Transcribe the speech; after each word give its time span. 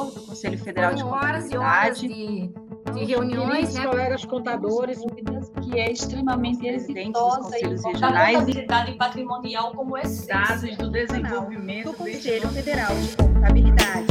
diretor 0.00 0.10
do 0.10 0.26
Conselho 0.26 0.58
Federal 0.58 0.94
de 0.94 1.02
horas 1.02 1.50
e 1.50 1.56
horas 1.56 2.00
de, 2.00 2.50
de 2.92 3.04
reuniões, 3.04 3.74
né? 3.74 3.86
colegas 3.86 4.24
contadores, 4.24 4.98
que 5.62 5.78
é 5.78 5.92
extremamente 5.92 6.58
presidente 6.58 7.12
dos 7.12 7.36
conselhos 7.36 7.84
regionais. 7.84 8.30
E 8.30 8.38
contabilidade 8.38 8.92
patrimonial 8.94 9.72
como 9.74 9.94
dados 10.26 10.76
do 10.76 10.90
desenvolvimento 10.90 11.90
do 11.90 11.94
Conselho 11.94 12.48
Federal 12.48 12.94
de 12.94 13.16
Contabilidade. 13.16 14.06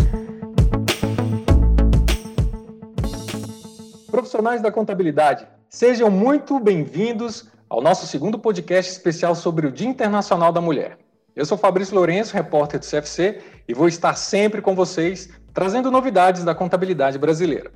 Profissionais 4.12 4.62
da 4.62 4.72
contabilidade, 4.72 5.48
sejam 5.70 6.12
muito 6.12 6.60
bem-vindos 6.60 7.50
ao 7.70 7.82
nosso 7.82 8.06
segundo 8.06 8.38
podcast 8.38 8.92
especial 8.92 9.34
sobre 9.34 9.68
o 9.68 9.72
Dia 9.72 9.88
Internacional 9.88 10.52
da 10.52 10.60
Mulher. 10.60 10.98
Eu 11.36 11.46
sou 11.46 11.58
Fabrício 11.58 11.96
Lourenço, 11.96 12.34
repórter 12.34 12.80
do 12.80 12.86
CFC, 12.86 13.40
e 13.68 13.74
vou 13.74 13.88
estar 13.88 14.16
sempre 14.16 14.62
com 14.62 14.76
vocês, 14.76 15.30
trazendo 15.54 15.92
novidades 15.92 16.44
da 16.44 16.56
contabilidade 16.56 17.18
brasileira. 17.18 17.72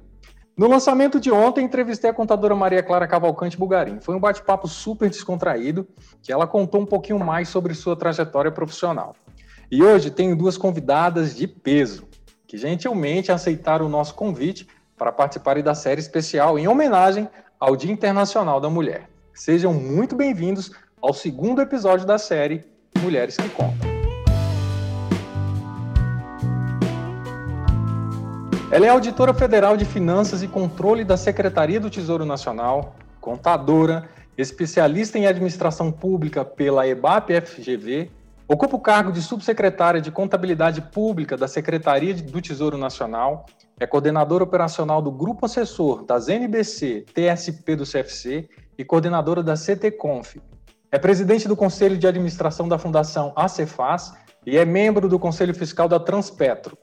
No 0.55 0.68
lançamento 0.68 1.20
de 1.20 1.31
ontem, 1.31 1.66
entrevistei 1.66 2.12
a 2.12 2.14
contadora 2.14 2.55
Maria 2.55 2.84
Clara 2.84 3.08
Cavalcante 3.08 3.58
Bugarim. 3.58 4.00
Foi 4.00 4.16
um 4.16 4.20
bate-papo 4.20 4.68
super 4.68 5.09
descontraído, 5.09 5.88
que 6.22 6.31
ela 6.31 6.45
contou 6.45 6.81
um 6.81 6.86
pouquinho 6.86 7.17
mais 7.17 7.50
sobre 7.50 7.73
sua 7.73 7.95
trajetória 7.95 8.52
profissional. 8.52 9.16
E 9.72 9.81
hoje 9.81 10.12
tenho 10.12 10.36
duas 10.36 10.55
convidadas 10.55 11.36
de 11.36 11.48
peso, 11.48 12.08
que 12.45 12.55
gentilmente 12.55 13.31
aceitaram 13.31 13.88
o 13.88 13.90
nosso 13.90 14.14
convite 14.14 14.67
para 14.95 15.12
participarem 15.12 15.64
da 15.64 15.73
série 15.73 16.00
especial 16.00 16.59
em 16.59 16.67
homenagem 16.67 17.28
ao 17.59 17.76
Dia 17.76 17.92
Internacional 17.92 18.62
da 18.62 18.70
Mulher. 18.70 19.09
Sejam 19.34 19.73
muito 19.73 20.16
bem-vindos 20.16 20.72
ao 21.02 21.14
segundo 21.14 21.62
episódio 21.62 22.05
da 22.05 22.20
série 22.20 22.64
Mulheres 23.02 23.36
que 23.36 23.50
Contam. 23.50 23.93
Ela 28.73 28.88
é 28.88 28.90
auditora 28.90 29.36
federal 29.36 29.77
de 29.77 29.86
Finanças 29.86 30.41
e 30.41 30.48
Controle 30.48 31.03
da 31.03 31.16
Secretaria 31.16 31.80
do 31.80 31.92
Tesouro 31.92 32.25
Nacional, 32.25 32.95
contadora, 33.22 34.09
especialista 34.36 35.16
em 35.16 35.28
administração 35.28 35.92
pública 35.92 36.44
pela 36.44 36.88
EBAP-FGV, 36.88 38.09
ocupa 38.48 38.75
o 38.75 38.80
cargo 38.80 39.11
de 39.11 39.22
subsecretária 39.22 40.02
de 40.02 40.09
Contabilidade 40.09 40.81
Pública 40.81 41.38
da 41.38 41.48
Secretaria 41.48 42.16
do 42.16 42.42
Tesouro 42.42 42.75
Nacional, 42.75 43.45
é 43.80 43.86
coordenadora 43.86 44.44
operacional 44.44 45.03
do 45.03 45.11
Grupo 45.11 45.45
Assessor 45.45 46.03
das 46.03 46.28
NBC 46.28 47.05
TSP 47.14 47.76
do 47.76 47.86
CFC 47.86 48.50
e 48.76 48.83
coordenadora 48.83 49.44
da 49.44 49.55
CTConf, 49.55 50.42
é 50.92 50.98
presidente 50.98 51.48
do 51.48 51.55
Conselho 51.55 51.95
de 51.95 52.08
Administração 52.08 52.67
da 52.67 52.80
Fundação 52.80 53.33
ACEFAS 53.36 54.16
e 54.44 54.58
é 54.58 54.66
membro 54.66 55.08
do 55.08 55.20
Conselho 55.20 55.53
Fiscal 55.53 55.88
da 55.88 56.00
Transpetro. 56.00 56.76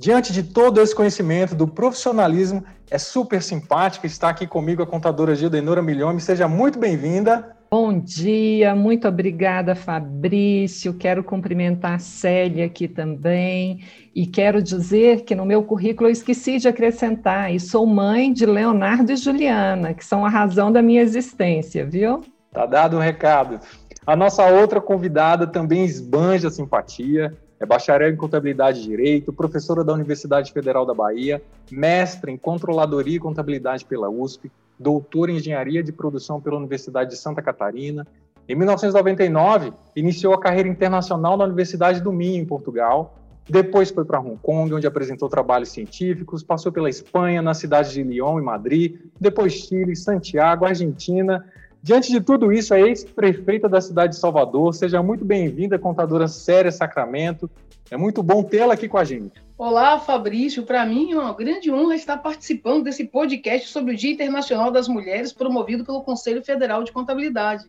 Diante 0.00 0.32
de 0.32 0.44
todo 0.44 0.80
esse 0.80 0.94
conhecimento, 0.94 1.56
do 1.56 1.66
profissionalismo, 1.66 2.62
é 2.88 2.96
super 2.98 3.42
simpática 3.42 4.06
estar 4.06 4.28
aqui 4.28 4.46
comigo 4.46 4.80
a 4.80 4.86
contadora 4.86 5.34
Gildenora 5.34 5.82
Milhome. 5.82 6.20
Seja 6.20 6.46
muito 6.46 6.78
bem-vinda. 6.78 7.56
Bom 7.68 7.98
dia, 7.98 8.76
muito 8.76 9.08
obrigada, 9.08 9.74
Fabrício. 9.74 10.94
Quero 10.94 11.24
cumprimentar 11.24 11.94
a 11.94 11.98
Célia 11.98 12.66
aqui 12.66 12.86
também. 12.86 13.82
E 14.14 14.24
quero 14.24 14.62
dizer 14.62 15.24
que 15.24 15.34
no 15.34 15.44
meu 15.44 15.64
currículo 15.64 16.08
eu 16.08 16.12
esqueci 16.12 16.58
de 16.58 16.68
acrescentar, 16.68 17.52
e 17.52 17.58
sou 17.58 17.84
mãe 17.84 18.32
de 18.32 18.46
Leonardo 18.46 19.10
e 19.10 19.16
Juliana, 19.16 19.94
que 19.94 20.04
são 20.04 20.24
a 20.24 20.28
razão 20.28 20.70
da 20.70 20.80
minha 20.80 21.02
existência, 21.02 21.84
viu? 21.84 22.22
Tá 22.52 22.66
dado 22.66 22.94
o 22.94 22.98
um 22.98 23.02
recado. 23.02 23.58
A 24.06 24.14
nossa 24.14 24.46
outra 24.46 24.80
convidada 24.80 25.44
também 25.44 25.84
esbanja 25.84 26.50
simpatia, 26.50 27.36
é 27.60 27.66
bacharel 27.66 28.10
em 28.10 28.16
contabilidade 28.16 28.80
e 28.80 28.84
direito, 28.84 29.32
professora 29.32 29.82
da 29.82 29.92
Universidade 29.92 30.52
Federal 30.52 30.86
da 30.86 30.94
Bahia, 30.94 31.42
mestre 31.70 32.30
em 32.30 32.36
controladoria 32.36 33.16
e 33.16 33.20
contabilidade 33.20 33.84
pela 33.84 34.08
USP, 34.08 34.50
doutora 34.78 35.32
em 35.32 35.36
engenharia 35.36 35.82
de 35.82 35.92
produção 35.92 36.40
pela 36.40 36.56
Universidade 36.56 37.10
de 37.10 37.16
Santa 37.16 37.42
Catarina. 37.42 38.06
Em 38.48 38.54
1999, 38.54 39.72
iniciou 39.96 40.32
a 40.34 40.40
carreira 40.40 40.68
internacional 40.68 41.36
na 41.36 41.44
Universidade 41.44 42.00
do 42.00 42.12
Minho, 42.12 42.40
em 42.40 42.46
Portugal. 42.46 43.16
Depois 43.48 43.90
foi 43.90 44.04
para 44.04 44.20
Hong 44.20 44.38
Kong, 44.40 44.72
onde 44.74 44.86
apresentou 44.86 45.28
trabalhos 45.28 45.70
científicos, 45.70 46.42
passou 46.42 46.70
pela 46.70 46.88
Espanha, 46.88 47.42
na 47.42 47.54
cidade 47.54 47.92
de 47.92 48.02
Lyon 48.02 48.38
e 48.38 48.42
Madrid, 48.42 49.00
depois 49.18 49.54
Chile, 49.54 49.96
Santiago, 49.96 50.64
Argentina, 50.64 51.44
Diante 51.82 52.10
de 52.10 52.20
tudo 52.20 52.52
isso, 52.52 52.74
a 52.74 52.80
ex-prefeita 52.80 53.68
da 53.68 53.80
cidade 53.80 54.14
de 54.14 54.18
Salvador, 54.18 54.74
seja 54.74 55.02
muito 55.02 55.24
bem-vinda, 55.24 55.78
contadora 55.78 56.26
Séria 56.26 56.72
Sacramento. 56.72 57.48
É 57.90 57.96
muito 57.96 58.22
bom 58.22 58.42
tê-la 58.42 58.74
aqui 58.74 58.88
com 58.88 58.98
a 58.98 59.04
gente. 59.04 59.40
Olá, 59.56 59.98
Fabrício. 59.98 60.64
Para 60.64 60.84
mim 60.84 61.12
é 61.12 61.16
uma 61.18 61.32
grande 61.32 61.70
honra 61.70 61.94
estar 61.94 62.18
participando 62.18 62.84
desse 62.84 63.04
podcast 63.04 63.68
sobre 63.68 63.94
o 63.94 63.96
Dia 63.96 64.12
Internacional 64.12 64.70
das 64.70 64.88
Mulheres, 64.88 65.32
promovido 65.32 65.84
pelo 65.84 66.02
Conselho 66.02 66.44
Federal 66.44 66.82
de 66.82 66.92
Contabilidade. 66.92 67.64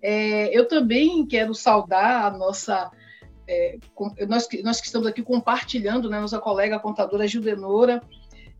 É, 0.00 0.56
eu 0.56 0.66
também 0.66 1.26
quero 1.26 1.54
saudar 1.54 2.26
a 2.26 2.30
nossa. 2.30 2.90
É, 3.46 3.76
nós, 4.28 4.48
nós 4.62 4.80
que 4.80 4.86
estamos 4.86 5.06
aqui 5.06 5.22
compartilhando, 5.22 6.08
né, 6.08 6.20
nossa 6.20 6.38
colega 6.38 6.78
contadora 6.78 7.28
Gildenora, 7.28 8.02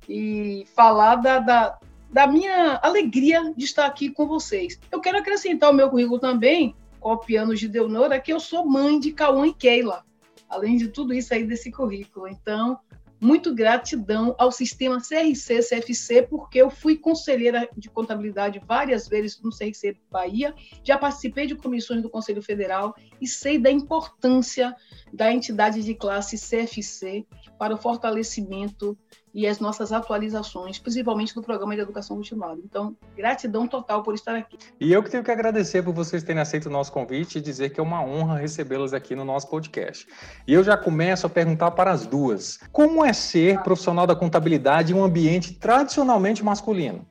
e 0.08 0.66
falar 0.74 1.16
da, 1.16 1.38
da 1.38 1.78
da 2.14 2.28
minha 2.28 2.78
alegria 2.80 3.52
de 3.56 3.64
estar 3.64 3.86
aqui 3.86 4.08
com 4.08 4.24
vocês. 4.24 4.78
Eu 4.92 5.00
quero 5.00 5.18
acrescentar 5.18 5.72
o 5.72 5.74
meu 5.74 5.90
currículo 5.90 6.20
também, 6.20 6.76
copiando 7.00 7.56
de 7.56 7.66
Deonora, 7.66 8.20
que 8.20 8.32
eu 8.32 8.38
sou 8.38 8.64
mãe 8.64 9.00
de 9.00 9.12
Cauã 9.12 9.48
e 9.48 9.52
Keila, 9.52 10.04
além 10.48 10.76
de 10.76 10.86
tudo 10.86 11.12
isso 11.12 11.34
aí 11.34 11.42
desse 11.42 11.72
currículo. 11.72 12.28
Então, 12.28 12.78
muito 13.20 13.52
gratidão 13.52 14.32
ao 14.38 14.52
sistema 14.52 15.00
CRC, 15.00 15.60
CFC, 15.60 16.22
porque 16.22 16.62
eu 16.62 16.70
fui 16.70 16.96
conselheira 16.96 17.68
de 17.76 17.90
contabilidade 17.90 18.62
várias 18.64 19.08
vezes 19.08 19.42
no 19.42 19.50
CRC 19.50 19.96
Bahia, 20.08 20.54
já 20.84 20.96
participei 20.96 21.48
de 21.48 21.56
comissões 21.56 22.00
do 22.00 22.08
Conselho 22.08 22.42
Federal 22.42 22.94
e 23.20 23.26
sei 23.26 23.58
da 23.58 23.72
importância 23.72 24.72
da 25.12 25.32
entidade 25.32 25.82
de 25.82 25.94
classe 25.96 26.36
CFC 26.36 27.26
para 27.58 27.74
o 27.74 27.78
fortalecimento 27.78 28.96
e 29.34 29.48
as 29.48 29.58
nossas 29.58 29.92
atualizações, 29.92 30.78
principalmente 30.78 31.34
do 31.34 31.42
programa 31.42 31.74
de 31.74 31.80
educação 31.80 32.16
continuada. 32.16 32.60
Então, 32.64 32.96
gratidão 33.16 33.66
total 33.66 34.02
por 34.04 34.14
estar 34.14 34.36
aqui. 34.36 34.56
E 34.80 34.92
eu 34.92 35.02
que 35.02 35.10
tenho 35.10 35.24
que 35.24 35.30
agradecer 35.30 35.82
por 35.82 35.92
vocês 35.92 36.22
terem 36.22 36.40
aceito 36.40 36.66
o 36.66 36.70
nosso 36.70 36.92
convite 36.92 37.38
e 37.38 37.40
dizer 37.40 37.70
que 37.70 37.80
é 37.80 37.82
uma 37.82 38.00
honra 38.00 38.38
recebê-las 38.38 38.94
aqui 38.94 39.16
no 39.16 39.24
nosso 39.24 39.50
podcast. 39.50 40.06
E 40.46 40.54
eu 40.54 40.62
já 40.62 40.76
começo 40.76 41.26
a 41.26 41.30
perguntar 41.30 41.72
para 41.72 41.90
as 41.90 42.06
duas: 42.06 42.60
como 42.70 43.04
é 43.04 43.12
ser 43.12 43.60
profissional 43.62 44.06
da 44.06 44.14
contabilidade 44.14 44.92
em 44.92 44.96
um 44.96 45.02
ambiente 45.02 45.54
tradicionalmente 45.54 46.44
masculino? 46.44 47.04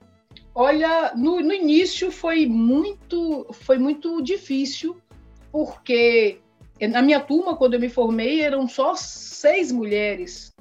Olha, 0.56 1.14
no, 1.16 1.42
no 1.42 1.54
início 1.54 2.12
foi 2.12 2.46
muito, 2.46 3.48
foi 3.52 3.78
muito 3.78 4.22
difícil, 4.22 4.96
porque 5.52 6.40
na 6.80 7.02
minha 7.02 7.20
turma, 7.20 7.56
quando 7.56 7.74
eu 7.74 7.80
me 7.80 7.90
formei, 7.90 8.42
eram 8.42 8.68
só 8.68 8.96
seis 8.96 9.72
mulheres 9.72 10.53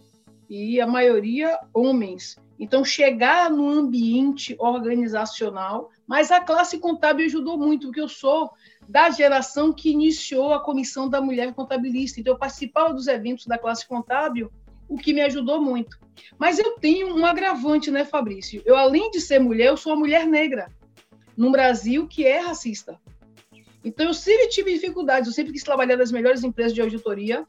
e 0.55 0.79
a 0.83 0.87
maioria 0.87 1.59
homens. 1.73 2.37
Então, 2.61 2.85
chegar 2.85 3.51
no 3.51 3.71
ambiente 3.71 4.55
organizacional, 4.59 5.91
mas 6.07 6.31
a 6.31 6.41
classe 6.41 6.79
contábil 6.79 7.25
ajudou 7.25 7.57
muito, 7.57 7.87
porque 7.87 8.03
eu 8.03 8.09
sou 8.09 8.51
da 8.87 9.09
geração 9.09 9.73
que 9.73 9.91
iniciou 9.91 10.53
a 10.53 10.61
comissão 10.61 11.09
da 11.09 11.23
mulher 11.23 11.55
contabilista. 11.55 12.21
Então, 12.21 12.35
eu 12.35 12.39
participava 12.39 12.93
dos 12.93 13.09
eventos 13.09 13.47
da 13.47 13.57
classe 13.57 13.89
contábil, 13.89 14.53
o 14.87 14.99
que 14.99 15.15
me 15.15 15.23
ajudou 15.23 15.59
muito. 15.59 15.99
Mas 16.39 16.59
eu 16.59 16.73
tenho 16.79 17.17
um 17.17 17.25
agravante, 17.25 17.91
né, 17.91 18.05
Fabrício? 18.05 18.63
Eu, 18.67 18.77
além 18.77 19.11
de 19.11 19.23
ser 19.23 19.39
mulher, 19.39 19.69
eu 19.69 19.77
sou 19.79 19.95
uma 19.95 20.01
mulher 20.01 20.27
negra, 20.27 20.71
num 21.35 21.51
Brasil 21.51 22.07
que 22.07 22.27
é 22.27 22.41
racista. 22.41 23.01
Então, 23.83 24.07
eu 24.07 24.15
sempre 24.15 24.49
tive 24.49 24.71
dificuldades, 24.75 25.27
eu 25.27 25.35
sempre 25.35 25.53
quis 25.53 25.65
trabalhar 25.65 25.97
nas 25.97 26.13
melhores 26.13 26.45
empresas 26.45 26.75
de 26.75 26.83
auditoria, 26.83 27.47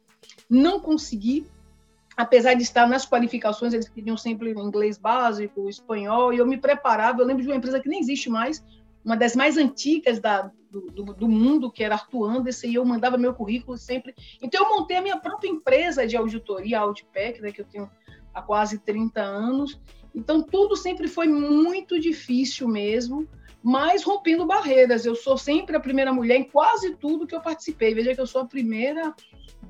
não 0.49 0.79
consegui, 0.79 1.45
apesar 2.15 2.53
de 2.53 2.63
estar 2.63 2.87
nas 2.87 3.05
qualificações, 3.05 3.73
eles 3.73 3.89
pediam 3.89 4.17
sempre 4.17 4.51
inglês 4.51 4.97
básico, 4.97 5.69
espanhol, 5.69 6.33
e 6.33 6.37
eu 6.37 6.45
me 6.45 6.57
preparava. 6.57 7.21
Eu 7.21 7.25
lembro 7.25 7.43
de 7.43 7.49
uma 7.49 7.57
empresa 7.57 7.79
que 7.79 7.89
nem 7.89 7.99
existe 7.99 8.29
mais, 8.29 8.63
uma 9.03 9.17
das 9.17 9.35
mais 9.35 9.57
antigas 9.57 10.19
da, 10.19 10.51
do, 10.71 10.81
do, 10.91 11.03
do, 11.13 11.27
mundo, 11.27 11.71
que 11.71 11.83
era 11.83 11.95
Arthur 11.95 12.29
Anderson, 12.29 12.67
e 12.67 12.75
eu 12.75 12.85
mandava 12.85 13.17
meu 13.17 13.33
currículo 13.33 13.77
sempre. 13.77 14.15
Então, 14.41 14.63
eu 14.63 14.69
montei 14.69 14.97
a 14.97 15.01
minha 15.01 15.17
própria 15.17 15.49
empresa 15.49 16.07
de 16.07 16.15
auditoria, 16.15 16.79
a 16.79 16.81
Outpack, 16.81 17.41
né, 17.41 17.51
que 17.51 17.61
eu 17.61 17.65
tenho 17.65 17.89
há 18.33 18.41
quase 18.41 18.79
30 18.79 19.21
anos. 19.21 19.79
Então, 20.15 20.41
tudo 20.43 20.75
sempre 20.75 21.07
foi 21.07 21.27
muito 21.27 21.99
difícil 21.99 22.67
mesmo, 22.67 23.27
mas 23.61 24.03
rompendo 24.03 24.45
barreiras. 24.45 25.05
Eu 25.05 25.15
sou 25.15 25.37
sempre 25.37 25.75
a 25.75 25.79
primeira 25.79 26.13
mulher 26.13 26.37
em 26.37 26.43
quase 26.43 26.95
tudo 26.95 27.25
que 27.27 27.35
eu 27.35 27.41
participei. 27.41 27.93
Veja 27.93 28.13
que 28.13 28.21
eu 28.21 28.27
sou 28.27 28.41
a 28.41 28.45
primeira 28.45 29.13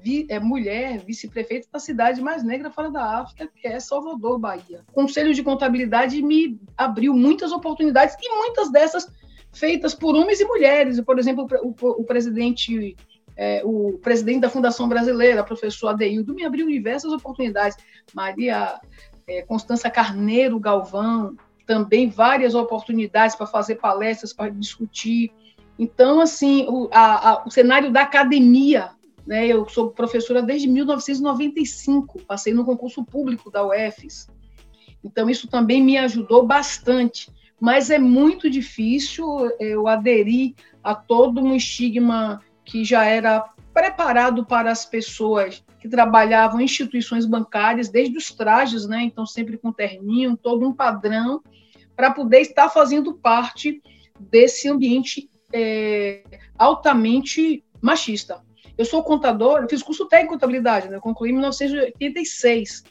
vi, 0.03 0.27
é, 0.29 0.39
mulher 0.39 0.99
vice-prefeita 0.99 1.67
da 1.71 1.79
cidade 1.79 2.21
mais 2.21 2.43
negra 2.43 2.69
fora 2.69 2.91
da 2.91 3.21
África, 3.21 3.49
que 3.55 3.65
é 3.67 3.79
Salvador, 3.79 4.37
Bahia. 4.37 4.81
O 4.89 4.93
Conselho 4.93 5.33
de 5.33 5.41
Contabilidade 5.41 6.21
me 6.21 6.59
abriu 6.77 7.13
muitas 7.13 7.51
oportunidades 7.51 8.15
e 8.21 8.29
muitas 8.35 8.69
dessas 8.69 9.09
feitas 9.53 9.93
por 9.93 10.15
homens 10.15 10.41
e 10.41 10.45
mulheres. 10.45 10.99
Por 10.99 11.17
exemplo, 11.17 11.47
o, 11.63 12.01
o, 12.01 12.03
presidente 12.03 12.97
é, 13.37 13.61
o 13.63 13.97
presidente 14.01 14.41
da 14.41 14.49
Fundação 14.49 14.89
Brasileira, 14.89 15.43
professor 15.43 15.89
Adeildo, 15.89 16.35
me 16.35 16.43
abriu 16.43 16.67
diversas 16.67 17.11
oportunidades. 17.11 17.77
Maria 18.13 18.79
é, 19.25 19.41
Constança 19.43 19.89
Carneiro 19.89 20.59
Galvão, 20.59 21.35
também 21.65 22.09
várias 22.09 22.55
oportunidades 22.55 23.35
para 23.35 23.47
fazer 23.47 23.75
palestras, 23.75 24.33
para 24.33 24.49
discutir. 24.51 25.31
Então, 25.79 26.19
assim, 26.19 26.65
o, 26.67 26.89
a, 26.91 27.29
a, 27.29 27.43
o 27.45 27.49
cenário 27.49 27.91
da 27.91 28.01
academia, 28.01 28.91
né, 29.25 29.47
eu 29.47 29.67
sou 29.69 29.91
professora 29.91 30.41
desde 30.41 30.67
1995, 30.67 32.21
passei 32.23 32.53
no 32.53 32.65
concurso 32.65 33.03
público 33.03 33.49
da 33.49 33.65
UFES, 33.65 34.27
então 35.03 35.29
isso 35.29 35.47
também 35.47 35.81
me 35.81 35.97
ajudou 35.97 36.45
bastante, 36.45 37.31
mas 37.59 37.89
é 37.89 37.99
muito 37.99 38.49
difícil 38.49 39.25
eu 39.59 39.87
aderir 39.87 40.53
a 40.83 40.93
todo 40.93 41.41
um 41.41 41.55
estigma 41.55 42.41
que 42.65 42.83
já 42.83 43.05
era 43.05 43.49
preparado 43.73 44.45
para 44.45 44.71
as 44.71 44.85
pessoas 44.85 45.63
que 45.79 45.89
trabalhavam 45.89 46.61
em 46.61 46.65
instituições 46.65 47.25
bancárias, 47.25 47.89
desde 47.89 48.17
os 48.17 48.31
trajes, 48.31 48.87
né? 48.87 49.01
Então, 49.03 49.25
sempre 49.25 49.57
com 49.57 49.71
terninho, 49.71 50.37
todo 50.37 50.65
um 50.65 50.71
padrão, 50.71 51.41
para 51.95 52.11
poder 52.11 52.39
estar 52.39 52.69
fazendo 52.69 53.13
parte 53.15 53.81
desse 54.17 54.69
ambiente 54.69 55.29
é, 55.51 56.23
altamente 56.57 57.63
machista. 57.81 58.41
Eu 58.77 58.85
sou 58.85 59.03
contadora, 59.03 59.63
eu 59.63 59.69
fiz 59.69 59.83
curso 59.83 60.07
técnico 60.07 60.33
de 60.33 60.39
contabilidade, 60.39 60.89
né? 60.89 60.97
Eu 60.97 61.01
concluí 61.01 61.29
em 61.29 61.33
1986. 61.33 62.83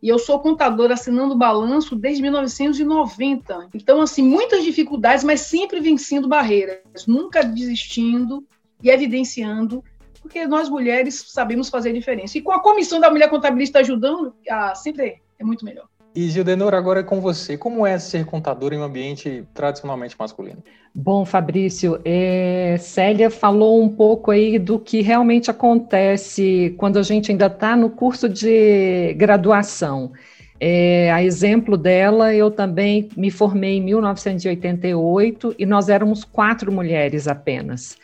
E 0.00 0.08
eu 0.08 0.18
sou 0.18 0.38
contadora 0.40 0.94
assinando 0.94 1.36
balanço 1.36 1.96
desde 1.96 2.22
1990. 2.22 3.68
Então, 3.74 4.00
assim, 4.00 4.22
muitas 4.22 4.62
dificuldades, 4.62 5.24
mas 5.24 5.40
sempre 5.40 5.80
vencendo 5.80 6.28
barreiras, 6.28 7.06
nunca 7.06 7.42
desistindo 7.42 8.46
e 8.82 8.90
evidenciando, 8.90 9.82
porque 10.20 10.46
nós 10.46 10.68
mulheres 10.68 11.24
sabemos 11.28 11.68
fazer 11.68 11.92
diferença. 11.92 12.38
E 12.38 12.42
com 12.42 12.52
a 12.52 12.62
comissão 12.62 13.00
da 13.00 13.10
mulher 13.10 13.28
contabilista 13.28 13.80
ajudando, 13.80 14.34
ah, 14.48 14.74
sempre 14.74 15.20
é 15.38 15.44
muito 15.44 15.64
melhor. 15.64 15.88
E 16.18 16.28
Gildenor, 16.30 16.74
agora 16.74 16.98
é 16.98 17.02
com 17.04 17.20
você. 17.20 17.56
Como 17.56 17.86
é 17.86 17.96
ser 17.96 18.26
contador 18.26 18.72
em 18.72 18.78
um 18.78 18.82
ambiente 18.82 19.44
tradicionalmente 19.54 20.16
masculino? 20.18 20.58
Bom, 20.92 21.24
Fabrício, 21.24 22.00
é, 22.04 22.76
Célia 22.76 23.30
falou 23.30 23.80
um 23.80 23.88
pouco 23.88 24.32
aí 24.32 24.58
do 24.58 24.80
que 24.80 25.00
realmente 25.00 25.48
acontece 25.48 26.74
quando 26.76 26.98
a 26.98 27.04
gente 27.04 27.30
ainda 27.30 27.46
está 27.46 27.76
no 27.76 27.88
curso 27.88 28.28
de 28.28 29.14
graduação. 29.14 30.10
É, 30.58 31.08
a 31.12 31.22
exemplo 31.22 31.76
dela, 31.76 32.34
eu 32.34 32.50
também 32.50 33.08
me 33.16 33.30
formei 33.30 33.76
em 33.76 33.82
1988 33.84 35.54
e 35.56 35.64
nós 35.64 35.88
éramos 35.88 36.24
quatro 36.24 36.72
mulheres 36.72 37.28
apenas. 37.28 37.96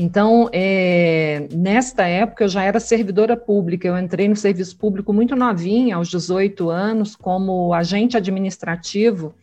Então, 0.00 0.48
é, 0.52 1.48
nesta 1.52 2.06
época, 2.06 2.44
eu 2.44 2.48
já 2.48 2.62
era 2.62 2.78
servidora 2.78 3.36
pública, 3.36 3.88
eu 3.88 3.98
entrei 3.98 4.28
no 4.28 4.36
serviço 4.36 4.76
público 4.76 5.12
muito 5.12 5.34
novinha, 5.34 5.96
aos 5.96 6.08
18 6.08 6.70
anos, 6.70 7.16
como 7.16 7.74
agente 7.74 8.16
administrativo, 8.16 9.34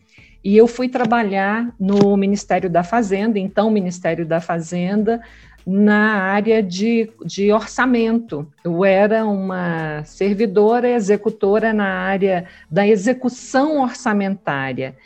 e 0.42 0.56
eu 0.56 0.66
fui 0.66 0.88
trabalhar 0.88 1.74
no 1.78 2.16
Ministério 2.16 2.70
da 2.70 2.82
Fazenda, 2.82 3.38
então 3.38 3.70
Ministério 3.70 4.24
da 4.24 4.40
Fazenda, 4.40 5.20
na 5.66 6.22
área 6.22 6.62
de, 6.62 7.10
de 7.22 7.52
orçamento. 7.52 8.50
Eu 8.64 8.82
era 8.82 9.26
uma 9.26 10.04
servidora 10.04 10.88
executora 10.88 11.74
na 11.74 11.88
área 11.88 12.46
da 12.70 12.86
execução 12.86 13.82
orçamentária. 13.82 14.96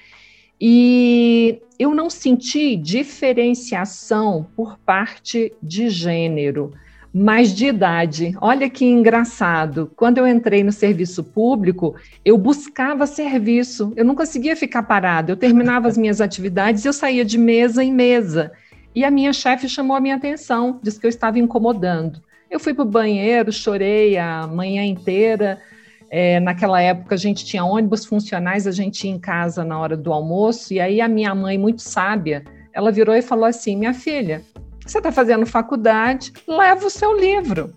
E 0.60 1.62
eu 1.78 1.94
não 1.94 2.10
senti 2.10 2.76
diferenciação 2.76 4.46
por 4.54 4.78
parte 4.78 5.50
de 5.62 5.88
gênero, 5.88 6.74
mas 7.12 7.54
de 7.54 7.66
idade. 7.66 8.36
Olha 8.40 8.68
que 8.68 8.84
engraçado. 8.84 9.90
Quando 9.96 10.18
eu 10.18 10.28
entrei 10.28 10.62
no 10.62 10.70
serviço 10.70 11.24
público, 11.24 11.96
eu 12.22 12.36
buscava 12.36 13.06
serviço, 13.06 13.94
eu 13.96 14.04
não 14.04 14.14
conseguia 14.14 14.54
ficar 14.54 14.82
parada. 14.82 15.32
Eu 15.32 15.36
terminava 15.36 15.88
as 15.88 15.96
minhas 15.96 16.20
atividades 16.20 16.84
eu 16.84 16.92
saía 16.92 17.24
de 17.24 17.38
mesa 17.38 17.82
em 17.82 17.92
mesa. 17.92 18.52
E 18.94 19.02
a 19.02 19.10
minha 19.10 19.32
chefe 19.32 19.68
chamou 19.68 19.96
a 19.96 20.00
minha 20.00 20.16
atenção, 20.16 20.78
disse 20.82 21.00
que 21.00 21.06
eu 21.06 21.10
estava 21.10 21.38
incomodando. 21.38 22.20
Eu 22.50 22.60
fui 22.60 22.74
para 22.74 22.82
o 22.82 22.88
banheiro, 22.88 23.52
chorei 23.52 24.18
a 24.18 24.46
manhã 24.46 24.84
inteira 24.84 25.60
é, 26.10 26.40
naquela 26.40 26.82
época 26.82 27.14
a 27.14 27.18
gente 27.18 27.44
tinha 27.44 27.64
ônibus 27.64 28.04
funcionais, 28.04 28.66
a 28.66 28.72
gente 28.72 29.06
ia 29.06 29.12
em 29.12 29.18
casa 29.18 29.64
na 29.64 29.78
hora 29.78 29.96
do 29.96 30.12
almoço, 30.12 30.74
e 30.74 30.80
aí 30.80 31.00
a 31.00 31.06
minha 31.06 31.32
mãe, 31.34 31.56
muito 31.56 31.82
sábia, 31.82 32.44
ela 32.72 32.90
virou 32.90 33.14
e 33.14 33.22
falou 33.22 33.44
assim: 33.44 33.76
Minha 33.76 33.94
filha, 33.94 34.42
você 34.84 34.98
está 34.98 35.12
fazendo 35.12 35.46
faculdade, 35.46 36.32
leva 36.48 36.84
o 36.84 36.90
seu 36.90 37.16
livro. 37.16 37.72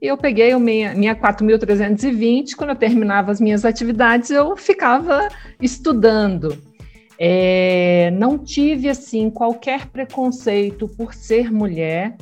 E 0.00 0.06
eu 0.06 0.16
peguei 0.16 0.52
a 0.52 0.58
minha, 0.58 0.94
minha 0.94 1.14
4.320, 1.14 2.54
quando 2.56 2.70
eu 2.70 2.76
terminava 2.76 3.30
as 3.30 3.40
minhas 3.40 3.64
atividades, 3.64 4.30
eu 4.30 4.56
ficava 4.56 5.28
estudando. 5.60 6.58
É, 7.18 8.10
não 8.12 8.36
tive, 8.36 8.88
assim, 8.88 9.30
qualquer 9.30 9.86
preconceito 9.86 10.88
por 10.88 11.14
ser 11.14 11.50
mulher 11.50 12.16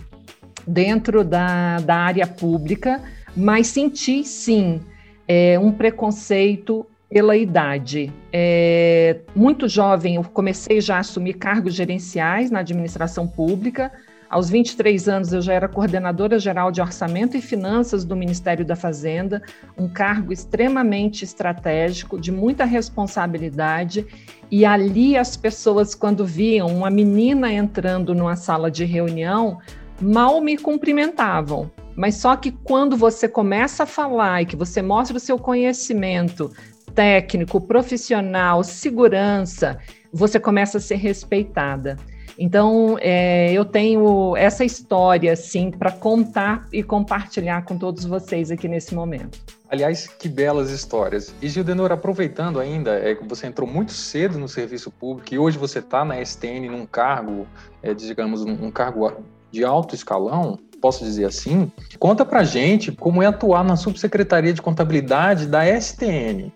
dentro 0.66 1.24
da, 1.24 1.78
da 1.78 1.96
área 1.96 2.26
pública, 2.26 3.00
mas 3.34 3.68
senti, 3.68 4.22
sim, 4.22 4.80
é, 5.26 5.58
um 5.58 5.72
preconceito 5.72 6.86
pela 7.08 7.36
idade. 7.36 8.12
É, 8.32 9.20
muito 9.36 9.68
jovem, 9.68 10.16
eu 10.16 10.24
comecei 10.24 10.80
já 10.80 10.96
a 10.96 11.00
assumir 11.00 11.34
cargos 11.34 11.74
gerenciais 11.74 12.50
na 12.50 12.60
administração 12.60 13.28
pública. 13.28 13.92
Aos 14.30 14.48
23 14.48 15.10
anos, 15.10 15.30
eu 15.30 15.42
já 15.42 15.52
era 15.52 15.68
coordenadora 15.68 16.38
geral 16.38 16.72
de 16.72 16.80
orçamento 16.80 17.36
e 17.36 17.42
finanças 17.42 18.02
do 18.02 18.16
Ministério 18.16 18.64
da 18.64 18.74
Fazenda, 18.74 19.42
um 19.76 19.86
cargo 19.86 20.32
extremamente 20.32 21.22
estratégico, 21.22 22.18
de 22.18 22.32
muita 22.32 22.64
responsabilidade. 22.64 24.06
E 24.50 24.64
ali, 24.64 25.18
as 25.18 25.36
pessoas, 25.36 25.94
quando 25.94 26.24
viam 26.24 26.68
uma 26.68 26.88
menina 26.88 27.52
entrando 27.52 28.14
numa 28.14 28.34
sala 28.34 28.70
de 28.70 28.86
reunião, 28.86 29.58
mal 30.00 30.40
me 30.40 30.56
cumprimentavam. 30.56 31.70
Mas 31.96 32.16
só 32.16 32.36
que 32.36 32.50
quando 32.50 32.96
você 32.96 33.28
começa 33.28 33.82
a 33.82 33.86
falar 33.86 34.42
e 34.42 34.46
que 34.46 34.56
você 34.56 34.80
mostra 34.80 35.16
o 35.16 35.20
seu 35.20 35.38
conhecimento 35.38 36.50
técnico, 36.94 37.60
profissional, 37.60 38.62
segurança, 38.62 39.78
você 40.12 40.38
começa 40.38 40.78
a 40.78 40.80
ser 40.80 40.96
respeitada. 40.96 41.96
Então, 42.38 42.96
é, 43.00 43.52
eu 43.52 43.64
tenho 43.64 44.36
essa 44.36 44.64
história, 44.64 45.32
assim, 45.32 45.70
para 45.70 45.92
contar 45.92 46.66
e 46.72 46.82
compartilhar 46.82 47.64
com 47.64 47.76
todos 47.76 48.04
vocês 48.04 48.50
aqui 48.50 48.68
nesse 48.68 48.94
momento. 48.94 49.38
Aliás, 49.68 50.06
que 50.06 50.28
belas 50.28 50.70
histórias. 50.70 51.34
E 51.40 51.48
Gildenor, 51.48 51.92
aproveitando 51.92 52.58
ainda, 52.58 52.92
é, 52.92 53.14
você 53.14 53.46
entrou 53.46 53.68
muito 53.68 53.92
cedo 53.92 54.38
no 54.38 54.48
serviço 54.48 54.90
público 54.90 55.32
e 55.34 55.38
hoje 55.38 55.58
você 55.58 55.78
está 55.78 56.04
na 56.04 56.20
STN 56.24 56.68
num 56.68 56.86
cargo, 56.86 57.46
é, 57.82 57.94
digamos, 57.94 58.42
um, 58.42 58.66
um 58.66 58.70
cargo 58.70 59.22
de 59.50 59.64
alto 59.64 59.94
escalão, 59.94 60.58
posso 60.82 61.04
dizer 61.04 61.24
assim. 61.24 61.70
Conta 61.98 62.24
pra 62.24 62.42
gente 62.42 62.90
como 62.90 63.22
é 63.22 63.26
atuar 63.26 63.64
na 63.64 63.76
subsecretaria 63.76 64.52
de 64.52 64.60
contabilidade 64.60 65.46
da 65.46 65.64
STN. 65.80 66.52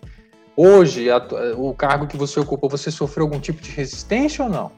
Hoje, 0.55 1.09
a, 1.09 1.25
o 1.55 1.73
cargo 1.73 2.07
que 2.07 2.17
você 2.17 2.39
ocupou, 2.39 2.69
você 2.69 2.91
sofreu 2.91 3.25
algum 3.25 3.39
tipo 3.39 3.61
de 3.61 3.71
resistência 3.71 4.43
ou 4.43 4.51
não? 4.51 4.71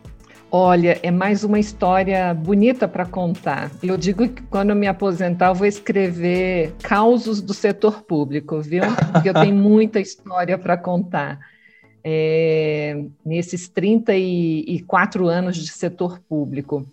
Olha, 0.52 1.00
é 1.04 1.12
mais 1.12 1.44
uma 1.44 1.60
história 1.60 2.34
bonita 2.34 2.88
para 2.88 3.06
contar. 3.06 3.72
Eu 3.82 3.98
digo 3.98 4.28
que 4.28 4.42
quando 4.44 4.72
eu 4.72 4.76
me 4.76 4.88
aposentar, 4.88 5.48
eu 5.48 5.56
vou 5.56 5.68
escrever 5.68 6.74
causos 6.82 7.42
do 7.42 7.54
setor 7.54 8.04
público, 8.04 8.60
viu? 8.60 8.84
Porque 9.12 9.30
eu 9.30 9.34
tenho 9.34 9.56
muita 9.56 10.00
história 10.00 10.58
para 10.58 10.78
contar. 10.78 11.40
É, 12.04 13.04
nesses 13.26 13.68
34 13.68 15.28
anos 15.28 15.58
de 15.58 15.68
setor 15.68 16.20
público 16.20 16.86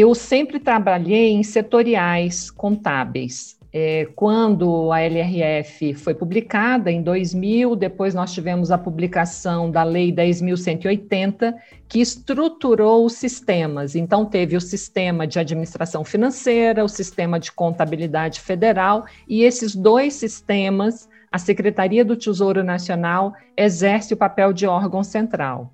eu 0.00 0.14
sempre 0.14 0.58
trabalhei 0.58 1.32
em 1.32 1.42
setoriais 1.42 2.50
contábeis. 2.50 3.58
É, 3.74 4.08
quando 4.16 4.90
a 4.90 5.02
LRF 5.02 5.92
foi 5.94 6.14
publicada 6.14 6.90
em 6.90 7.02
2000, 7.02 7.76
depois 7.76 8.14
nós 8.14 8.32
tivemos 8.32 8.70
a 8.70 8.78
publicação 8.78 9.70
da 9.70 9.82
Lei 9.82 10.10
10.180, 10.10 11.54
que 11.86 12.00
estruturou 12.00 13.04
os 13.04 13.14
sistemas. 13.14 13.94
Então, 13.94 14.24
teve 14.24 14.56
o 14.56 14.62
sistema 14.62 15.26
de 15.26 15.38
administração 15.38 16.04
financeira, 16.04 16.82
o 16.82 16.88
sistema 16.88 17.38
de 17.38 17.52
contabilidade 17.52 18.40
federal, 18.40 19.04
e 19.28 19.42
esses 19.42 19.76
dois 19.76 20.14
sistemas, 20.14 21.06
a 21.30 21.38
Secretaria 21.38 22.02
do 22.02 22.16
Tesouro 22.16 22.64
Nacional 22.64 23.34
exerce 23.54 24.14
o 24.14 24.16
papel 24.16 24.54
de 24.54 24.66
órgão 24.66 25.04
central. 25.04 25.70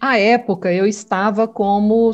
À 0.00 0.18
época, 0.18 0.72
eu 0.72 0.86
estava 0.86 1.46
como 1.46 2.10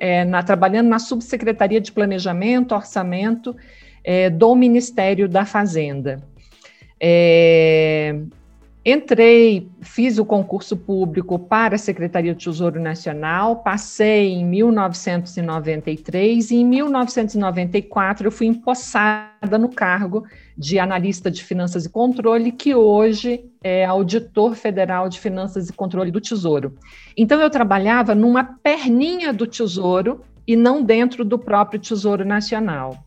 é, 0.00 0.24
na, 0.24 0.42
trabalhando 0.42 0.88
na 0.88 0.98
subsecretaria 0.98 1.78
de 1.78 1.92
Planejamento, 1.92 2.74
Orçamento 2.74 3.54
é, 4.02 4.30
do 4.30 4.54
Ministério 4.54 5.28
da 5.28 5.44
Fazenda. 5.44 6.22
É, 6.98 8.18
Entrei, 8.84 9.70
fiz 9.80 10.18
o 10.18 10.24
concurso 10.24 10.76
público 10.76 11.38
para 11.38 11.76
a 11.76 11.78
Secretaria 11.78 12.34
do 12.34 12.38
Tesouro 12.38 12.80
Nacional, 12.80 13.62
passei 13.62 14.32
em 14.32 14.44
1993 14.44 16.50
e 16.50 16.56
em 16.56 16.64
1994 16.64 18.26
eu 18.26 18.32
fui 18.32 18.48
empossada 18.48 19.56
no 19.56 19.68
cargo 19.68 20.26
de 20.58 20.80
analista 20.80 21.30
de 21.30 21.44
finanças 21.44 21.84
e 21.84 21.88
controle, 21.88 22.50
que 22.50 22.74
hoje 22.74 23.44
é 23.62 23.84
auditor 23.84 24.56
federal 24.56 25.08
de 25.08 25.20
finanças 25.20 25.68
e 25.68 25.72
controle 25.72 26.10
do 26.10 26.20
Tesouro. 26.20 26.76
Então 27.16 27.40
eu 27.40 27.50
trabalhava 27.50 28.16
numa 28.16 28.42
perninha 28.42 29.32
do 29.32 29.46
Tesouro 29.46 30.22
e 30.44 30.56
não 30.56 30.82
dentro 30.82 31.24
do 31.24 31.38
próprio 31.38 31.78
Tesouro 31.78 32.24
Nacional. 32.24 32.98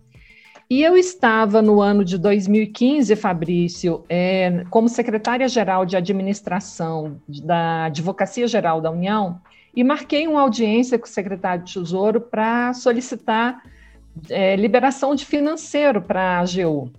E 0.67 0.81
eu 0.81 0.97
estava 0.97 1.61
no 1.61 1.79
ano 1.79 2.03
de 2.03 2.17
2015, 2.17 3.15
Fabrício, 3.15 4.03
é, 4.09 4.63
como 4.71 4.89
secretária-geral 4.89 5.85
de 5.85 5.95
administração 5.95 7.21
da 7.27 7.85
Advocacia 7.85 8.47
Geral 8.47 8.81
da 8.81 8.89
União, 8.89 9.39
e 9.75 9.83
marquei 9.83 10.27
uma 10.27 10.41
audiência 10.41 10.97
com 10.97 11.05
o 11.05 11.09
secretário 11.09 11.63
de 11.63 11.73
Tesouro 11.73 12.19
para 12.19 12.73
solicitar 12.73 13.61
é, 14.29 14.55
liberação 14.55 15.13
de 15.13 15.25
financeiro 15.25 16.01
para 16.01 16.21
a 16.21 16.39
AGU. 16.39 16.91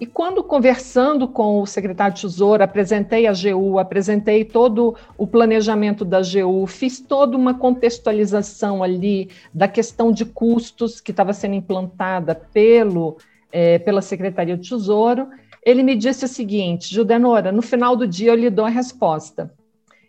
E 0.00 0.06
quando 0.06 0.42
conversando 0.42 1.28
com 1.28 1.60
o 1.60 1.66
secretário 1.66 2.14
de 2.14 2.22
Tesouro, 2.22 2.64
apresentei 2.64 3.26
a 3.26 3.32
AGU, 3.32 3.78
apresentei 3.78 4.46
todo 4.46 4.96
o 5.18 5.26
planejamento 5.26 6.06
da 6.06 6.20
AGU, 6.20 6.66
fiz 6.66 6.98
toda 7.00 7.36
uma 7.36 7.52
contextualização 7.52 8.82
ali 8.82 9.28
da 9.52 9.68
questão 9.68 10.10
de 10.10 10.24
custos 10.24 11.02
que 11.02 11.10
estava 11.10 11.34
sendo 11.34 11.54
implantada 11.54 12.34
pelo, 12.34 13.18
é, 13.52 13.78
pela 13.78 14.00
Secretaria 14.00 14.56
de 14.56 14.70
Tesouro, 14.70 15.28
ele 15.62 15.82
me 15.82 15.94
disse 15.94 16.24
o 16.24 16.28
seguinte, 16.28 16.94
Judenora, 16.94 17.52
no 17.52 17.60
final 17.60 17.94
do 17.94 18.06
dia 18.08 18.30
eu 18.30 18.36
lhe 18.36 18.48
dou 18.48 18.64
a 18.64 18.70
resposta. 18.70 19.52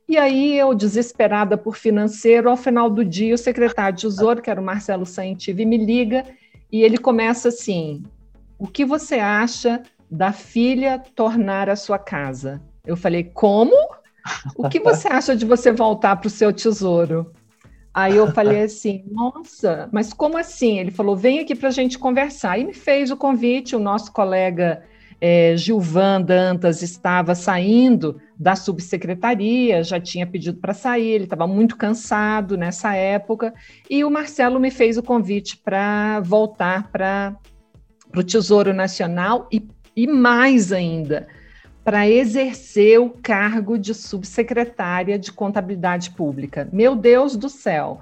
E 0.07 0.17
aí 0.17 0.57
eu, 0.57 0.73
desesperada 0.73 1.57
por 1.57 1.75
financeiro, 1.75 2.49
ao 2.49 2.55
final 2.55 2.89
do 2.89 3.03
dia 3.03 3.35
o 3.35 3.37
secretário 3.37 3.97
de 3.97 4.03
Tesouro, 4.03 4.41
que 4.41 4.49
era 4.49 4.61
o 4.61 4.63
Marcelo 4.63 5.05
Saintive, 5.05 5.65
me 5.65 5.77
liga 5.77 6.23
e 6.71 6.81
ele 6.81 6.97
começa 6.97 7.49
assim, 7.49 8.03
o 8.61 8.67
que 8.67 8.85
você 8.85 9.15
acha 9.15 9.81
da 10.09 10.31
filha 10.31 10.99
tornar 11.15 11.67
a 11.67 11.75
sua 11.75 11.97
casa? 11.97 12.61
Eu 12.85 12.95
falei, 12.95 13.23
como? 13.23 13.73
O 14.55 14.69
que 14.69 14.79
você 14.79 15.07
acha 15.09 15.35
de 15.35 15.47
você 15.47 15.71
voltar 15.71 16.17
para 16.17 16.27
o 16.27 16.29
seu 16.29 16.53
tesouro? 16.53 17.33
Aí 17.91 18.15
eu 18.15 18.31
falei 18.31 18.61
assim, 18.61 19.03
nossa, 19.09 19.89
mas 19.91 20.13
como 20.13 20.37
assim? 20.37 20.77
Ele 20.77 20.91
falou, 20.91 21.17
vem 21.17 21.39
aqui 21.39 21.55
para 21.55 21.69
a 21.69 21.71
gente 21.71 21.97
conversar. 21.97 22.59
E 22.59 22.63
me 22.63 22.73
fez 22.73 23.09
o 23.09 23.17
convite, 23.17 23.75
o 23.75 23.79
nosso 23.79 24.13
colega 24.13 24.83
é, 25.19 25.57
Gilvan 25.57 26.21
Dantas 26.21 26.83
estava 26.83 27.33
saindo 27.33 28.21
da 28.37 28.55
subsecretaria, 28.55 29.83
já 29.83 29.99
tinha 29.99 30.27
pedido 30.27 30.59
para 30.59 30.75
sair, 30.75 31.09
ele 31.09 31.23
estava 31.23 31.47
muito 31.47 31.75
cansado 31.75 32.55
nessa 32.55 32.93
época, 32.95 33.53
e 33.89 34.03
o 34.03 34.09
Marcelo 34.09 34.59
me 34.59 34.69
fez 34.69 34.97
o 34.97 35.03
convite 35.03 35.57
para 35.57 36.19
voltar 36.21 36.91
para 36.91 37.35
para 38.11 38.19
o 38.19 38.23
Tesouro 38.23 38.73
Nacional 38.73 39.47
e, 39.51 39.65
e 39.95 40.07
mais 40.07 40.71
ainda, 40.71 41.27
para 41.83 42.07
exercer 42.07 42.99
o 42.99 43.09
cargo 43.09 43.77
de 43.77 43.93
subsecretária 43.93 45.17
de 45.17 45.31
Contabilidade 45.31 46.11
Pública. 46.11 46.67
Meu 46.71 46.95
Deus 46.95 47.35
do 47.35 47.49
céu! 47.49 48.01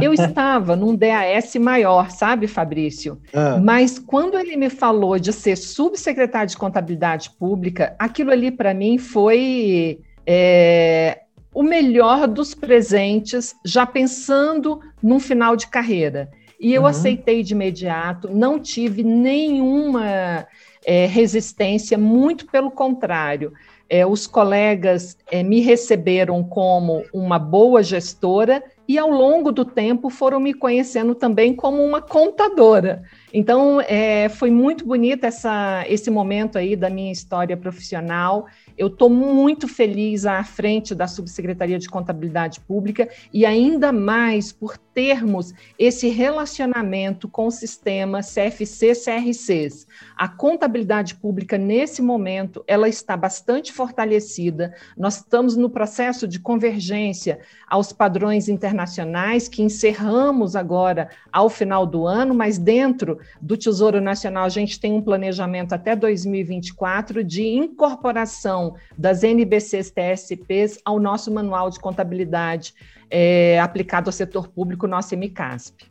Eu 0.00 0.12
estava 0.14 0.76
num 0.76 0.94
DAS 0.94 1.54
maior, 1.56 2.10
sabe, 2.10 2.46
Fabrício? 2.46 3.20
Ah. 3.32 3.58
Mas 3.62 3.98
quando 3.98 4.38
ele 4.38 4.56
me 4.56 4.70
falou 4.70 5.18
de 5.18 5.32
ser 5.32 5.56
subsecretário 5.56 6.50
de 6.50 6.56
Contabilidade 6.56 7.30
Pública, 7.30 7.94
aquilo 7.98 8.30
ali 8.30 8.50
para 8.50 8.74
mim 8.74 8.98
foi 8.98 10.00
é, 10.26 11.20
o 11.52 11.62
melhor 11.62 12.26
dos 12.26 12.54
presentes, 12.54 13.54
já 13.64 13.86
pensando 13.86 14.80
num 15.02 15.20
final 15.20 15.56
de 15.56 15.68
carreira. 15.68 16.30
E 16.64 16.72
eu 16.72 16.80
uhum. 16.80 16.88
aceitei 16.88 17.42
de 17.42 17.52
imediato, 17.52 18.30
não 18.34 18.58
tive 18.58 19.04
nenhuma 19.04 20.46
é, 20.82 21.04
resistência, 21.04 21.98
muito 21.98 22.46
pelo 22.46 22.70
contrário. 22.70 23.52
É, 23.86 24.06
os 24.06 24.26
colegas 24.26 25.14
é, 25.30 25.42
me 25.42 25.60
receberam 25.60 26.42
como 26.42 27.04
uma 27.12 27.38
boa 27.38 27.82
gestora 27.82 28.64
e, 28.88 28.96
ao 28.96 29.10
longo 29.10 29.52
do 29.52 29.62
tempo, 29.62 30.08
foram 30.08 30.40
me 30.40 30.54
conhecendo 30.54 31.14
também 31.14 31.54
como 31.54 31.82
uma 31.82 32.00
contadora. 32.00 33.02
Então, 33.30 33.78
é, 33.82 34.30
foi 34.30 34.50
muito 34.50 34.86
bonito 34.86 35.24
essa, 35.24 35.84
esse 35.86 36.10
momento 36.10 36.56
aí 36.56 36.76
da 36.76 36.88
minha 36.88 37.12
história 37.12 37.56
profissional. 37.58 38.46
Eu 38.76 38.86
estou 38.86 39.10
muito 39.10 39.68
feliz 39.68 40.24
à 40.24 40.42
frente 40.44 40.94
da 40.94 41.06
Subsecretaria 41.06 41.78
de 41.78 41.88
Contabilidade 41.88 42.60
Pública 42.60 43.08
e 43.32 43.44
ainda 43.44 43.92
mais 43.92 44.50
por 44.50 44.78
termos 44.94 45.52
esse 45.78 46.08
relacionamento 46.08 47.28
com 47.28 47.48
o 47.48 47.50
sistema 47.50 48.20
CFC-CRCs. 48.20 49.86
A 50.16 50.28
contabilidade 50.28 51.16
pública, 51.16 51.58
nesse 51.58 52.00
momento, 52.00 52.64
ela 52.66 52.88
está 52.88 53.16
bastante 53.16 53.72
fortalecida. 53.72 54.72
Nós 54.96 55.16
estamos 55.16 55.56
no 55.56 55.68
processo 55.68 56.28
de 56.28 56.38
convergência 56.38 57.40
aos 57.68 57.92
padrões 57.92 58.48
internacionais 58.48 59.48
que 59.48 59.62
encerramos 59.62 60.54
agora 60.54 61.10
ao 61.32 61.50
final 61.50 61.84
do 61.84 62.06
ano, 62.06 62.32
mas 62.32 62.56
dentro 62.56 63.18
do 63.40 63.56
Tesouro 63.56 64.00
Nacional 64.00 64.44
a 64.44 64.48
gente 64.48 64.78
tem 64.78 64.92
um 64.92 65.02
planejamento 65.02 65.72
até 65.72 65.96
2024 65.96 67.24
de 67.24 67.42
incorporação 67.42 68.76
das 68.96 69.24
NBCs 69.24 69.90
TSPs 69.90 70.78
ao 70.84 71.00
nosso 71.00 71.32
manual 71.32 71.68
de 71.68 71.80
contabilidade 71.80 72.74
é, 73.10 73.58
aplicado 73.60 74.08
ao 74.08 74.12
setor 74.12 74.48
público, 74.48 74.86
nosso 74.86 75.16
MCASP. 75.16 75.90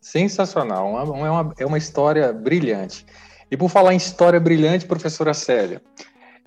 Sensacional, 0.00 0.98
é 0.98 1.30
uma, 1.30 1.54
é 1.58 1.66
uma 1.66 1.78
história 1.78 2.32
brilhante. 2.32 3.04
E 3.50 3.56
por 3.56 3.68
falar 3.68 3.94
em 3.94 3.96
história 3.96 4.38
brilhante, 4.38 4.86
professora 4.86 5.34
Célia, 5.34 5.82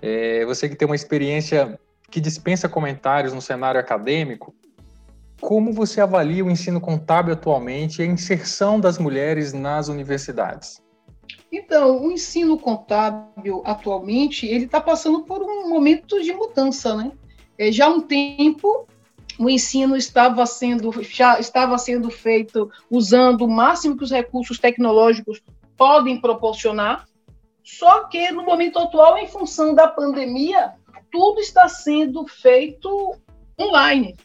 é, 0.01 0.45
você 0.45 0.67
que 0.67 0.75
tem 0.75 0.85
uma 0.85 0.95
experiência 0.95 1.79
que 2.09 2.19
dispensa 2.19 2.67
comentários 2.67 3.33
no 3.33 3.41
cenário 3.41 3.79
acadêmico, 3.79 4.53
como 5.39 5.73
você 5.73 5.99
avalia 5.99 6.45
o 6.45 6.51
ensino 6.51 6.79
contábil 6.79 7.33
atualmente 7.33 7.99
e 7.99 8.03
a 8.03 8.05
inserção 8.05 8.79
das 8.79 8.99
mulheres 8.99 9.53
nas 9.53 9.87
universidades? 9.87 10.81
Então, 11.51 12.05
o 12.05 12.11
ensino 12.11 12.57
contábil 12.57 13.61
atualmente 13.65 14.45
ele 14.45 14.65
está 14.65 14.79
passando 14.79 15.23
por 15.23 15.41
um 15.41 15.67
momento 15.67 16.21
de 16.21 16.31
mudança, 16.33 16.95
né? 16.95 17.11
É, 17.57 17.71
já 17.71 17.87
há 17.87 17.89
um 17.89 18.01
tempo 18.01 18.87
o 19.37 19.49
ensino 19.49 19.95
estava 19.95 20.45
sendo 20.45 20.91
já 21.03 21.39
estava 21.39 21.77
sendo 21.77 22.09
feito 22.09 22.69
usando 22.89 23.43
o 23.43 23.49
máximo 23.49 23.97
que 23.97 24.03
os 24.03 24.11
recursos 24.11 24.59
tecnológicos 24.59 25.41
podem 25.77 26.19
proporcionar. 26.19 27.05
Só 27.63 28.05
que 28.05 28.31
no 28.31 28.43
momento 28.43 28.79
atual, 28.79 29.17
em 29.17 29.27
função 29.27 29.73
da 29.73 29.87
pandemia, 29.87 30.73
tudo 31.11 31.39
está 31.39 31.67
sendo 31.67 32.25
feito 32.27 33.15
online. 33.59 34.15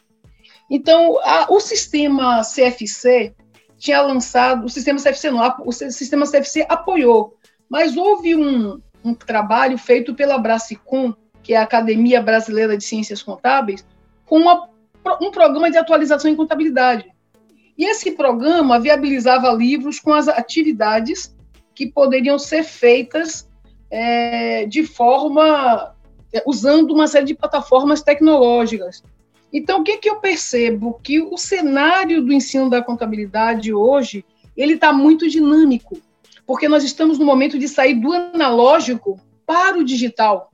Então, 0.69 1.19
a, 1.23 1.47
o 1.49 1.59
sistema 1.59 2.41
CFC 2.41 3.33
tinha 3.77 4.01
lançado, 4.01 4.65
o 4.65 4.69
sistema 4.69 4.99
CFC 4.99 5.31
não, 5.31 5.55
o 5.65 5.71
sistema 5.71 6.25
CFC 6.25 6.65
apoiou, 6.67 7.35
mas 7.69 7.95
houve 7.95 8.35
um, 8.35 8.81
um 9.03 9.13
trabalho 9.13 9.77
feito 9.77 10.15
pela 10.15 10.37
Brasicom, 10.37 11.13
que 11.43 11.53
é 11.53 11.57
a 11.57 11.63
Academia 11.63 12.21
Brasileira 12.21 12.75
de 12.75 12.83
Ciências 12.83 13.21
Contábeis, 13.21 13.85
com 14.25 14.39
uma, 14.39 14.69
um 15.21 15.31
programa 15.31 15.69
de 15.71 15.77
atualização 15.77 16.29
em 16.29 16.35
contabilidade. 16.35 17.11
E 17.77 17.85
esse 17.85 18.11
programa 18.11 18.79
viabilizava 18.79 19.51
livros 19.51 19.99
com 19.99 20.13
as 20.13 20.27
atividades 20.27 21.35
que 21.75 21.85
poderiam 21.85 22.39
ser 22.39 22.63
feitas 22.63 23.47
é, 23.91 24.65
de 24.65 24.83
forma 24.83 25.95
é, 26.33 26.43
usando 26.45 26.91
uma 26.91 27.07
série 27.07 27.25
de 27.25 27.35
plataformas 27.35 28.01
tecnológicas. 28.01 29.03
Então, 29.53 29.79
o 29.79 29.83
que, 29.83 29.97
que 29.97 30.09
eu 30.09 30.17
percebo? 30.17 30.99
Que 31.01 31.21
o 31.21 31.37
cenário 31.37 32.23
do 32.23 32.33
ensino 32.33 32.69
da 32.69 32.81
contabilidade 32.81 33.73
hoje 33.73 34.25
ele 34.55 34.73
está 34.73 34.91
muito 34.91 35.29
dinâmico, 35.29 35.97
porque 36.45 36.67
nós 36.67 36.83
estamos 36.83 37.19
no 37.19 37.25
momento 37.25 37.59
de 37.59 37.67
sair 37.67 37.93
do 37.93 38.11
analógico 38.11 39.19
para 39.45 39.77
o 39.77 39.83
digital, 39.83 40.51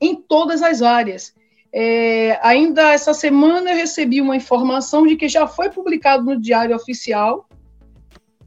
em 0.00 0.16
todas 0.16 0.62
as 0.62 0.82
áreas. 0.82 1.32
É, 1.72 2.38
ainda 2.42 2.92
essa 2.92 3.14
semana 3.14 3.70
eu 3.70 3.76
recebi 3.76 4.20
uma 4.20 4.36
informação 4.36 5.06
de 5.06 5.16
que 5.16 5.28
já 5.28 5.46
foi 5.46 5.70
publicado 5.70 6.24
no 6.24 6.40
Diário 6.40 6.74
Oficial 6.74 7.48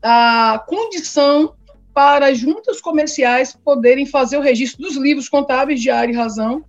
a 0.01 0.61
condição 0.67 1.55
para 1.93 2.27
as 2.27 2.37
juntas 2.37 2.81
comerciais 2.81 3.55
poderem 3.55 4.05
fazer 4.05 4.37
o 4.37 4.41
registro 4.41 4.81
dos 4.81 4.97
livros 4.97 5.29
contábeis 5.29 5.81
de 5.81 5.89
área 5.89 6.11
e 6.11 6.15
razão 6.15 6.65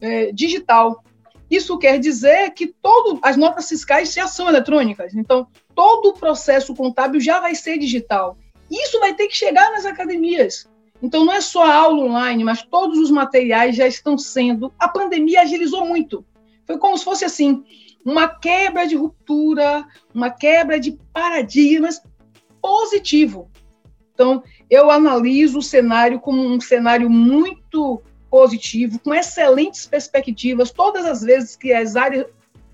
é, 0.00 0.32
digital. 0.32 1.04
Isso 1.48 1.78
quer 1.78 2.00
dizer 2.00 2.50
que 2.50 2.66
todo, 2.66 3.20
as 3.22 3.36
notas 3.36 3.68
fiscais 3.68 4.12
já 4.12 4.26
são 4.26 4.48
eletrônicas, 4.48 5.14
então 5.14 5.46
todo 5.74 6.08
o 6.08 6.14
processo 6.14 6.74
contábil 6.74 7.20
já 7.20 7.38
vai 7.38 7.54
ser 7.54 7.78
digital. 7.78 8.36
Isso 8.70 8.98
vai 8.98 9.14
ter 9.14 9.28
que 9.28 9.36
chegar 9.36 9.70
nas 9.70 9.84
academias. 9.84 10.68
Então, 11.04 11.22
não 11.22 11.34
é 11.34 11.40
só 11.42 11.62
a 11.64 11.74
aula 11.74 12.02
online, 12.02 12.42
mas 12.42 12.62
todos 12.62 12.98
os 12.98 13.10
materiais 13.10 13.76
já 13.76 13.86
estão 13.86 14.16
sendo. 14.16 14.72
A 14.78 14.88
pandemia 14.88 15.42
agilizou 15.42 15.84
muito. 15.84 16.24
Foi 16.66 16.78
como 16.78 16.96
se 16.96 17.04
fosse 17.04 17.26
assim, 17.26 17.62
uma 18.02 18.26
quebra 18.26 18.86
de 18.86 18.96
ruptura, 18.96 19.86
uma 20.14 20.30
quebra 20.30 20.80
de 20.80 20.98
paradigmas 21.12 22.02
positivo. 22.58 23.50
Então, 24.14 24.42
eu 24.70 24.90
analiso 24.90 25.58
o 25.58 25.62
cenário 25.62 26.18
como 26.18 26.42
um 26.42 26.58
cenário 26.58 27.10
muito 27.10 28.02
positivo, 28.30 28.98
com 28.98 29.12
excelentes 29.12 29.86
perspectivas, 29.86 30.70
todas 30.70 31.04
as 31.04 31.20
vezes 31.20 31.54
que 31.54 31.70
as 31.70 31.96
áreas. 31.96 32.24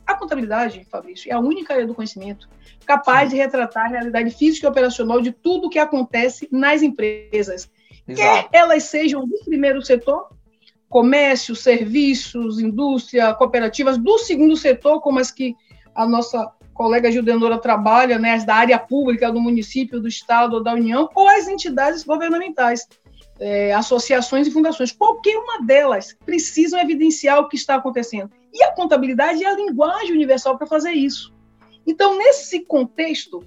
A 0.06 0.14
contabilidade, 0.14 0.86
Fabrício, 0.88 1.30
é 1.30 1.34
a 1.34 1.40
única 1.40 1.74
área 1.74 1.86
do 1.86 1.94
conhecimento 1.94 2.48
capaz 2.86 3.30
de 3.30 3.36
retratar 3.36 3.86
a 3.86 3.88
realidade 3.88 4.30
física 4.30 4.66
e 4.66 4.70
operacional 4.70 5.20
de 5.20 5.32
tudo 5.32 5.66
o 5.66 5.70
que 5.70 5.78
acontece 5.78 6.48
nas 6.50 6.82
empresas. 6.82 7.68
Exato. 8.06 8.48
Quer 8.50 8.58
elas 8.58 8.84
sejam 8.84 9.26
do 9.26 9.38
primeiro 9.44 9.82
setor, 9.82 10.28
comércio, 10.88 11.54
serviços, 11.54 12.58
indústria, 12.58 13.32
cooperativas, 13.34 13.96
do 13.96 14.18
segundo 14.18 14.56
setor, 14.56 15.00
como 15.00 15.20
as 15.20 15.30
que 15.30 15.54
a 15.94 16.06
nossa 16.06 16.50
colega 16.74 17.12
Gildenora 17.12 17.58
trabalha, 17.58 18.18
né, 18.18 18.32
as 18.32 18.44
da 18.44 18.54
área 18.54 18.78
pública, 18.78 19.30
do 19.30 19.40
município, 19.40 20.00
do 20.00 20.08
Estado 20.08 20.54
ou 20.54 20.62
da 20.62 20.72
União, 20.72 21.08
ou 21.14 21.28
as 21.28 21.46
entidades 21.46 22.02
governamentais, 22.02 22.88
é, 23.38 23.72
associações 23.72 24.46
e 24.46 24.50
fundações. 24.50 24.90
Qualquer 24.90 25.36
uma 25.36 25.62
delas 25.64 26.16
precisam 26.24 26.80
evidenciar 26.80 27.38
o 27.38 27.48
que 27.48 27.56
está 27.56 27.76
acontecendo. 27.76 28.30
E 28.52 28.64
a 28.64 28.72
contabilidade 28.72 29.44
é 29.44 29.46
a 29.46 29.54
linguagem 29.54 30.12
universal 30.12 30.58
para 30.58 30.66
fazer 30.66 30.92
isso. 30.92 31.32
Então, 31.86 32.18
nesse 32.18 32.60
contexto, 32.60 33.44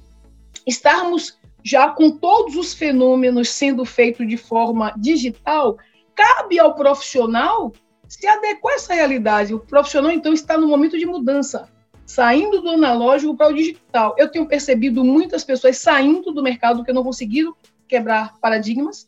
estarmos 0.65 1.37
já 1.63 1.89
com 1.89 2.11
todos 2.11 2.55
os 2.55 2.73
fenômenos 2.73 3.49
sendo 3.49 3.85
feitos 3.85 4.27
de 4.27 4.37
forma 4.37 4.93
digital, 4.97 5.77
cabe 6.13 6.59
ao 6.59 6.75
profissional 6.75 7.71
se 8.07 8.27
adequar 8.27 8.73
a 8.73 8.75
essa 8.75 8.93
realidade. 8.93 9.53
O 9.53 9.59
profissional, 9.59 10.11
então, 10.11 10.33
está 10.33 10.57
no 10.57 10.67
momento 10.67 10.97
de 10.97 11.05
mudança, 11.05 11.69
saindo 12.05 12.61
do 12.61 12.69
analógico 12.69 13.35
para 13.35 13.51
o 13.51 13.55
digital. 13.55 14.13
Eu 14.17 14.29
tenho 14.29 14.45
percebido 14.45 15.03
muitas 15.03 15.43
pessoas 15.43 15.77
saindo 15.77 16.31
do 16.31 16.43
mercado 16.43 16.83
que 16.83 16.93
não 16.93 17.03
conseguiram 17.03 17.55
quebrar 17.87 18.37
paradigmas, 18.39 19.07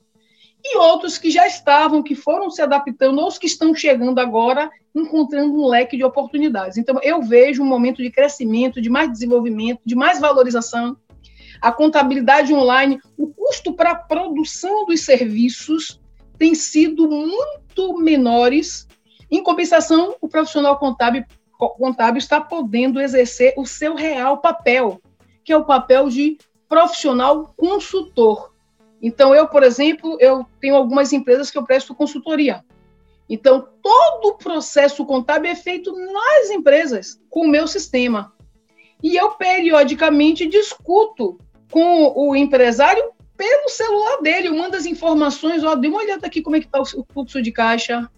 e 0.67 0.77
outros 0.77 1.19
que 1.19 1.29
já 1.29 1.45
estavam, 1.45 2.01
que 2.01 2.15
foram 2.15 2.49
se 2.49 2.59
adaptando, 2.59 3.19
ou 3.19 3.27
os 3.27 3.37
que 3.37 3.45
estão 3.45 3.75
chegando 3.75 4.19
agora, 4.19 4.71
encontrando 4.95 5.53
um 5.53 5.67
leque 5.67 5.95
de 5.95 6.03
oportunidades. 6.03 6.77
Então, 6.77 6.99
eu 7.03 7.21
vejo 7.21 7.61
um 7.61 7.67
momento 7.67 8.01
de 8.01 8.09
crescimento, 8.09 8.81
de 8.81 8.89
mais 8.89 9.11
desenvolvimento, 9.11 9.81
de 9.85 9.93
mais 9.93 10.19
valorização. 10.19 10.97
A 11.61 11.71
contabilidade 11.71 12.53
online, 12.53 12.99
o 13.17 13.27
custo 13.27 13.73
para 13.73 13.91
a 13.91 13.95
produção 13.95 14.85
dos 14.85 15.01
serviços 15.01 15.99
tem 16.37 16.53
sido 16.53 17.09
muito 17.09 17.97
menores. 17.97 18.87
Em 19.31 19.41
compensação, 19.41 20.15
o 20.21 20.27
profissional 20.27 20.77
contábil, 20.77 21.23
contábil 21.77 22.19
está 22.19 22.39
podendo 22.41 22.99
exercer 22.99 23.53
o 23.57 23.65
seu 23.65 23.95
real 23.95 24.39
papel, 24.39 25.01
que 25.43 25.51
é 25.51 25.57
o 25.57 25.65
papel 25.65 26.09
de 26.09 26.37
profissional 26.67 27.53
consultor 27.55 28.55
então, 29.05 29.35
eu, 29.35 29.47
por 29.47 29.61
exemplo, 29.61 30.17
eu 30.19 30.45
tenho 30.59 30.75
algumas 30.75 31.13
empresas 31.13 31.51
que 31.51 31.57
eu 31.59 31.63
presto 31.63 31.93
consultoria. 31.93 32.65
Então, 33.29 33.67
todo 33.79 34.29
o 34.29 34.37
processo 34.37 35.05
contábil 35.05 35.51
é 35.51 35.55
feito 35.55 35.95
nas 35.95 36.49
empresas, 36.49 37.21
com 37.29 37.41
o 37.41 37.47
meu 37.47 37.67
sistema. 37.67 38.33
E 39.03 39.15
eu, 39.15 39.31
periodicamente, 39.33 40.47
discuto 40.47 41.37
com 41.75 42.13
o 42.15 42.33
empresário 42.37 43.03
pelo 43.35 43.67
celular 43.67 44.21
dele. 44.21 44.47
Eu 44.47 44.55
mando 44.55 44.77
as 44.77 44.85
informações, 44.85 45.61
ó, 45.61 45.75
dê 45.75 45.89
uma 45.89 45.97
olhada 45.97 46.25
aqui 46.25 46.41
como 46.41 46.55
é 46.55 46.61
que 46.61 46.67
está 46.67 46.79
o 46.79 47.05
fluxo 47.11 47.41
de 47.41 47.51
caixa. 47.51 48.09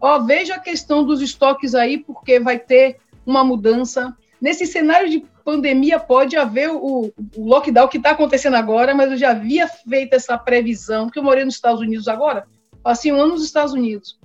Ó, 0.00 0.18
veja 0.18 0.56
a 0.56 0.58
questão 0.58 1.04
dos 1.04 1.22
estoques 1.22 1.76
aí, 1.76 1.98
porque 1.98 2.40
vai 2.40 2.58
ter 2.58 2.96
uma 3.24 3.44
mudança. 3.44 4.12
Nesse 4.40 4.66
cenário 4.66 5.08
de 5.08 5.24
pandemia 5.44 6.00
pode 6.00 6.36
haver 6.36 6.72
o, 6.72 7.12
o 7.36 7.48
lockdown 7.48 7.86
que 7.86 7.98
está 7.98 8.10
acontecendo 8.10 8.56
agora, 8.56 8.92
mas 8.96 9.12
eu 9.12 9.16
já 9.16 9.30
havia 9.30 9.68
feito 9.68 10.14
essa 10.14 10.36
previsão, 10.36 11.06
porque 11.06 11.20
eu 11.20 11.24
morei 11.24 11.44
nos 11.44 11.54
Estados 11.54 11.80
Unidos 11.80 12.08
agora, 12.08 12.48
passei 12.82 13.12
um 13.12 13.20
ano 13.20 13.34
nos 13.34 13.44
Estados 13.44 13.74
Unidos, 13.74 14.18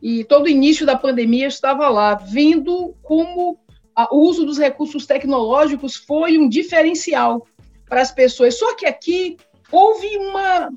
e 0.00 0.24
todo 0.24 0.48
início 0.48 0.86
da 0.86 0.96
pandemia 0.96 1.44
eu 1.44 1.48
estava 1.48 1.90
lá, 1.90 2.14
vendo 2.14 2.94
como 3.02 3.58
o 4.10 4.16
uso 4.16 4.46
dos 4.46 4.58
recursos 4.58 5.04
tecnológicos 5.04 5.94
foi 5.94 6.38
um 6.38 6.48
diferencial 6.48 7.46
para 7.94 8.02
as 8.02 8.10
pessoas. 8.10 8.58
Só 8.58 8.74
que 8.74 8.86
aqui 8.86 9.36
houve 9.70 10.16
uma. 10.18 10.68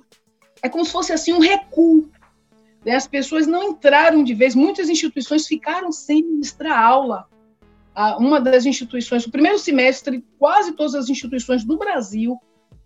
É 0.62 0.70
como 0.70 0.86
se 0.86 0.92
fosse 0.92 1.12
assim 1.12 1.34
um 1.34 1.40
recuo. 1.40 2.12
Né? 2.86 2.96
As 2.96 3.08
pessoas 3.08 3.48
não 3.48 3.64
entraram 3.64 4.24
de 4.24 4.36
vez, 4.36 4.54
muitas 4.54 4.88
instituições 4.88 5.48
ficaram 5.48 5.92
sem 5.92 6.24
ministrar 6.24 6.80
aula 6.80 7.28
uma 8.20 8.40
das 8.40 8.64
instituições, 8.68 9.26
o 9.26 9.32
primeiro 9.32 9.58
semestre, 9.58 10.24
quase 10.38 10.74
todas 10.74 10.94
as 10.94 11.10
instituições 11.10 11.64
do 11.64 11.80
Brasil 11.80 12.40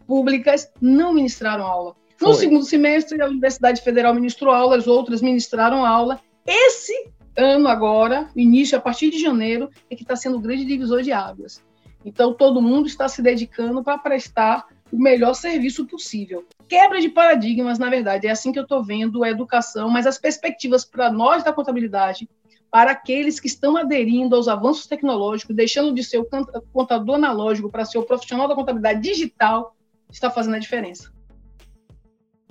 públicas 0.07 0.71
não 0.79 1.13
ministraram 1.13 1.65
aula. 1.65 1.97
No 2.21 2.27
Foi. 2.27 2.35
segundo 2.35 2.63
semestre, 2.63 3.21
a 3.21 3.27
Universidade 3.27 3.81
Federal 3.81 4.15
ministrou 4.15 4.53
aula, 4.53 4.77
as 4.77 4.87
outras 4.87 5.21
ministraram 5.21 5.85
aula. 5.85 6.17
Esse 6.47 7.09
ano 7.35 7.67
agora, 7.67 8.29
início 8.37 8.77
a 8.77 8.81
partir 8.81 9.09
de 9.09 9.19
janeiro, 9.19 9.69
é 9.89 9.95
que 9.97 10.03
está 10.03 10.15
sendo 10.15 10.37
o 10.37 10.39
grande 10.39 10.63
divisor 10.63 11.01
de 11.01 11.11
águas. 11.11 11.61
Então, 12.03 12.33
todo 12.33 12.61
mundo 12.61 12.87
está 12.87 13.07
se 13.07 13.21
dedicando 13.21 13.83
para 13.83 13.97
prestar 13.97 14.65
o 14.91 14.97
melhor 14.97 15.33
serviço 15.33 15.85
possível. 15.85 16.45
Quebra 16.67 16.99
de 16.99 17.09
paradigmas, 17.09 17.79
na 17.79 17.89
verdade, 17.89 18.27
é 18.27 18.31
assim 18.31 18.51
que 18.51 18.59
eu 18.59 18.63
estou 18.63 18.83
vendo 18.83 19.23
a 19.23 19.29
educação, 19.29 19.89
mas 19.89 20.05
as 20.05 20.17
perspectivas 20.17 20.83
para 20.83 21.11
nós 21.11 21.43
da 21.43 21.53
contabilidade 21.53 22.27
para 22.71 22.91
aqueles 22.91 23.37
que 23.37 23.47
estão 23.47 23.75
aderindo 23.75 24.33
aos 24.33 24.47
avanços 24.47 24.87
tecnológicos, 24.87 25.53
deixando 25.53 25.93
de 25.93 26.03
ser 26.03 26.19
o 26.19 26.27
contador 26.71 27.15
analógico 27.15 27.69
para 27.69 27.83
ser 27.83 27.97
o 27.97 28.03
profissional 28.03 28.47
da 28.47 28.55
contabilidade 28.55 29.01
digital, 29.01 29.75
está 30.09 30.31
fazendo 30.31 30.55
a 30.55 30.59
diferença. 30.59 31.11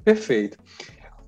Perfeito. 0.05 0.59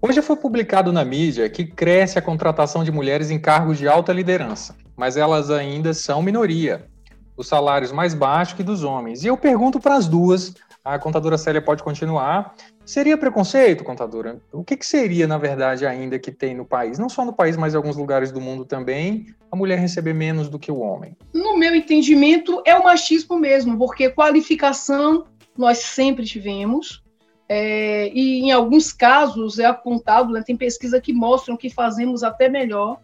Hoje 0.00 0.20
foi 0.20 0.36
publicado 0.36 0.92
na 0.92 1.04
mídia 1.04 1.48
que 1.48 1.64
cresce 1.64 2.18
a 2.18 2.22
contratação 2.22 2.84
de 2.84 2.92
mulheres 2.92 3.30
em 3.30 3.40
cargos 3.40 3.78
de 3.78 3.88
alta 3.88 4.12
liderança, 4.12 4.76
mas 4.94 5.16
elas 5.16 5.50
ainda 5.50 5.94
são 5.94 6.22
minoria, 6.22 6.86
os 7.36 7.46
salários 7.46 7.92
mais 7.92 8.14
baixos 8.14 8.54
que 8.54 8.62
dos 8.62 8.84
homens. 8.84 9.24
E 9.24 9.26
eu 9.26 9.36
pergunto 9.36 9.80
para 9.80 9.96
as 9.96 10.06
duas, 10.06 10.54
a 10.84 10.98
contadora 10.98 11.38
Célia 11.38 11.62
pode 11.62 11.82
continuar, 11.82 12.54
Seria 12.84 13.16
preconceito, 13.16 13.84
contadora? 13.84 14.40
O 14.52 14.64
que, 14.64 14.76
que, 14.76 14.84
seria, 14.84 15.26
na 15.26 15.38
verdade, 15.38 15.86
ainda 15.86 16.18
que 16.18 16.32
tem 16.32 16.54
no 16.54 16.64
país, 16.64 16.98
não 16.98 17.08
só 17.08 17.24
no 17.24 17.32
país, 17.32 17.56
mas 17.56 17.74
em 17.74 17.76
alguns 17.76 17.96
lugares 17.96 18.32
do 18.32 18.40
mundo 18.40 18.64
também, 18.64 19.26
a 19.50 19.56
mulher 19.56 19.78
receber 19.78 20.12
menos 20.12 20.48
do 20.48 20.58
que 20.58 20.70
o 20.70 20.80
homem? 20.80 21.16
No 21.32 21.56
meu 21.56 21.74
entendimento, 21.74 22.60
é 22.66 22.74
o 22.74 22.82
machismo 22.82 23.38
mesmo, 23.38 23.78
porque 23.78 24.10
qualificação 24.10 25.26
nós 25.56 25.78
sempre 25.78 26.24
tivemos, 26.24 27.02
é, 27.48 28.10
e 28.12 28.40
em 28.40 28.50
alguns 28.50 28.92
casos 28.92 29.58
é 29.58 29.64
apontado, 29.64 30.32
né, 30.32 30.42
tem 30.44 30.56
pesquisa 30.56 31.00
que 31.00 31.12
mostram 31.12 31.56
que 31.56 31.70
fazemos 31.70 32.24
até 32.24 32.48
melhor, 32.48 32.98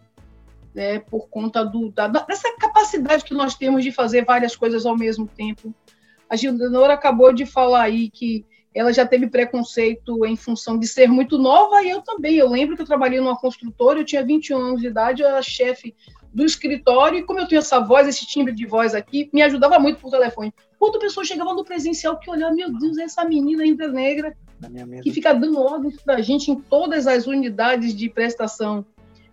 né, 0.79 0.97
por 0.97 1.27
conta 1.27 1.65
do, 1.65 1.91
da, 1.91 2.07
dessa 2.07 2.55
capacidade 2.57 3.25
que 3.25 3.33
nós 3.33 3.53
temos 3.53 3.83
de 3.83 3.91
fazer 3.91 4.23
várias 4.23 4.55
coisas 4.55 4.85
ao 4.85 4.97
mesmo 4.97 5.27
tempo. 5.27 5.75
A 6.29 6.37
Gildenora 6.37 6.93
acabou 6.93 7.33
de 7.33 7.45
falar 7.45 7.81
aí 7.81 8.09
que 8.09 8.45
ela 8.73 8.93
já 8.93 9.05
teve 9.05 9.27
preconceito 9.27 10.25
em 10.25 10.37
função 10.37 10.79
de 10.79 10.87
ser 10.87 11.09
muito 11.09 11.37
nova 11.37 11.83
e 11.83 11.89
eu 11.89 12.01
também. 12.01 12.37
Eu 12.37 12.47
lembro 12.47 12.77
que 12.77 12.81
eu 12.81 12.85
trabalhei 12.85 13.19
numa 13.19 13.35
construtora, 13.35 13.99
eu 13.99 14.05
tinha 14.05 14.23
21 14.23 14.57
anos 14.57 14.79
de 14.79 14.87
idade, 14.87 15.21
eu 15.21 15.27
era 15.27 15.41
chefe 15.41 15.93
do 16.33 16.45
escritório 16.45 17.19
e 17.19 17.23
como 17.23 17.39
eu 17.39 17.47
tenho 17.47 17.59
essa 17.59 17.81
voz, 17.81 18.07
esse 18.07 18.25
timbre 18.25 18.53
de 18.53 18.65
voz 18.65 18.95
aqui, 18.95 19.29
me 19.33 19.41
ajudava 19.41 19.77
muito 19.79 19.99
por 19.99 20.09
telefone. 20.09 20.53
Quando 20.79 20.97
pessoa 20.99 21.25
chegava 21.25 21.53
no 21.53 21.65
presencial 21.65 22.17
que 22.17 22.31
olhava, 22.31 22.55
meu 22.55 22.71
Deus, 22.71 22.97
essa 22.99 23.25
menina 23.25 23.63
ainda 23.63 23.89
negra 23.89 24.33
que 25.03 25.11
fica 25.11 25.33
dando 25.33 25.59
ordens 25.59 26.01
para 26.01 26.15
a 26.15 26.21
gente 26.21 26.51
em 26.51 26.55
todas 26.55 27.05
as 27.05 27.27
unidades 27.27 27.93
de 27.93 28.09
prestação 28.09 28.85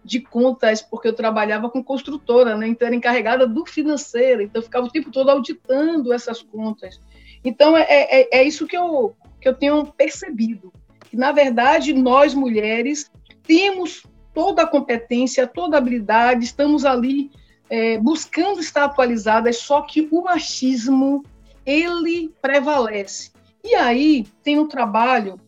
de 0.06 0.20
contas, 0.20 0.80
porque 0.80 1.08
eu 1.08 1.12
trabalhava 1.12 1.68
com 1.68 1.82
construtora, 1.82 2.56
né? 2.56 2.68
então 2.68 2.86
era 2.86 2.94
encarregada 2.94 3.44
do 3.44 3.66
financeiro, 3.66 4.40
então 4.40 4.62
eu 4.62 4.64
ficava 4.64 4.86
o 4.86 4.90
tempo 4.90 5.10
todo 5.10 5.28
auditando 5.28 6.12
essas 6.12 6.40
contas. 6.40 7.00
Então, 7.44 7.76
é, 7.76 7.86
é, 7.88 8.38
é 8.38 8.44
isso 8.44 8.66
que 8.66 8.76
eu, 8.76 9.16
que 9.40 9.48
eu 9.48 9.54
tenho 9.54 9.84
percebido. 9.86 10.72
Que, 11.10 11.16
na 11.16 11.32
verdade, 11.32 11.92
nós 11.92 12.34
mulheres 12.34 13.10
temos 13.42 14.04
toda 14.32 14.62
a 14.62 14.66
competência, 14.66 15.46
toda 15.46 15.76
a 15.76 15.78
habilidade, 15.78 16.44
estamos 16.44 16.84
ali 16.84 17.30
é, 17.68 17.98
buscando 17.98 18.60
estar 18.60 18.84
atualizadas, 18.84 19.58
só 19.58 19.82
que 19.82 20.06
o 20.10 20.22
machismo, 20.22 21.24
ele 21.64 22.32
prevalece. 22.40 23.32
E 23.64 23.74
aí 23.74 24.24
tem 24.44 24.56
um 24.56 24.68
trabalho 24.68 25.40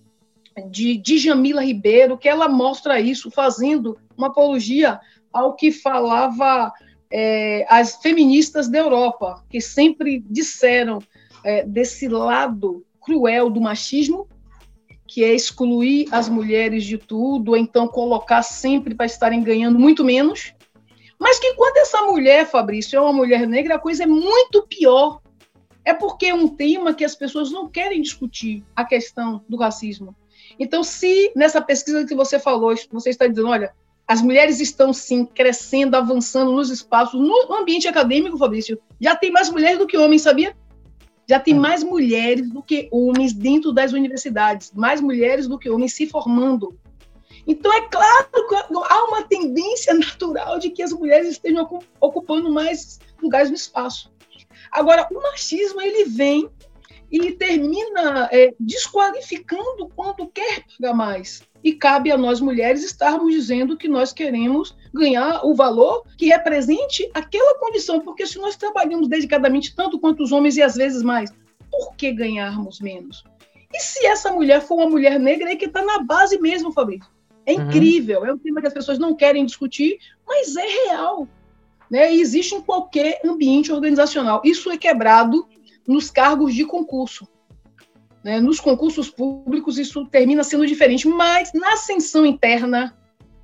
de, 0.70 0.96
de 0.96 1.18
Jamila 1.18 1.64
Ribeiro, 1.64 2.18
que 2.18 2.28
ela 2.28 2.48
mostra 2.48 3.00
isso, 3.00 3.30
fazendo 3.30 3.96
uma 4.18 4.26
apologia 4.26 5.00
ao 5.32 5.54
que 5.54 5.72
falava 5.72 6.72
é, 7.10 7.64
as 7.68 7.96
feministas 7.96 8.68
da 8.68 8.78
Europa, 8.78 9.42
que 9.48 9.60
sempre 9.60 10.22
disseram 10.28 10.98
é, 11.44 11.64
desse 11.64 12.08
lado 12.08 12.84
cruel 13.00 13.48
do 13.48 13.60
machismo 13.60 14.28
que 15.08 15.24
é 15.24 15.34
excluir 15.34 16.06
as 16.12 16.28
mulheres 16.28 16.84
de 16.84 16.98
tudo, 16.98 17.56
então 17.56 17.88
colocar 17.88 18.42
sempre 18.42 18.94
para 18.94 19.06
estarem 19.06 19.42
ganhando 19.42 19.78
muito 19.78 20.04
menos. 20.04 20.52
Mas 21.18 21.40
que 21.40 21.54
quando 21.54 21.78
essa 21.78 22.02
mulher, 22.02 22.46
Fabrício, 22.46 22.98
é 22.98 23.00
uma 23.00 23.12
mulher 23.12 23.48
negra, 23.48 23.76
a 23.76 23.78
coisa 23.78 24.04
é 24.04 24.06
muito 24.06 24.66
pior. 24.68 25.20
É 25.82 25.94
porque 25.94 26.26
é 26.26 26.34
um 26.34 26.46
tema 26.46 26.92
que 26.92 27.04
as 27.04 27.16
pessoas 27.16 27.50
não 27.50 27.66
querem 27.66 28.02
discutir, 28.02 28.62
a 28.76 28.84
questão 28.84 29.42
do 29.48 29.56
racismo. 29.56 30.14
Então, 30.58 30.84
se 30.84 31.32
nessa 31.34 31.62
pesquisa 31.62 32.04
que 32.04 32.14
você 32.14 32.38
falou, 32.38 32.74
você 32.92 33.08
está 33.08 33.26
dizendo, 33.26 33.48
olha, 33.48 33.72
as 34.08 34.22
mulheres 34.22 34.58
estão 34.58 34.92
sim 34.92 35.24
crescendo, 35.24 35.94
avançando 35.94 36.50
nos 36.50 36.70
espaços, 36.70 37.20
no 37.20 37.54
ambiente 37.54 37.86
acadêmico, 37.86 38.38
Fabrício, 38.38 38.80
já 38.98 39.14
tem 39.14 39.30
mais 39.30 39.50
mulheres 39.50 39.78
do 39.78 39.86
que 39.86 39.98
homens, 39.98 40.22
sabia? 40.22 40.56
já 41.28 41.38
tem 41.38 41.52
mais 41.52 41.84
mulheres 41.84 42.48
do 42.50 42.62
que 42.62 42.88
homens 42.90 43.34
dentro 43.34 43.70
das 43.70 43.92
universidades, 43.92 44.72
mais 44.74 45.00
mulheres 45.00 45.46
do 45.46 45.58
que 45.58 45.68
homens 45.68 45.92
se 45.92 46.06
formando. 46.06 46.78
Então, 47.46 47.70
é 47.72 47.82
claro 47.82 48.28
que 48.48 48.54
há 48.54 49.04
uma 49.04 49.22
tendência 49.24 49.92
natural 49.92 50.58
de 50.58 50.70
que 50.70 50.82
as 50.82 50.92
mulheres 50.92 51.28
estejam 51.28 51.68
ocupando 52.00 52.50
mais 52.50 52.98
lugares 53.22 53.50
no 53.50 53.56
espaço. 53.56 54.10
Agora, 54.72 55.06
o 55.10 55.20
machismo, 55.20 55.82
ele 55.82 56.04
vem 56.06 56.48
e 57.10 57.32
termina 57.32 58.28
é, 58.30 58.54
desqualificando 58.60 59.88
quando 59.94 60.28
quer 60.28 60.64
pagar 60.78 60.94
mais. 60.94 61.42
E 61.64 61.72
cabe 61.72 62.12
a 62.12 62.16
nós 62.16 62.40
mulheres 62.40 62.84
estarmos 62.84 63.34
dizendo 63.34 63.76
que 63.76 63.88
nós 63.88 64.12
queremos 64.12 64.76
ganhar 64.92 65.44
o 65.44 65.54
valor 65.54 66.04
que 66.16 66.26
represente 66.26 67.10
aquela 67.14 67.58
condição, 67.58 68.00
porque 68.00 68.26
se 68.26 68.38
nós 68.38 68.56
trabalhamos 68.56 69.08
dedicadamente 69.08 69.74
tanto 69.74 69.98
quanto 69.98 70.22
os 70.22 70.30
homens 70.30 70.56
e 70.56 70.62
às 70.62 70.76
vezes 70.76 71.02
mais, 71.02 71.32
por 71.70 71.96
que 71.96 72.12
ganharmos 72.12 72.80
menos? 72.80 73.24
E 73.72 73.80
se 73.80 74.06
essa 74.06 74.30
mulher 74.32 74.60
for 74.60 74.76
uma 74.76 74.88
mulher 74.88 75.18
negra, 75.18 75.50
é 75.50 75.56
que 75.56 75.66
está 75.66 75.84
na 75.84 75.98
base 75.98 76.38
mesmo, 76.40 76.72
Fabrício. 76.72 77.10
É 77.44 77.54
uhum. 77.54 77.62
incrível, 77.62 78.24
é 78.24 78.32
um 78.32 78.38
tema 78.38 78.60
que 78.60 78.66
as 78.66 78.74
pessoas 78.74 78.98
não 78.98 79.14
querem 79.14 79.44
discutir, 79.44 79.98
mas 80.26 80.54
é 80.56 80.66
real. 80.66 81.26
Né? 81.90 82.14
E 82.14 82.20
existe 82.20 82.54
em 82.54 82.60
qualquer 82.60 83.20
ambiente 83.24 83.72
organizacional. 83.72 84.42
Isso 84.44 84.70
é 84.70 84.76
quebrado 84.76 85.48
nos 85.88 86.10
cargos 86.10 86.54
de 86.54 86.66
concurso. 86.66 87.26
Né? 88.22 88.38
Nos 88.40 88.60
concursos 88.60 89.08
públicos, 89.08 89.78
isso 89.78 90.04
termina 90.04 90.44
sendo 90.44 90.66
diferente, 90.66 91.08
mas 91.08 91.50
na 91.54 91.72
ascensão 91.72 92.26
interna, 92.26 92.94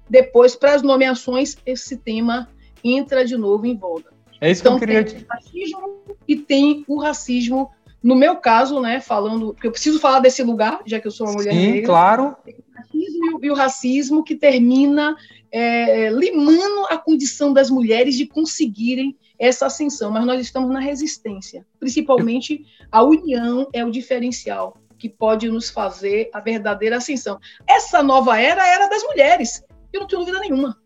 depois, 0.08 0.54
para 0.54 0.74
as 0.74 0.82
nomeações, 0.82 1.56
esse 1.64 1.96
tema 1.96 2.48
entra 2.84 3.24
de 3.24 3.34
novo 3.34 3.64
em 3.64 3.74
voga. 3.74 4.12
É 4.40 4.50
isso 4.50 4.60
então, 4.60 4.78
que 4.78 4.84
eu 4.84 4.88
queria. 4.88 5.04
Tem 5.04 5.22
o 5.22 5.26
racismo 5.26 6.00
e 6.28 6.36
tem 6.36 6.84
o 6.86 7.00
racismo. 7.00 7.70
No 8.02 8.14
meu 8.14 8.36
caso, 8.36 8.78
né, 8.80 9.00
falando, 9.00 9.54
porque 9.54 9.66
eu 9.66 9.72
preciso 9.72 9.98
falar 9.98 10.20
desse 10.20 10.42
lugar, 10.42 10.82
já 10.84 11.00
que 11.00 11.06
eu 11.06 11.10
sou 11.10 11.26
uma 11.26 11.36
mulher 11.36 11.54
Sim, 11.54 11.70
negra. 11.70 11.86
claro. 11.86 12.36
O 12.46 12.76
racismo 12.76 13.38
e 13.42 13.50
o 13.50 13.54
racismo 13.54 14.22
que 14.22 14.36
termina 14.36 15.16
é, 15.50 16.10
limando 16.10 16.84
a 16.90 16.98
condição 16.98 17.54
das 17.54 17.70
mulheres 17.70 18.14
de 18.14 18.26
conseguirem 18.26 19.16
essa 19.38 19.66
ascensão, 19.66 20.10
mas 20.10 20.24
nós 20.24 20.40
estamos 20.40 20.70
na 20.70 20.80
resistência. 20.80 21.66
Principalmente 21.78 22.64
a 22.90 23.02
união 23.02 23.68
é 23.72 23.84
o 23.84 23.90
diferencial 23.90 24.76
que 24.98 25.08
pode 25.08 25.48
nos 25.50 25.70
fazer 25.70 26.30
a 26.32 26.40
verdadeira 26.40 26.96
ascensão. 26.96 27.38
Essa 27.66 28.02
nova 28.02 28.40
era 28.40 28.66
é 28.66 28.74
era 28.74 28.88
das 28.88 29.02
mulheres, 29.02 29.62
eu 29.92 30.00
não 30.00 30.06
tenho 30.06 30.20
dúvida 30.20 30.40
nenhuma. 30.40 30.76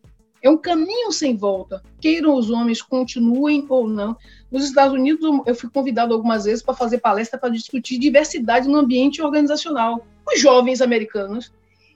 É 0.43 0.49
um 0.49 0.57
caminho 0.57 1.11
sem 1.11 1.37
volta. 1.37 1.83
Queiram 2.01 2.35
os 2.35 2.49
homens, 2.51 2.81
continuem 2.81 3.67
ou 3.69 3.89
não. 3.89 4.17
Nos 4.51 4.65
Estados 4.65 4.95
Unidos, 4.95 5.29
eu 5.47 5.55
fui 5.55 5.69
convidado 5.69 6.15
algumas 6.15 6.45
vezes 6.45 6.63
para 6.63 6.75
fazer 6.75 6.99
palestra 6.99 7.39
para 7.39 7.49
discutir 7.51 7.99
diversidade 7.99 8.69
no 8.69 8.79
ambiente 8.79 9.21
organizacional. 9.21 10.07
Os 10.27 10.41
jovens 10.41 10.81
americanos, 10.81 11.53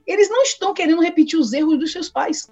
eles 0.06 0.28
não 0.28 0.42
estão 0.42 0.74
querendo 0.74 1.00
repetir 1.00 1.38
os 1.38 1.52
erros 1.52 1.78
dos 1.78 1.92
seus 1.92 2.08
pais. 2.08 2.50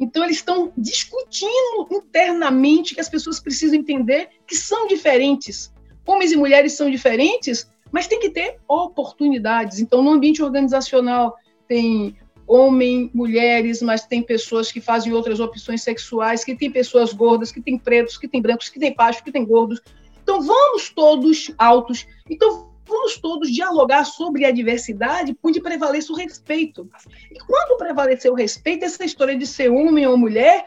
Então, 0.00 0.24
eles 0.24 0.38
estão 0.38 0.72
discutindo 0.76 1.86
internamente 1.90 2.94
que 2.94 3.00
as 3.00 3.08
pessoas 3.08 3.38
precisam 3.38 3.78
entender 3.78 4.30
que 4.46 4.56
são 4.56 4.86
diferentes. 4.86 5.72
Homens 6.06 6.32
e 6.32 6.36
mulheres 6.36 6.72
são 6.72 6.90
diferentes, 6.90 7.70
mas 7.92 8.06
tem 8.06 8.18
que 8.18 8.30
ter 8.30 8.58
oportunidades. 8.66 9.78
Então, 9.78 10.02
no 10.02 10.10
ambiente 10.10 10.42
organizacional, 10.42 11.36
tem 11.68 12.16
homem, 12.46 13.10
mulheres, 13.14 13.82
mas 13.82 14.04
tem 14.06 14.22
pessoas 14.22 14.72
que 14.72 14.80
fazem 14.80 15.12
outras 15.12 15.38
opções 15.38 15.82
sexuais, 15.82 16.42
que 16.42 16.56
tem 16.56 16.70
pessoas 16.70 17.12
gordas, 17.12 17.52
que 17.52 17.60
tem 17.60 17.78
pretos, 17.78 18.16
que 18.16 18.26
tem 18.26 18.40
brancos, 18.40 18.70
que 18.70 18.80
tem 18.80 18.94
baixos, 18.94 19.22
que 19.22 19.30
tem 19.30 19.44
gordos. 19.44 19.80
Então, 20.22 20.40
vamos 20.40 20.88
todos 20.90 21.52
altos. 21.58 22.06
Então, 22.28 22.69
vamos 22.90 23.16
todos 23.18 23.50
dialogar 23.50 24.04
sobre 24.04 24.44
a 24.44 24.50
diversidade, 24.50 25.36
onde 25.42 25.60
prevaleça 25.60 26.12
o 26.12 26.16
respeito. 26.16 26.88
E 27.30 27.38
quando 27.46 27.78
prevalecer 27.78 28.30
o 28.30 28.34
respeito, 28.34 28.84
essa 28.84 29.04
história 29.04 29.36
de 29.36 29.46
ser 29.46 29.70
homem 29.70 30.06
ou 30.06 30.18
mulher 30.18 30.66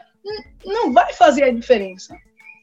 não 0.64 0.92
vai 0.92 1.12
fazer 1.12 1.44
a 1.44 1.52
diferença. 1.52 2.16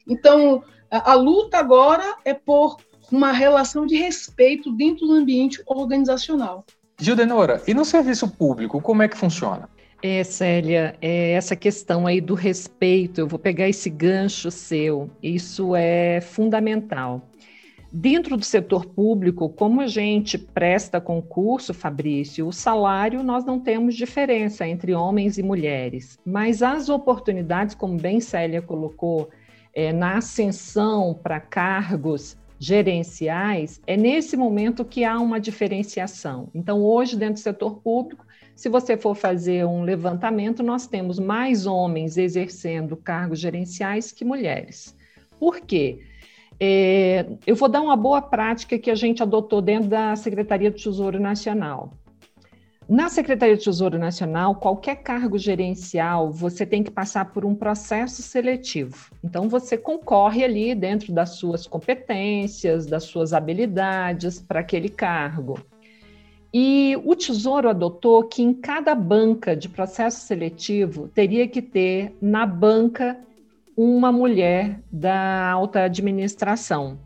Então, 0.06 0.62
a, 0.90 1.12
a 1.12 1.14
luta 1.14 1.58
agora 1.58 2.16
é 2.24 2.34
por 2.34 2.76
uma 3.10 3.32
relação 3.32 3.86
de 3.86 3.96
respeito 3.96 4.72
dentro 4.72 5.06
do 5.06 5.12
ambiente 5.12 5.62
organizacional. 5.66 6.64
Gildenora, 6.98 7.62
e 7.66 7.74
no 7.74 7.84
serviço 7.84 8.28
público, 8.28 8.80
como 8.80 9.02
é 9.02 9.08
que 9.08 9.16
funciona? 9.16 9.68
É, 10.02 10.24
Célia, 10.24 10.96
é 11.00 11.32
essa 11.32 11.54
questão 11.54 12.06
aí 12.06 12.20
do 12.20 12.34
respeito, 12.34 13.20
eu 13.20 13.28
vou 13.28 13.38
pegar 13.38 13.68
esse 13.68 13.88
gancho 13.88 14.50
seu, 14.50 15.08
isso 15.22 15.76
é 15.76 16.20
fundamental. 16.20 17.28
Dentro 17.94 18.38
do 18.38 18.44
setor 18.44 18.86
público, 18.86 19.50
como 19.50 19.82
a 19.82 19.86
gente 19.86 20.38
presta 20.38 20.98
concurso, 20.98 21.74
Fabrício, 21.74 22.48
o 22.48 22.52
salário 22.52 23.22
nós 23.22 23.44
não 23.44 23.60
temos 23.60 23.94
diferença 23.94 24.66
entre 24.66 24.94
homens 24.94 25.36
e 25.36 25.42
mulheres, 25.42 26.18
mas 26.24 26.62
as 26.62 26.88
oportunidades, 26.88 27.74
como 27.74 27.98
bem 27.98 28.18
Célia 28.18 28.62
colocou, 28.62 29.28
é, 29.74 29.92
na 29.92 30.16
ascensão 30.16 31.12
para 31.22 31.38
cargos 31.38 32.34
gerenciais, 32.58 33.78
é 33.86 33.94
nesse 33.94 34.38
momento 34.38 34.86
que 34.86 35.04
há 35.04 35.20
uma 35.20 35.38
diferenciação. 35.38 36.48
Então, 36.54 36.82
hoje, 36.82 37.14
dentro 37.14 37.34
do 37.34 37.40
setor 37.40 37.80
público, 37.82 38.24
se 38.56 38.70
você 38.70 38.96
for 38.96 39.14
fazer 39.14 39.66
um 39.66 39.82
levantamento, 39.82 40.62
nós 40.62 40.86
temos 40.86 41.18
mais 41.18 41.66
homens 41.66 42.16
exercendo 42.16 42.96
cargos 42.96 43.38
gerenciais 43.38 44.12
que 44.12 44.24
mulheres. 44.24 44.96
Por 45.38 45.60
quê? 45.60 46.00
É, 46.64 47.26
eu 47.44 47.56
vou 47.56 47.68
dar 47.68 47.80
uma 47.80 47.96
boa 47.96 48.22
prática 48.22 48.78
que 48.78 48.88
a 48.88 48.94
gente 48.94 49.20
adotou 49.20 49.60
dentro 49.60 49.88
da 49.88 50.14
Secretaria 50.14 50.70
do 50.70 50.76
Tesouro 50.76 51.18
Nacional. 51.18 51.92
Na 52.88 53.08
Secretaria 53.08 53.56
do 53.56 53.62
Tesouro 53.64 53.98
Nacional, 53.98 54.54
qualquer 54.54 55.02
cargo 55.02 55.36
gerencial, 55.36 56.30
você 56.30 56.64
tem 56.64 56.84
que 56.84 56.90
passar 56.92 57.32
por 57.32 57.44
um 57.44 57.52
processo 57.52 58.22
seletivo. 58.22 59.10
Então, 59.24 59.48
você 59.48 59.76
concorre 59.76 60.44
ali 60.44 60.72
dentro 60.72 61.12
das 61.12 61.30
suas 61.30 61.66
competências, 61.66 62.86
das 62.86 63.02
suas 63.02 63.32
habilidades 63.32 64.40
para 64.40 64.60
aquele 64.60 64.88
cargo. 64.88 65.58
E 66.54 66.96
o 67.04 67.16
Tesouro 67.16 67.70
adotou 67.70 68.22
que 68.22 68.40
em 68.40 68.54
cada 68.54 68.94
banca 68.94 69.56
de 69.56 69.68
processo 69.68 70.20
seletivo 70.20 71.08
teria 71.08 71.48
que 71.48 71.60
ter 71.60 72.16
na 72.22 72.46
banca 72.46 73.18
uma 73.76 74.12
mulher 74.12 74.80
da 74.90 75.50
alta 75.50 75.84
administração. 75.84 76.98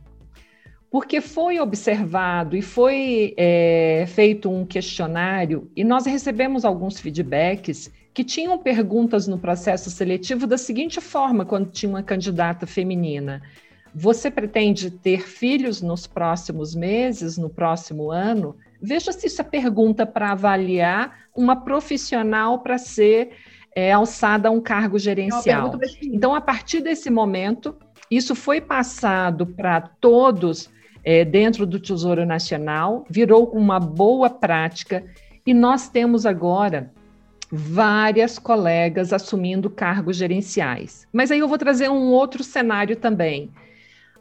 Porque 0.91 1.21
foi 1.21 1.61
observado 1.61 2.57
e 2.57 2.63
foi 2.63 3.35
é, 3.37 4.05
feito 4.09 4.51
um 4.51 4.65
questionário, 4.65 5.71
e 5.77 5.85
nós 5.85 6.07
recebemos 6.07 6.65
alguns 6.65 6.99
feedbacks 7.01 7.91
que 8.15 8.25
tinham 8.25 8.57
perguntas 8.57 9.29
no 9.29 9.39
processo 9.39 9.91
seletivo 9.91 10.47
da 10.47 10.57
seguinte 10.57 11.03
forma, 11.03 11.45
quando 11.45 11.71
tinha 11.71 11.91
uma 11.91 12.03
candidata 12.03 12.67
feminina: 12.67 13.43
Você 13.95 14.31
pretende 14.31 14.91
ter 14.91 15.29
filhos 15.29 15.83
nos 15.83 16.07
próximos 16.07 16.75
meses, 16.75 17.37
no 17.37 17.51
próximo 17.51 18.11
ano? 18.11 18.57
Veja 18.81 19.13
se 19.13 19.27
isso 19.27 19.43
é 19.43 19.45
pergunta 19.45 20.07
para 20.07 20.33
avaliar 20.33 21.27
uma 21.35 21.57
profissional 21.57 22.61
para 22.61 22.79
ser 22.79 23.33
é, 23.77 23.93
alçada 23.93 24.49
a 24.49 24.51
um 24.51 24.61
cargo 24.61 24.99
gerencial. 24.99 25.79
Então, 26.03 26.35
a 26.35 26.41
partir 26.41 26.81
desse 26.81 27.11
momento, 27.11 27.77
isso 28.11 28.35
foi 28.35 28.59
passado 28.59 29.47
para 29.47 29.83
todos 29.83 30.71
é, 31.05 31.27
dentro 31.27 31.67
do 31.67 31.79
Tesouro 31.79 32.25
Nacional, 32.25 33.05
virou 33.11 33.51
uma 33.51 33.79
boa 33.79 34.31
prática 34.31 35.05
e 35.47 35.53
nós 35.53 35.91
temos 35.91 36.25
agora 36.25 36.91
várias 37.53 38.39
colegas 38.39 39.13
assumindo 39.13 39.69
cargos 39.69 40.17
gerenciais. 40.17 41.07
Mas 41.13 41.31
aí 41.31 41.41
eu 41.41 41.47
vou 41.47 41.59
trazer 41.59 41.91
um 41.91 42.09
outro 42.09 42.43
cenário 42.43 42.97
também. 42.97 43.51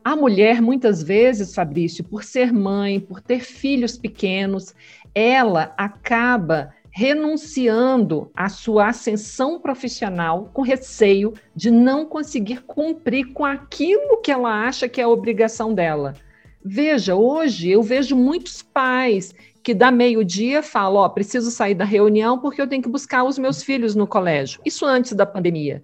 A 0.04 0.18
mulher, 0.18 0.62
muitas 0.62 1.02
vezes, 1.02 1.56
Fabrício, 1.56 2.04
por 2.04 2.24
ser 2.24 2.52
mãe, 2.52 3.00
por 3.00 3.22
ter 3.22 3.40
filhos 3.40 3.98
pequenos, 3.98 4.76
ela 5.16 5.74
acaba 5.78 6.74
renunciando 6.98 8.32
à 8.34 8.48
sua 8.48 8.88
ascensão 8.88 9.60
profissional 9.60 10.50
com 10.54 10.62
receio 10.62 11.34
de 11.54 11.70
não 11.70 12.06
conseguir 12.06 12.62
cumprir 12.62 13.34
com 13.34 13.44
aquilo 13.44 14.22
que 14.22 14.32
ela 14.32 14.66
acha 14.66 14.88
que 14.88 15.02
é 15.02 15.04
a 15.04 15.10
obrigação 15.10 15.74
dela. 15.74 16.14
Veja, 16.64 17.14
hoje 17.14 17.70
eu 17.70 17.84
vejo 17.84 18.16
muitos 18.16 18.62
pais 18.62 19.36
que 19.62 19.74
dá 19.74 19.92
meio-dia 19.92 20.64
fala: 20.64 21.02
Ó, 21.02 21.10
preciso 21.10 21.52
sair 21.52 21.76
da 21.76 21.84
reunião 21.84 22.40
porque 22.40 22.62
eu 22.62 22.68
tenho 22.68 22.82
que 22.82 22.88
buscar 22.88 23.26
os 23.26 23.38
meus 23.38 23.62
filhos 23.62 23.94
no 23.94 24.08
colégio. 24.08 24.62
Isso 24.64 24.86
antes 24.86 25.12
da 25.12 25.26
pandemia. 25.26 25.82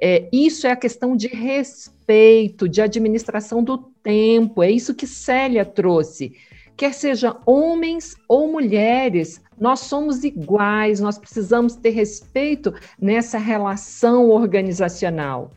É, 0.00 0.28
isso 0.32 0.66
é 0.66 0.72
a 0.72 0.76
questão 0.76 1.16
de 1.16 1.28
respeito, 1.28 2.68
de 2.68 2.82
administração 2.82 3.62
do 3.62 3.78
tempo, 4.02 4.60
é 4.60 4.70
isso 4.72 4.92
que 4.92 5.06
Célia 5.06 5.64
trouxe. 5.64 6.34
Quer 6.78 6.94
seja 6.94 7.36
homens 7.44 8.14
ou 8.28 8.52
mulheres, 8.52 9.42
nós 9.58 9.80
somos 9.80 10.22
iguais, 10.22 11.00
nós 11.00 11.18
precisamos 11.18 11.74
ter 11.74 11.90
respeito 11.90 12.72
nessa 13.02 13.36
relação 13.36 14.30
organizacional. 14.30 15.50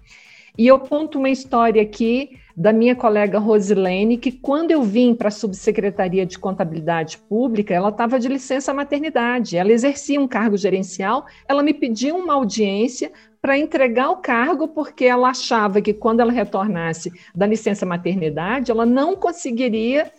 E 0.58 0.66
eu 0.66 0.80
conto 0.80 1.20
uma 1.20 1.30
história 1.30 1.80
aqui 1.80 2.40
da 2.58 2.74
minha 2.74 2.96
colega 2.96 3.38
Rosilene, 3.38 4.18
que 4.18 4.32
quando 4.32 4.72
eu 4.72 4.82
vim 4.82 5.14
para 5.14 5.28
a 5.28 5.32
Subsecretaria 5.32 6.26
de 6.26 6.40
Contabilidade 6.40 7.20
Pública, 7.20 7.72
ela 7.72 7.90
estava 7.90 8.20
de 8.20 8.28
licença 8.28 8.74
maternidade, 8.74 9.56
ela 9.56 9.72
exercia 9.72 10.20
um 10.20 10.28
cargo 10.28 10.58
gerencial, 10.58 11.28
ela 11.48 11.62
me 11.62 11.74
pediu 11.76 12.16
uma 12.16 12.34
audiência 12.34 13.12
para 13.40 13.60
entregar 13.60 14.10
o 14.10 14.18
cargo, 14.18 14.68
porque 14.68 15.06
ela 15.06 15.30
achava 15.30 15.82
que 15.82 15.94
quando 15.94 16.20
ela 16.20 16.32
retornasse 16.32 17.12
da 17.36 17.46
licença 17.46 17.86
maternidade, 17.86 18.72
ela 18.72 18.88
não 18.88 19.16
conseguiria 19.16 20.12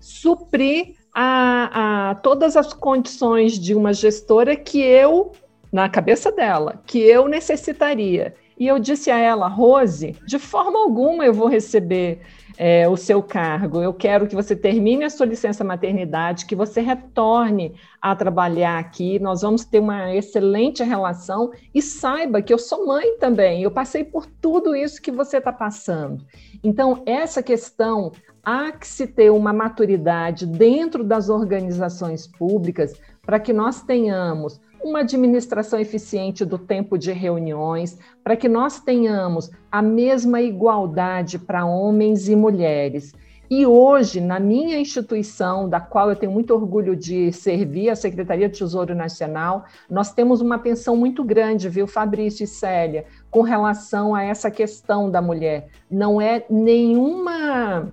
suprir 0.00 0.96
a, 1.14 2.10
a 2.10 2.14
todas 2.16 2.56
as 2.56 2.72
condições 2.72 3.58
de 3.58 3.74
uma 3.74 3.92
gestora 3.92 4.56
que 4.56 4.80
eu, 4.80 5.32
na 5.72 5.88
cabeça 5.88 6.32
dela, 6.32 6.82
que 6.86 6.98
eu 6.98 7.28
necessitaria. 7.28 8.34
E 8.60 8.66
eu 8.66 8.78
disse 8.78 9.10
a 9.10 9.16
ela, 9.16 9.48
Rose, 9.48 10.14
de 10.26 10.38
forma 10.38 10.78
alguma 10.78 11.24
eu 11.24 11.32
vou 11.32 11.48
receber 11.48 12.20
é, 12.58 12.86
o 12.86 12.94
seu 12.94 13.22
cargo. 13.22 13.80
Eu 13.80 13.94
quero 13.94 14.26
que 14.26 14.34
você 14.34 14.54
termine 14.54 15.02
a 15.02 15.08
sua 15.08 15.24
licença 15.24 15.64
maternidade, 15.64 16.44
que 16.44 16.54
você 16.54 16.82
retorne 16.82 17.74
a 18.02 18.14
trabalhar 18.14 18.78
aqui. 18.78 19.18
Nós 19.18 19.40
vamos 19.40 19.64
ter 19.64 19.78
uma 19.78 20.14
excelente 20.14 20.84
relação 20.84 21.50
e 21.74 21.80
saiba 21.80 22.42
que 22.42 22.52
eu 22.52 22.58
sou 22.58 22.86
mãe 22.86 23.16
também. 23.16 23.62
Eu 23.62 23.70
passei 23.70 24.04
por 24.04 24.26
tudo 24.26 24.76
isso 24.76 25.00
que 25.00 25.10
você 25.10 25.38
está 25.38 25.54
passando. 25.54 26.22
Então, 26.62 27.02
essa 27.06 27.42
questão 27.42 28.12
há 28.44 28.72
que 28.72 28.86
se 28.86 29.06
ter 29.06 29.30
uma 29.30 29.54
maturidade 29.54 30.44
dentro 30.44 31.02
das 31.02 31.30
organizações 31.30 32.26
públicas 32.26 32.92
para 33.22 33.40
que 33.40 33.54
nós 33.54 33.82
tenhamos 33.82 34.60
uma 34.82 35.00
administração 35.00 35.78
eficiente 35.78 36.44
do 36.44 36.58
tempo 36.58 36.96
de 36.96 37.12
reuniões, 37.12 37.98
para 38.24 38.36
que 38.36 38.48
nós 38.48 38.80
tenhamos 38.80 39.50
a 39.70 39.82
mesma 39.82 40.40
igualdade 40.40 41.38
para 41.38 41.64
homens 41.64 42.28
e 42.28 42.36
mulheres. 42.36 43.14
E 43.50 43.66
hoje, 43.66 44.20
na 44.20 44.38
minha 44.38 44.78
instituição, 44.78 45.68
da 45.68 45.80
qual 45.80 46.08
eu 46.08 46.14
tenho 46.14 46.30
muito 46.30 46.54
orgulho 46.54 46.94
de 46.94 47.32
servir, 47.32 47.90
a 47.90 47.96
Secretaria 47.96 48.48
de 48.48 48.56
Tesouro 48.56 48.94
Nacional, 48.94 49.64
nós 49.90 50.12
temos 50.12 50.40
uma 50.40 50.54
atenção 50.54 50.96
muito 50.96 51.24
grande, 51.24 51.68
viu, 51.68 51.88
Fabrício 51.88 52.44
e 52.44 52.46
Célia, 52.46 53.06
com 53.28 53.40
relação 53.40 54.14
a 54.14 54.22
essa 54.22 54.52
questão 54.52 55.10
da 55.10 55.20
mulher. 55.20 55.66
Não 55.90 56.20
é 56.20 56.44
nenhuma 56.48 57.92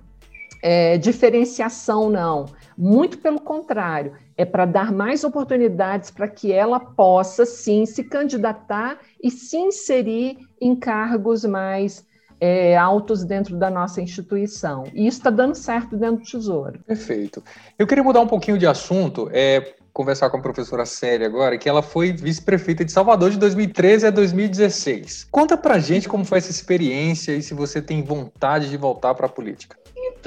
é, 0.62 0.96
diferenciação, 0.96 2.08
não. 2.08 2.46
Muito 2.80 3.18
pelo 3.18 3.40
contrário 3.40 4.12
é 4.36 4.44
para 4.44 4.64
dar 4.64 4.92
mais 4.92 5.24
oportunidades 5.24 6.12
para 6.12 6.28
que 6.28 6.52
ela 6.52 6.78
possa, 6.78 7.44
sim, 7.44 7.84
se 7.84 8.04
candidatar 8.04 9.00
e 9.20 9.32
se 9.32 9.56
inserir 9.56 10.38
em 10.60 10.76
cargos 10.76 11.44
mais 11.44 12.06
é, 12.40 12.76
altos 12.76 13.24
dentro 13.24 13.56
da 13.56 13.68
nossa 13.68 14.00
instituição. 14.00 14.84
E 14.94 15.08
isso 15.08 15.18
está 15.18 15.28
dando 15.28 15.56
certo 15.56 15.96
dentro 15.96 16.18
do 16.18 16.30
Tesouro. 16.30 16.78
Perfeito. 16.86 17.42
Eu 17.76 17.84
queria 17.84 18.04
mudar 18.04 18.20
um 18.20 18.28
pouquinho 18.28 18.56
de 18.56 18.64
assunto, 18.64 19.28
é, 19.32 19.74
conversar 19.92 20.30
com 20.30 20.36
a 20.36 20.40
professora 20.40 20.86
Célia 20.86 21.26
agora, 21.26 21.58
que 21.58 21.68
ela 21.68 21.82
foi 21.82 22.12
vice-prefeita 22.12 22.84
de 22.84 22.92
Salvador 22.92 23.32
de 23.32 23.38
2013 23.38 24.06
a 24.06 24.10
2016. 24.10 25.26
Conta 25.32 25.56
para 25.56 25.80
gente 25.80 26.08
como 26.08 26.24
foi 26.24 26.38
essa 26.38 26.52
experiência 26.52 27.32
e 27.32 27.42
se 27.42 27.54
você 27.54 27.82
tem 27.82 28.04
vontade 28.04 28.70
de 28.70 28.76
voltar 28.76 29.16
para 29.16 29.26
a 29.26 29.28
política. 29.28 29.76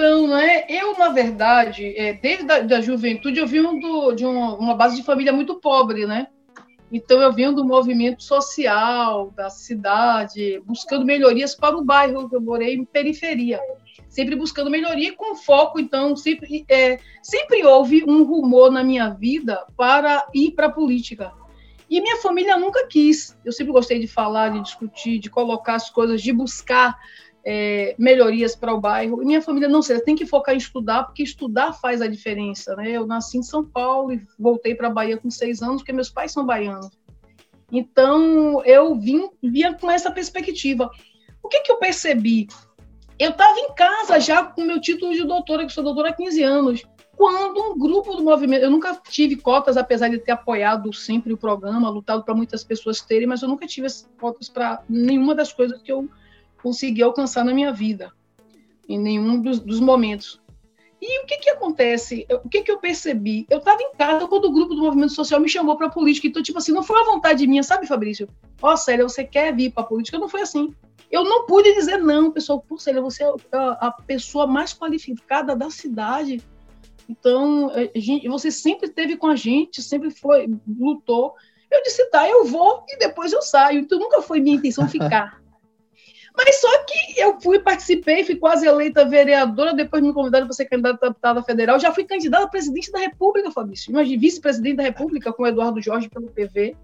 Então, 0.02 0.26
né, 0.26 0.66
eu, 0.68 0.98
na 0.98 1.10
verdade, 1.10 1.94
é, 1.96 2.12
desde 2.14 2.52
a 2.52 2.62
da 2.62 2.82
juventude, 2.82 3.40
eu 3.40 3.46
vim 3.46 3.62
do, 3.80 4.14
de 4.14 4.26
uma, 4.26 4.56
uma, 4.56 4.74
base 4.74 4.96
de 4.96 5.04
família 5.04 5.32
muito 5.32 5.60
pobre, 5.60 6.08
né? 6.08 6.26
Então, 6.92 7.22
eu 7.22 7.32
vim 7.32 7.54
do 7.54 7.64
movimento 7.64 8.24
social 8.24 9.30
da 9.38 9.48
cidade, 9.52 10.60
buscando 10.66 11.06
melhorias 11.06 11.54
para 11.54 11.78
o 11.78 11.86
bairro, 11.86 12.28
eu 12.34 12.42
morei 12.42 12.74
em 12.74 12.84
periferia, 12.84 13.60
sempre 14.10 14.36
buscando 14.36 14.72
melhoria 14.72 15.14
com 15.14 15.36
foco, 15.36 15.80
então, 15.80 16.16
sempre, 16.16 16.66
é, 16.68 16.98
sempre 17.22 17.64
houve 17.64 18.04
um 18.04 18.24
rumor 18.24 18.72
na 18.72 18.84
minha 18.84 19.10
vida 19.10 19.64
para 19.78 20.26
ir 20.34 20.54
para 20.54 20.66
a 20.66 20.72
política. 20.72 21.32
E 21.88 22.02
minha 22.02 22.18
família 22.18 22.58
nunca 22.58 22.88
quis. 22.88 23.38
Eu 23.46 23.52
sempre 23.52 23.72
gostei 23.72 24.00
de 24.00 24.08
falar, 24.08 24.50
de 24.50 24.62
discutir, 24.62 25.20
de 25.20 25.30
colocar 25.30 25.76
as 25.76 25.92
coisas, 25.92 26.24
de 26.24 26.34
buscar 26.34 26.98
é, 27.46 27.96
melhorias 27.98 28.56
para 28.56 28.74
o 28.74 28.80
bairro. 28.80 29.22
E 29.22 29.26
minha 29.26 29.42
família, 29.42 29.68
não 29.68 29.82
sei, 29.82 30.00
tem 30.00 30.16
que 30.16 30.26
focar 30.26 30.54
em 30.54 30.58
estudar, 30.58 31.04
porque 31.04 31.24
estudar 31.24 31.74
faz 31.74 32.02
a 32.02 32.08
diferença. 32.08 32.76
Né? 32.76 32.92
Eu 32.92 33.06
nasci 33.06 33.38
em 33.38 33.44
São 33.44 33.66
Paulo 33.66 34.14
e 34.14 34.22
voltei 34.38 34.76
para 34.76 34.88
a 34.88 34.92
Bahia 34.92 35.18
com 35.18 35.30
seis 35.30 35.62
anos, 35.62 35.82
porque 35.82 35.94
meus 35.94 36.10
pais 36.10 36.32
são 36.32 36.46
baianos. 36.46 36.90
Então, 37.72 38.64
eu 38.66 38.96
vim, 38.96 39.30
vinha 39.42 39.74
com 39.74 39.90
essa 39.90 40.12
perspectiva. 40.12 40.90
O 41.42 41.48
que, 41.48 41.62
que 41.62 41.72
eu 41.72 41.78
percebi? 41.78 42.48
Eu 43.18 43.32
estava 43.32 43.58
em 43.60 43.74
casa 43.74 44.20
já 44.20 44.44
com 44.44 44.64
meu 44.64 44.82
título 44.82 45.14
de 45.14 45.24
doutora, 45.24 45.66
que 45.66 45.72
sou 45.72 45.84
doutora 45.84 46.10
há 46.10 46.14
15 46.14 46.44
anos, 46.44 46.84
quando 47.16 47.62
um 47.62 47.78
grupo 47.78 48.16
do 48.16 48.24
movimento. 48.24 48.64
Eu 48.64 48.72
nunca 48.72 49.00
tive 49.10 49.36
cotas, 49.36 49.78
apesar 49.78 50.10
de 50.10 50.18
ter 50.18 50.32
apoiado 50.32 50.92
sempre 50.92 51.32
o 51.32 51.38
programa, 51.38 51.90
lutado 51.90 52.24
para 52.24 52.34
muitas 52.34 52.64
pessoas 52.64 53.00
terem, 53.00 53.28
mas 53.28 53.42
eu 53.42 53.48
nunca 53.48 53.68
tive 53.68 53.88
cotas 54.20 54.50
para 54.50 54.84
nenhuma 54.90 55.36
das 55.36 55.54
coisas 55.54 55.82
que 55.82 55.92
eu 55.92 56.10
consegui 56.62 57.02
alcançar 57.02 57.44
na 57.44 57.54
minha 57.54 57.74
vida, 57.74 58.12
em 58.88 59.00
nenhum 59.00 59.42
dos, 59.42 59.60
dos 59.60 59.80
momentos. 59.80 60.42
E 61.02 61.24
o 61.24 61.26
que 61.26 61.38
que 61.38 61.50
acontece? 61.50 62.28
O 62.30 62.48
que 62.48 62.62
que 62.62 62.72
eu 62.72 62.78
percebi? 62.78 63.48
Eu 63.50 63.58
estava 63.58 63.82
em 63.82 63.92
casa 63.98 64.28
quando 64.28 64.46
o 64.46 64.52
grupo 64.52 64.76
do 64.76 64.84
movimento 64.84 65.14
social 65.14 65.40
me 65.40 65.50
chamou 65.50 65.76
para 65.76 65.90
política. 65.90 66.28
Então, 66.28 66.44
tipo 66.44 66.60
assim, 66.60 66.72
não 66.72 66.84
foi 66.84 67.02
a 67.02 67.06
vontade 67.06 67.48
minha, 67.48 67.64
sabe, 67.64 67.88
Fabrício? 67.88 68.30
Ó, 68.62 68.72
oh, 68.72 68.78
Célia, 68.78 69.04
você 69.04 69.24
quer 69.24 69.56
vir 69.56 69.72
para 69.72 69.84
política? 69.84 70.20
Não 70.20 70.30
foi 70.30 70.42
assim. 70.42 70.76
Eu 71.10 71.24
não 71.24 71.48
pude 71.48 71.74
dizer 71.74 71.98
não, 71.98 72.32
pessoal. 72.32 72.62
Pô, 72.62 72.78
Célia, 72.78 73.02
você 73.02 73.24
é 73.24 73.34
a, 73.52 73.92
pessoa 73.92 74.46
mais 74.46 74.74
qualificada 74.74 75.56
da 75.56 75.72
cidade. 75.72 76.40
Então, 77.10 77.72
gente, 77.96 78.28
você 78.30 78.52
sempre 78.52 78.88
esteve 78.88 79.18
com 79.18 79.26
a 79.26 79.36
gente, 79.36 79.82
sempre 79.82 80.12
foi, 80.12 80.48
lutou. 80.80 81.34
Eu 81.72 81.82
disse, 81.82 82.06
tá, 82.12 82.30
eu 82.30 82.46
vou 82.46 82.86
e 82.88 83.00
depois 83.00 83.34
eu 83.34 83.42
saio. 83.42 83.80
Então, 83.80 83.98
nunca 83.98 84.22
foi 84.22 84.40
minha 84.40 84.56
intenção 84.56 84.88
ficar. 84.88 85.41
Mas 86.36 86.62
só 86.62 86.84
que 86.86 87.20
eu 87.20 87.40
fui, 87.42 87.60
participei, 87.60 88.24
fui 88.24 88.36
quase 88.36 88.66
eleita 88.66 89.06
vereadora, 89.06 89.74
depois 89.74 90.02
me 90.02 90.14
convidaram 90.14 90.46
para 90.46 90.56
ser 90.56 90.66
candidata 90.66 91.06
a 91.06 91.10
deputada 91.10 91.44
federal. 91.44 91.80
Já 91.80 91.94
fui 91.94 92.06
candidata 92.06 92.46
a 92.46 92.50
presidente 92.50 92.92
da 92.92 93.00
República, 93.00 93.52
Fabrício. 93.52 93.92
Imagina, 93.92 94.20
vice-presidente 94.20 94.78
da 94.78 94.84
República 94.84 95.34
com 95.34 95.44
o 95.44 95.48
Eduardo 95.48 95.82
Jorge 95.82 96.10
pelo 96.10 96.30
PV. 96.30 96.76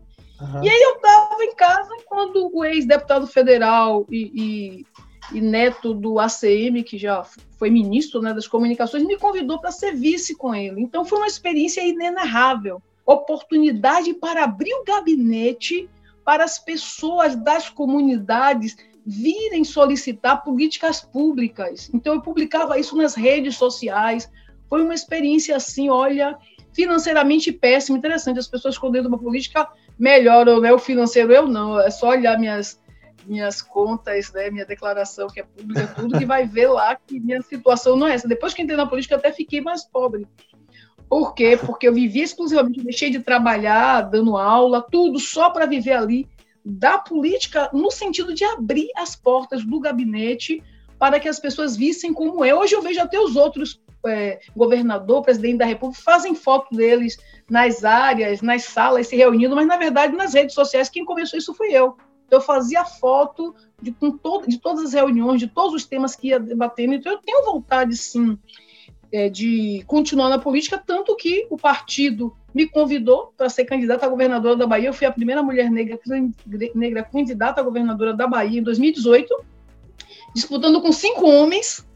Uhum. 0.42 0.64
E 0.64 0.70
aí 0.70 0.82
eu 0.82 0.96
estava 0.96 1.44
em 1.44 1.56
casa 1.56 1.90
quando 2.06 2.52
o 2.54 2.64
ex-deputado 2.64 3.26
federal 3.26 4.06
e, 4.10 4.86
e, 5.34 5.38
e, 5.38 5.42
neto 5.42 5.94
do 5.94 6.20
ACM, 6.20 6.84
que 6.84 6.98
já 6.98 7.24
foi 7.58 7.70
ministro 7.70 8.22
né, 8.22 8.34
das 8.34 8.48
comunicações, 8.48 9.04
me 9.04 9.18
convidou 9.18 9.60
para 9.60 9.72
ser 9.72 9.94
vice 9.94 10.36
com 10.36 10.54
ele. 10.54 10.82
Então 10.82 11.06
foi 11.06 11.18
uma 11.20 11.28
experiência 11.28 11.82
inenarrável. 11.82 12.82
Oportunidade 13.06 14.14
para 14.14 14.44
abrir 14.44 14.74
o 14.74 14.84
gabinete 14.84 15.90
para 16.24 16.44
as 16.44 16.60
pessoas 16.60 17.36
das 17.36 17.70
comunidades 17.70 18.76
virem 19.08 19.64
solicitar 19.64 20.44
políticas 20.44 21.00
públicas. 21.00 21.90
Então, 21.94 22.16
eu 22.16 22.22
publicava 22.22 22.78
isso 22.78 22.98
nas 22.98 23.16
redes 23.16 23.56
sociais. 23.56 24.30
Foi 24.70 24.84
uma 24.84 24.94
experiência 24.94 25.56
assim, 25.56 25.90
olha, 25.90 26.38
financeiramente 26.74 27.54
péssima, 27.54 27.98
interessante. 27.98 28.38
As 28.38 28.50
pessoas 28.50 28.76
escondendo 28.76 29.08
uma 29.08 29.18
política 29.18 29.66
melhoram, 29.98 30.60
né? 30.60 30.74
O 30.74 30.78
financeiro 30.78 31.32
eu 31.32 31.48
não. 31.48 31.80
É 31.80 31.90
só 31.90 32.10
olhar 32.10 32.38
minhas 32.38 32.82
minhas 33.26 33.62
contas, 33.62 34.32
né, 34.32 34.50
minha 34.50 34.66
declaração 34.66 35.28
que 35.28 35.42
é 35.42 35.44
pública, 35.44 35.86
tudo 35.98 36.18
que 36.18 36.26
vai 36.26 36.46
ver 36.46 36.70
lá 36.70 36.96
que 36.96 37.20
minha 37.20 37.42
situação 37.42 37.98
não 37.98 38.08
é 38.08 38.14
essa. 38.14 38.26
Depois 38.26 38.54
que 38.54 38.62
entrei 38.62 38.78
na 38.78 38.88
política, 38.88 39.16
eu 39.16 39.20
até 39.20 39.34
fiquei 39.34 39.60
mais 39.60 39.84
pobre. 39.84 40.26
Por 41.10 41.34
quê? 41.34 41.60
Porque 41.62 41.90
eu 41.90 41.94
vivia 41.94 42.24
exclusivamente, 42.24 42.82
deixei 42.82 43.10
de 43.10 43.20
trabalhar, 43.20 44.04
dando 44.04 44.38
aula, 44.38 44.82
tudo 44.82 45.20
só 45.20 45.50
para 45.50 45.66
viver 45.66 45.92
ali 45.92 46.26
da 46.70 46.98
política 46.98 47.70
no 47.72 47.90
sentido 47.90 48.34
de 48.34 48.44
abrir 48.44 48.90
as 48.98 49.16
portas 49.16 49.64
do 49.64 49.80
gabinete 49.80 50.62
para 51.00 51.18
que 51.18 51.30
as 51.30 51.40
pessoas 51.40 51.78
vissem 51.78 52.14
como 52.14 52.44
é. 52.44 52.54
Hoje 52.54 52.76
eu 52.76 52.82
vejo 52.82 53.00
até 53.00 53.18
os 53.18 53.38
outros 53.38 53.82
é, 54.06 54.40
governador, 54.56 55.22
presidente 55.22 55.60
da 55.60 55.66
República, 55.66 56.04
fazem 56.04 56.36
foto 56.36 56.76
deles 56.76 57.18
nas 57.50 57.86
áreas, 57.86 58.42
nas 58.42 58.64
salas, 58.64 59.08
se 59.08 59.16
reunindo, 59.16 59.56
mas 59.56 59.66
na 59.66 59.78
verdade 59.78 60.16
nas 60.16 60.34
redes 60.34 60.54
sociais 60.54 60.90
quem 60.90 61.06
começou 61.06 61.40
isso 61.40 61.54
fui 61.54 61.70
eu. 61.72 61.96
Eu 62.30 62.42
fazia 62.42 62.84
foto 62.84 63.56
de, 63.82 63.94
com 63.94 64.12
todo, 64.12 64.46
de 64.48 64.60
todas 64.60 64.84
as 64.84 64.94
reuniões, 64.94 65.40
de 65.40 65.48
todos 65.48 65.74
os 65.74 65.86
temas 65.86 66.18
que 66.18 66.28
ia 66.28 66.40
debatendo, 66.40 66.96
então 66.96 67.14
eu 67.14 67.20
tenho 67.20 67.46
vontade 67.46 67.96
sim 67.96 68.38
é, 69.10 69.30
de 69.30 69.84
continuar 69.88 70.28
na 70.28 70.38
política, 70.38 70.78
tanto 70.78 71.16
que 71.16 71.48
o 71.50 71.56
partido 71.56 72.36
me 72.58 72.68
convidou 72.68 73.32
para 73.38 73.50
ser 73.50 73.66
candidata 73.66 74.08
a 74.08 74.10
governadora 74.10 74.56
da 74.56 74.66
Bahia. 74.66 74.90
Eu 74.90 74.94
fui 74.94 75.06
a 75.06 75.12
primeira 75.12 75.44
mulher 75.44 75.70
negra, 75.70 76.00
negra 76.74 77.04
candidata 77.04 77.62
a 77.62 77.64
governadora 77.64 78.16
da 78.16 78.26
Bahia 78.26 78.60
em 78.60 78.64
2018, 78.64 79.32
disputando 80.34 80.82
com 80.82 80.92
cinco 80.92 81.30
homens. 81.30 81.88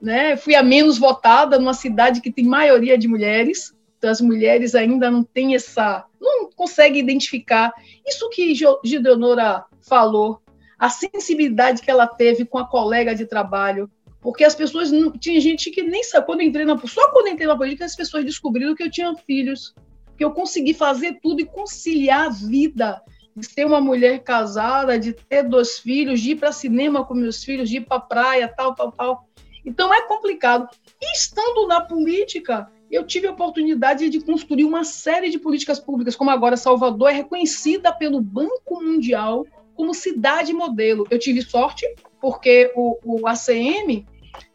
Né? 0.00 0.34
Fui 0.34 0.54
a 0.54 0.62
menos 0.62 0.96
votada 0.96 1.58
numa 1.58 1.74
cidade 1.74 2.22
que 2.22 2.32
tem 2.32 2.46
maioria 2.46 2.96
de 2.96 3.06
mulheres. 3.06 3.74
Então, 3.98 4.10
as 4.10 4.22
mulheres 4.22 4.74
ainda 4.74 5.10
não 5.10 5.22
têm 5.22 5.54
essa. 5.54 6.06
não 6.18 6.50
conseguem 6.50 7.02
identificar. 7.02 7.70
Isso 8.06 8.30
que 8.30 8.54
Gideonora 8.82 9.66
falou, 9.86 10.40
a 10.78 10.88
sensibilidade 10.88 11.82
que 11.82 11.90
ela 11.90 12.06
teve 12.06 12.46
com 12.46 12.56
a 12.56 12.66
colega 12.66 13.14
de 13.14 13.26
trabalho, 13.26 13.90
porque 14.22 14.44
as 14.44 14.54
pessoas 14.54 14.90
não, 14.90 15.10
tinha 15.10 15.40
gente 15.40 15.70
que 15.70 15.82
nem 15.82 16.02
sabe 16.04 16.24
quando 16.24 16.42
entrei 16.42 16.64
na 16.64 16.78
só 16.78 17.10
quando 17.10 17.28
entrei 17.28 17.46
na 17.46 17.56
política 17.56 17.84
as 17.84 17.96
pessoas 17.96 18.24
descobriram 18.24 18.74
que 18.74 18.84
eu 18.84 18.90
tinha 18.90 19.12
filhos, 19.16 19.74
que 20.16 20.24
eu 20.24 20.30
consegui 20.30 20.74
fazer 20.74 21.18
tudo 21.22 21.40
e 21.40 21.46
conciliar 21.46 22.26
a 22.26 22.30
vida 22.30 23.02
de 23.34 23.46
ser 23.46 23.66
uma 23.66 23.80
mulher 23.80 24.22
casada, 24.22 24.98
de 24.98 25.12
ter 25.12 25.42
dois 25.42 25.78
filhos, 25.78 26.20
de 26.20 26.32
ir 26.32 26.36
para 26.36 26.52
cinema 26.52 27.04
com 27.04 27.14
meus 27.14 27.42
filhos, 27.42 27.68
de 27.68 27.78
ir 27.78 27.80
para 27.82 28.00
praia, 28.00 28.46
tal, 28.48 28.74
tal, 28.74 28.92
tal. 28.92 29.28
Então 29.64 29.92
é 29.92 30.02
complicado. 30.02 30.68
E 31.00 31.16
estando 31.16 31.66
na 31.66 31.80
política, 31.80 32.70
eu 32.90 33.06
tive 33.06 33.26
a 33.26 33.32
oportunidade 33.32 34.10
de 34.10 34.20
construir 34.20 34.64
uma 34.64 34.84
série 34.84 35.30
de 35.30 35.38
políticas 35.38 35.80
públicas, 35.80 36.14
como 36.14 36.30
agora 36.30 36.56
Salvador 36.56 37.10
é 37.10 37.14
reconhecida 37.14 37.92
pelo 37.92 38.20
Banco 38.20 38.82
Mundial 38.82 39.46
como 39.74 39.94
cidade 39.94 40.52
modelo. 40.52 41.06
Eu 41.10 41.18
tive 41.18 41.40
sorte, 41.40 41.86
porque 42.20 42.70
o, 42.76 42.98
o 43.02 43.26
ACM 43.26 44.06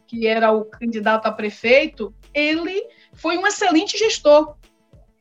que 0.08 0.26
era 0.26 0.50
o 0.50 0.64
candidato 0.64 1.26
a 1.26 1.32
prefeito, 1.32 2.12
ele 2.32 2.82
foi 3.12 3.36
um 3.36 3.46
excelente 3.46 3.96
gestor. 3.96 4.56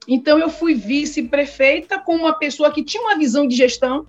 Então, 0.07 0.39
eu 0.39 0.49
fui 0.49 0.73
vice-prefeita 0.73 1.99
com 1.99 2.15
uma 2.15 2.33
pessoa 2.33 2.71
que 2.71 2.83
tinha 2.83 3.03
uma 3.03 3.17
visão 3.17 3.45
de 3.45 3.55
gestão 3.55 4.07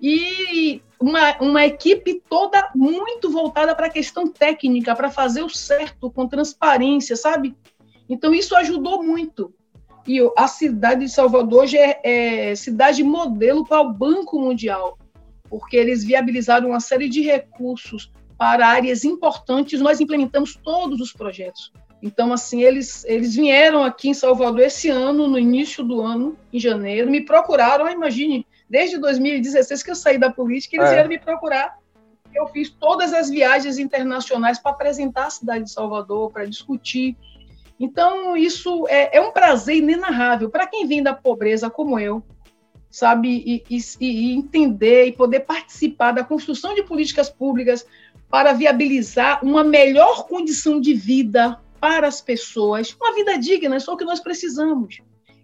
e 0.00 0.80
uma, 1.00 1.36
uma 1.40 1.66
equipe 1.66 2.22
toda 2.28 2.70
muito 2.74 3.30
voltada 3.30 3.74
para 3.74 3.86
a 3.86 3.90
questão 3.90 4.28
técnica, 4.28 4.94
para 4.94 5.10
fazer 5.10 5.42
o 5.42 5.48
certo, 5.48 6.10
com 6.10 6.28
transparência, 6.28 7.16
sabe? 7.16 7.56
Então, 8.08 8.32
isso 8.32 8.54
ajudou 8.54 9.02
muito. 9.02 9.52
E 10.06 10.18
a 10.36 10.46
cidade 10.46 11.04
de 11.04 11.10
Salvador 11.10 11.62
hoje 11.62 11.76
é, 11.76 12.50
é 12.50 12.54
cidade 12.54 13.02
modelo 13.02 13.66
para 13.66 13.80
o 13.80 13.92
Banco 13.92 14.38
Mundial, 14.38 14.98
porque 15.48 15.76
eles 15.76 16.04
viabilizaram 16.04 16.70
uma 16.70 16.80
série 16.80 17.08
de 17.08 17.20
recursos 17.20 18.10
para 18.38 18.66
áreas 18.66 19.04
importantes, 19.04 19.80
nós 19.80 20.00
implementamos 20.00 20.56
todos 20.56 21.00
os 21.00 21.12
projetos. 21.12 21.70
Então, 22.02 22.32
assim, 22.32 22.62
eles, 22.62 23.04
eles 23.04 23.34
vieram 23.34 23.84
aqui 23.84 24.08
em 24.08 24.14
Salvador 24.14 24.60
esse 24.60 24.88
ano, 24.88 25.28
no 25.28 25.38
início 25.38 25.84
do 25.84 26.00
ano, 26.00 26.36
em 26.52 26.58
janeiro, 26.58 27.10
me 27.10 27.20
procuraram, 27.20 27.84
ah, 27.84 27.92
imagine, 27.92 28.46
desde 28.68 28.96
2016 28.96 29.82
que 29.82 29.90
eu 29.90 29.94
saí 29.94 30.16
da 30.16 30.30
política, 30.30 30.76
eles 30.76 30.88
é. 30.88 30.92
vieram 30.94 31.08
me 31.08 31.18
procurar. 31.18 31.78
Eu 32.34 32.46
fiz 32.48 32.70
todas 32.70 33.12
as 33.12 33.28
viagens 33.28 33.78
internacionais 33.78 34.58
para 34.58 34.70
apresentar 34.70 35.26
a 35.26 35.30
cidade 35.30 35.64
de 35.64 35.72
Salvador, 35.72 36.30
para 36.30 36.46
discutir. 36.46 37.16
Então, 37.78 38.36
isso 38.36 38.86
é, 38.88 39.18
é 39.18 39.20
um 39.20 39.32
prazer 39.32 39.76
inenarrável 39.76 40.48
para 40.48 40.66
quem 40.66 40.86
vem 40.86 41.02
da 41.02 41.12
pobreza 41.12 41.68
como 41.68 41.98
eu, 41.98 42.22
sabe, 42.90 43.28
e, 43.28 43.64
e, 43.68 43.80
e 44.00 44.32
entender 44.32 45.06
e 45.06 45.12
poder 45.12 45.40
participar 45.40 46.12
da 46.12 46.24
construção 46.24 46.74
de 46.74 46.82
políticas 46.82 47.28
públicas 47.28 47.84
para 48.30 48.52
viabilizar 48.52 49.44
uma 49.44 49.64
melhor 49.64 50.26
condição 50.26 50.80
de 50.80 50.94
vida 50.94 51.58
para 51.80 52.06
as 52.06 52.20
pessoas, 52.20 52.94
uma 53.00 53.14
vida 53.14 53.38
digna, 53.38 53.76
é 53.76 53.80
só 53.80 53.94
o 53.94 53.96
que 53.96 54.04
nós 54.04 54.20
precisamos. 54.20 54.98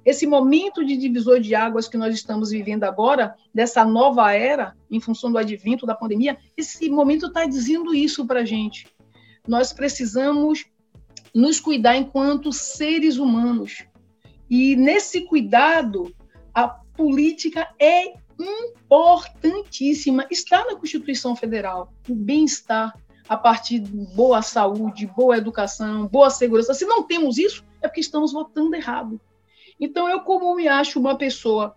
Esse 0.05 0.27
momento 0.27 0.85
de 0.85 0.97
divisor 0.97 1.41
de 1.41 1.55
águas 1.55 1.89
que 1.89 1.97
nós 1.97 2.15
estamos 2.15 2.51
vivendo 2.51 2.85
agora, 2.85 3.35
dessa 3.53 3.85
nova 3.85 4.33
era, 4.33 4.77
em 4.89 5.01
função 5.01 5.33
do 5.33 5.39
advento 5.39 5.85
da 5.85 5.97
pandemia, 5.97 6.39
esse 6.57 6.89
momento 6.89 7.27
está 7.27 7.45
dizendo 7.45 7.93
isso 7.93 8.25
para 8.25 8.41
a 8.41 8.45
gente. 8.45 8.87
Nós 9.49 9.73
precisamos 9.73 10.65
nos 11.35 11.59
cuidar 11.59 11.97
enquanto 11.97 12.53
seres 12.53 13.17
humanos. 13.17 13.85
E 14.49 14.77
nesse 14.77 15.23
cuidado, 15.23 16.15
a 16.55 16.69
política 16.69 17.69
é 17.81 18.15
importantíssima 18.39 20.27
está 20.31 20.65
na 20.67 20.77
Constituição 20.77 21.35
Federal, 21.35 21.93
o 22.09 22.15
bem-estar 22.15 22.95
a 23.29 23.37
partir 23.37 23.81
de 23.81 23.91
boa 24.15 24.43
saúde, 24.43 25.07
boa 25.07 25.37
educação, 25.37 26.07
boa 26.07 26.31
segurança. 26.31 26.75
Se 26.75 26.85
não 26.85 27.03
temos 27.03 27.39
isso, 27.39 27.65
é 27.83 27.89
porque 27.89 28.01
estamos 28.01 28.33
votando 28.33 28.75
errado. 28.75 29.21
Então, 29.81 30.09
eu, 30.09 30.21
como 30.21 30.55
me 30.55 30.69
acho 30.69 30.99
uma 30.99 31.17
pessoa 31.17 31.77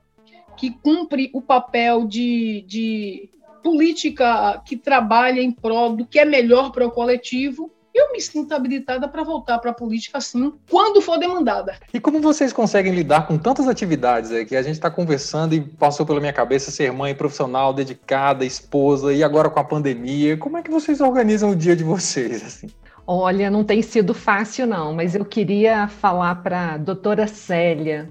que 0.58 0.72
cumpre 0.72 1.30
o 1.34 1.42
papel 1.42 2.06
de, 2.06 2.64
de 2.68 3.30
política 3.64 4.62
que 4.66 4.78
trabalha 4.78 5.42
em 5.42 5.52
prol 5.52 5.96
do 5.96 6.06
que 6.06 6.20
é 6.20 6.26
melhor 6.26 6.72
para 6.72 6.86
o 6.86 6.92
coletivo, 6.92 7.72
eu 8.00 8.12
me 8.12 8.22
sinto 8.22 8.54
habilitada 8.54 9.08
para 9.08 9.24
voltar 9.24 9.60
para 9.60 9.72
a 9.72 9.74
política 9.74 10.18
assim, 10.18 10.54
quando 10.70 11.02
for 11.02 11.18
demandada. 11.18 11.76
E 11.94 12.00
como 12.00 12.20
vocês 12.20 12.54
conseguem 12.54 12.94
lidar 12.94 13.28
com 13.28 13.38
tantas 13.38 13.68
atividades 13.68 14.32
é, 14.32 14.46
que 14.46 14.56
a 14.56 14.62
gente 14.62 14.74
está 14.74 14.90
conversando 14.90 15.54
e 15.54 15.62
passou 15.62 16.06
pela 16.06 16.20
minha 16.20 16.34
cabeça 16.34 16.72
ser 16.72 16.92
mãe 16.92 17.14
profissional, 17.14 17.74
dedicada, 17.74 18.46
esposa, 18.46 19.14
e 19.14 19.24
agora 19.24 19.50
com 19.50 19.60
a 19.60 19.64
pandemia, 19.64 20.38
como 20.38 20.58
é 20.58 20.62
que 20.62 20.72
vocês 20.72 21.02
organizam 21.02 21.52
o 21.52 21.56
dia 21.56 21.76
de 21.76 21.84
vocês? 21.84 22.44
Assim? 22.44 22.68
Olha, 23.06 23.50
não 23.50 23.64
tem 23.64 23.82
sido 23.82 24.14
fácil 24.14 24.68
não, 24.68 24.94
mas 24.94 25.16
eu 25.16 25.26
queria 25.26 25.88
falar 25.88 26.36
para 26.44 26.74
a 26.74 26.78
doutora 26.78 27.26
Célia, 27.28 28.08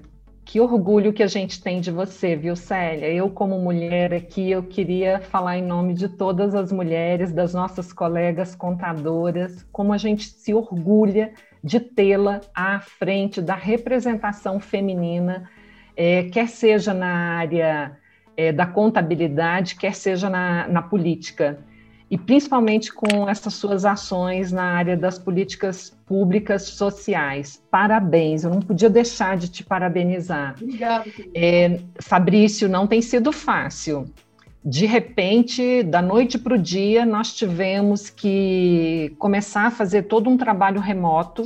que 0.48 0.58
orgulho 0.62 1.12
que 1.12 1.22
a 1.22 1.26
gente 1.26 1.62
tem 1.62 1.78
de 1.78 1.90
você, 1.90 2.34
viu, 2.34 2.56
Célia? 2.56 3.12
Eu, 3.12 3.28
como 3.28 3.58
mulher 3.58 4.14
aqui, 4.14 4.50
eu 4.50 4.62
queria 4.62 5.20
falar 5.20 5.58
em 5.58 5.62
nome 5.62 5.92
de 5.92 6.08
todas 6.08 6.54
as 6.54 6.72
mulheres, 6.72 7.30
das 7.30 7.52
nossas 7.52 7.92
colegas 7.92 8.54
contadoras, 8.54 9.62
como 9.70 9.92
a 9.92 9.98
gente 9.98 10.24
se 10.24 10.54
orgulha 10.54 11.34
de 11.62 11.78
tê-la 11.78 12.40
à 12.54 12.80
frente 12.80 13.42
da 13.42 13.54
representação 13.54 14.58
feminina, 14.58 15.50
é, 15.94 16.22
quer 16.30 16.48
seja 16.48 16.94
na 16.94 17.36
área 17.36 17.98
é, 18.34 18.50
da 18.50 18.64
contabilidade, 18.64 19.76
quer 19.76 19.94
seja 19.94 20.30
na, 20.30 20.66
na 20.66 20.80
política 20.80 21.58
e 22.10 22.16
principalmente 22.16 22.90
com 22.90 23.28
essas 23.28 23.52
suas 23.52 23.84
ações 23.84 24.50
na 24.50 24.62
área 24.62 24.96
das 24.96 25.18
políticas 25.18 25.94
públicas 26.08 26.62
sociais. 26.62 27.62
Parabéns, 27.70 28.42
eu 28.42 28.50
não 28.50 28.60
podia 28.60 28.88
deixar 28.88 29.36
de 29.36 29.48
te 29.48 29.62
parabenizar. 29.62 30.56
Obrigada. 30.60 31.04
É, 31.34 31.80
Fabrício, 32.00 32.68
não 32.68 32.86
tem 32.86 33.02
sido 33.02 33.30
fácil. 33.30 34.06
De 34.64 34.86
repente, 34.86 35.82
da 35.82 36.02
noite 36.02 36.38
para 36.38 36.54
o 36.54 36.58
dia, 36.58 37.04
nós 37.06 37.34
tivemos 37.34 38.10
que 38.10 39.14
começar 39.18 39.66
a 39.66 39.70
fazer 39.70 40.04
todo 40.04 40.28
um 40.28 40.36
trabalho 40.36 40.80
remoto. 40.80 41.44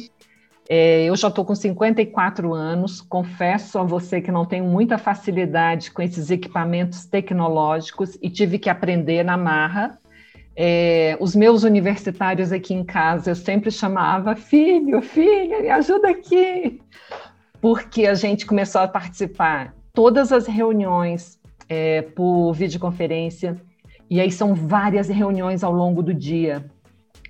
É, 0.69 1.05
eu 1.05 1.17
já 1.17 1.29
estou 1.29 1.45
com 1.45 1.55
54 1.55 2.55
anos, 2.55 3.01
confesso 3.01 3.79
a 3.79 3.83
você 3.83 4.21
que 4.21 4.31
não 4.31 4.47
tenho 4.47 4.65
muita 4.65 4.97
facilidade 4.97 5.91
com 5.91 6.01
esses 6.01 6.31
equipamentos 6.31 7.05
tecnológicos 7.05 8.17
e 8.23 8.31
tive 8.31 8.59
que 8.59 8.71
aprender 8.71 9.25
na 9.25 9.37
marra 9.37 9.99
é, 10.55 11.17
os 11.21 11.35
meus 11.35 11.63
universitários 11.63 12.53
aqui 12.53 12.75
em 12.75 12.85
casa, 12.85 13.31
eu 13.31 13.35
sempre 13.35 13.71
chamava 13.71 14.37
filho, 14.37 15.01
filha, 15.01 15.61
me 15.63 15.71
ajuda 15.71 16.11
aqui, 16.11 16.81
porque 17.61 18.07
a 18.07 18.15
gente 18.15 18.45
começou 18.45 18.83
a 18.83 18.89
participar 18.89 19.75
todas 19.95 20.33
as 20.33 20.47
reuniões 20.47 21.41
é, 21.69 22.03
por 22.03 22.53
videoconferência, 22.53 23.61
e 24.11 24.21
aí 24.21 24.31
são 24.31 24.55
várias 24.55 25.09
reuniões 25.09 25.65
ao 25.65 25.73
longo 25.73 26.03
do 26.03 26.13
dia. 26.13 26.65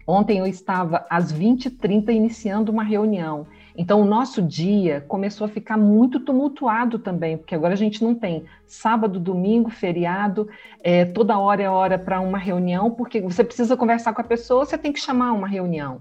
Ontem 0.06 0.38
eu 0.38 0.46
estava 0.46 1.06
às 1.08 1.32
20h30 1.32 2.12
iniciando 2.12 2.72
uma 2.72 2.82
reunião. 2.82 3.46
Então, 3.76 4.00
o 4.00 4.04
nosso 4.04 4.42
dia 4.42 5.04
começou 5.08 5.46
a 5.46 5.48
ficar 5.48 5.76
muito 5.76 6.20
tumultuado 6.20 6.98
também, 6.98 7.36
porque 7.36 7.54
agora 7.54 7.72
a 7.72 7.76
gente 7.76 8.02
não 8.04 8.14
tem 8.14 8.44
sábado, 8.66 9.18
domingo, 9.18 9.70
feriado, 9.70 10.48
é, 10.82 11.04
toda 11.04 11.38
hora 11.38 11.62
é 11.62 11.68
hora 11.68 11.98
para 11.98 12.20
uma 12.20 12.38
reunião, 12.38 12.90
porque 12.90 13.20
você 13.20 13.42
precisa 13.42 13.76
conversar 13.76 14.12
com 14.12 14.20
a 14.20 14.24
pessoa, 14.24 14.64
você 14.64 14.76
tem 14.76 14.92
que 14.92 15.00
chamar 15.00 15.32
uma 15.32 15.48
reunião. 15.48 16.00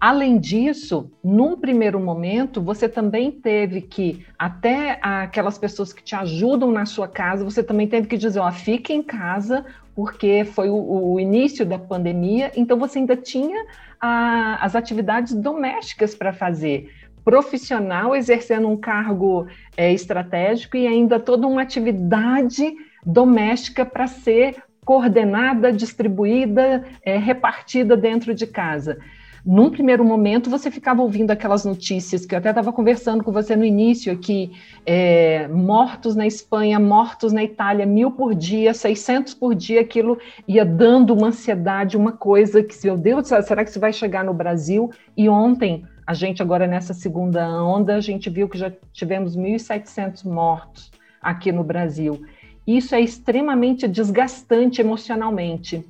Além 0.00 0.38
disso, 0.38 1.10
num 1.22 1.58
primeiro 1.58 2.00
momento, 2.00 2.62
você 2.62 2.88
também 2.88 3.30
teve 3.30 3.82
que, 3.82 4.24
até 4.38 4.98
aquelas 5.02 5.58
pessoas 5.58 5.92
que 5.92 6.02
te 6.02 6.14
ajudam 6.14 6.72
na 6.72 6.86
sua 6.86 7.06
casa, 7.06 7.44
você 7.44 7.62
também 7.62 7.86
teve 7.86 8.08
que 8.08 8.16
dizer: 8.16 8.40
ó, 8.40 8.50
fique 8.50 8.94
em 8.94 9.02
casa, 9.02 9.62
porque 9.94 10.44
foi 10.44 10.68
o, 10.70 11.12
o 11.12 11.20
início 11.20 11.66
da 11.66 11.78
pandemia, 11.78 12.52
então 12.56 12.78
você 12.78 12.98
ainda 12.98 13.16
tinha 13.16 13.64
a, 14.00 14.64
as 14.64 14.74
atividades 14.74 15.34
domésticas 15.34 16.14
para 16.14 16.32
fazer. 16.32 16.90
Profissional 17.24 18.16
exercendo 18.16 18.68
um 18.68 18.76
cargo 18.76 19.46
é, 19.76 19.92
estratégico 19.92 20.76
e 20.76 20.86
ainda 20.86 21.20
toda 21.20 21.46
uma 21.46 21.62
atividade 21.62 22.74
doméstica 23.04 23.84
para 23.84 24.06
ser 24.06 24.62
coordenada, 24.84 25.72
distribuída, 25.72 26.84
é, 27.04 27.16
repartida 27.16 27.96
dentro 27.96 28.34
de 28.34 28.46
casa. 28.46 28.98
Num 29.44 29.70
primeiro 29.70 30.04
momento, 30.04 30.50
você 30.50 30.70
ficava 30.70 31.00
ouvindo 31.00 31.30
aquelas 31.30 31.64
notícias 31.64 32.26
que 32.26 32.34
eu 32.34 32.38
até 32.38 32.50
estava 32.50 32.72
conversando 32.72 33.24
com 33.24 33.32
você 33.32 33.56
no 33.56 33.64
início 33.64 34.12
aqui, 34.12 34.52
é, 34.84 35.48
mortos 35.48 36.14
na 36.14 36.26
Espanha, 36.26 36.78
mortos 36.78 37.32
na 37.32 37.42
Itália, 37.42 37.86
mil 37.86 38.10
por 38.10 38.34
dia, 38.34 38.74
600 38.74 39.34
por 39.34 39.54
dia, 39.54 39.80
aquilo 39.80 40.18
ia 40.46 40.64
dando 40.64 41.14
uma 41.14 41.28
ansiedade, 41.28 41.96
uma 41.96 42.12
coisa 42.12 42.62
que, 42.62 42.74
meu 42.84 42.96
Deus, 42.96 43.28
será 43.28 43.64
que 43.64 43.70
isso 43.70 43.80
vai 43.80 43.92
chegar 43.92 44.24
no 44.24 44.34
Brasil? 44.34 44.90
E 45.16 45.28
ontem, 45.28 45.84
a 46.06 46.12
gente 46.12 46.42
agora 46.42 46.66
nessa 46.66 46.92
segunda 46.92 47.46
onda, 47.62 47.94
a 47.94 48.00
gente 48.00 48.28
viu 48.28 48.48
que 48.48 48.58
já 48.58 48.72
tivemos 48.92 49.36
1.700 49.36 50.24
mortos 50.24 50.90
aqui 51.22 51.52
no 51.52 51.62
Brasil. 51.62 52.20
Isso 52.66 52.94
é 52.94 53.00
extremamente 53.00 53.88
desgastante 53.88 54.80
emocionalmente. 54.80 55.84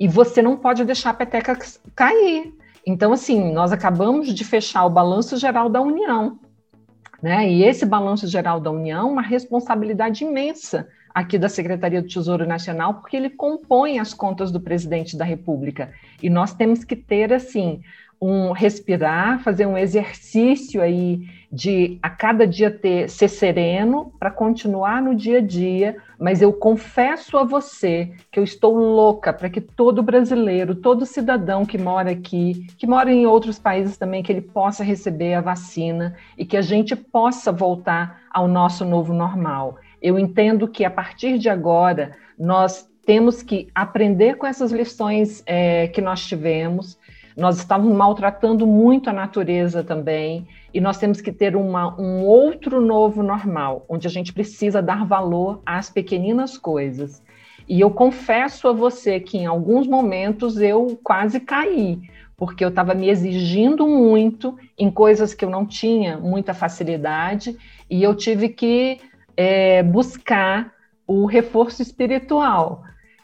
E 0.00 0.08
você 0.08 0.42
não 0.42 0.56
pode 0.56 0.84
deixar 0.84 1.10
a 1.10 1.14
peteca 1.14 1.56
cair. 1.94 2.52
Então, 2.86 3.12
assim, 3.12 3.52
nós 3.52 3.72
acabamos 3.72 4.34
de 4.34 4.44
fechar 4.44 4.84
o 4.84 4.90
balanço 4.90 5.36
geral 5.36 5.68
da 5.68 5.80
União, 5.80 6.38
né? 7.22 7.48
E 7.48 7.62
esse 7.62 7.86
balanço 7.86 8.26
geral 8.26 8.58
da 8.60 8.70
União, 8.70 9.12
uma 9.12 9.22
responsabilidade 9.22 10.24
imensa 10.24 10.88
aqui 11.14 11.38
da 11.38 11.48
Secretaria 11.48 12.02
do 12.02 12.08
Tesouro 12.08 12.46
Nacional, 12.46 12.94
porque 12.94 13.16
ele 13.16 13.30
compõe 13.30 13.98
as 13.98 14.12
contas 14.12 14.50
do 14.50 14.60
presidente 14.60 15.16
da 15.16 15.24
República. 15.24 15.92
E 16.22 16.28
nós 16.28 16.54
temos 16.54 16.82
que 16.84 16.96
ter, 16.96 17.32
assim, 17.32 17.82
um 18.22 18.52
respirar, 18.52 19.42
fazer 19.42 19.66
um 19.66 19.76
exercício 19.76 20.80
aí 20.80 21.22
de 21.50 21.98
a 22.00 22.08
cada 22.08 22.46
dia 22.46 22.70
ter 22.70 23.10
ser 23.10 23.26
sereno 23.26 24.12
para 24.16 24.30
continuar 24.30 25.02
no 25.02 25.12
dia 25.12 25.38
a 25.38 25.40
dia, 25.40 25.96
mas 26.20 26.40
eu 26.40 26.52
confesso 26.52 27.36
a 27.36 27.42
você 27.42 28.12
que 28.30 28.38
eu 28.38 28.44
estou 28.44 28.76
louca 28.76 29.32
para 29.32 29.50
que 29.50 29.60
todo 29.60 30.04
brasileiro, 30.04 30.76
todo 30.76 31.04
cidadão 31.04 31.66
que 31.66 31.76
mora 31.76 32.12
aqui, 32.12 32.64
que 32.78 32.86
mora 32.86 33.12
em 33.12 33.26
outros 33.26 33.58
países 33.58 33.98
também, 33.98 34.22
que 34.22 34.30
ele 34.30 34.40
possa 34.40 34.84
receber 34.84 35.34
a 35.34 35.40
vacina 35.40 36.14
e 36.38 36.46
que 36.46 36.56
a 36.56 36.62
gente 36.62 36.94
possa 36.94 37.50
voltar 37.50 38.20
ao 38.30 38.46
nosso 38.46 38.84
novo 38.84 39.12
normal. 39.12 39.78
Eu 40.00 40.16
entendo 40.16 40.68
que 40.68 40.84
a 40.84 40.90
partir 40.90 41.38
de 41.38 41.48
agora 41.48 42.12
nós 42.38 42.88
temos 43.04 43.42
que 43.42 43.68
aprender 43.74 44.36
com 44.36 44.46
essas 44.46 44.70
lições 44.70 45.42
é, 45.44 45.88
que 45.88 46.00
nós 46.00 46.24
tivemos 46.24 46.96
nós 47.36 47.58
estávamos 47.58 47.96
maltratando 47.96 48.66
muito 48.66 49.08
a 49.08 49.12
natureza 49.12 49.82
também, 49.82 50.46
e 50.72 50.80
nós 50.80 50.98
temos 50.98 51.20
que 51.20 51.32
ter 51.32 51.56
uma, 51.56 51.98
um 52.00 52.24
outro 52.24 52.80
novo 52.80 53.22
normal, 53.22 53.84
onde 53.88 54.06
a 54.06 54.10
gente 54.10 54.32
precisa 54.32 54.80
dar 54.80 55.04
valor 55.06 55.60
às 55.64 55.90
pequeninas 55.90 56.56
coisas. 56.56 57.22
E 57.68 57.80
eu 57.80 57.90
confesso 57.90 58.68
a 58.68 58.72
você 58.72 59.20
que 59.20 59.38
em 59.38 59.46
alguns 59.46 59.86
momentos 59.86 60.60
eu 60.60 60.98
quase 61.02 61.40
caí, 61.40 62.00
porque 62.36 62.64
eu 62.64 62.70
estava 62.70 62.94
me 62.94 63.08
exigindo 63.08 63.86
muito 63.86 64.56
em 64.78 64.90
coisas 64.90 65.32
que 65.32 65.44
eu 65.44 65.50
não 65.50 65.64
tinha 65.64 66.18
muita 66.18 66.52
facilidade, 66.52 67.56
e 67.88 68.02
eu 68.02 68.14
tive 68.14 68.48
que 68.48 68.98
é, 69.36 69.82
buscar 69.82 70.72
o 71.06 71.26
reforço 71.26 71.82
espiritual. 71.82 72.82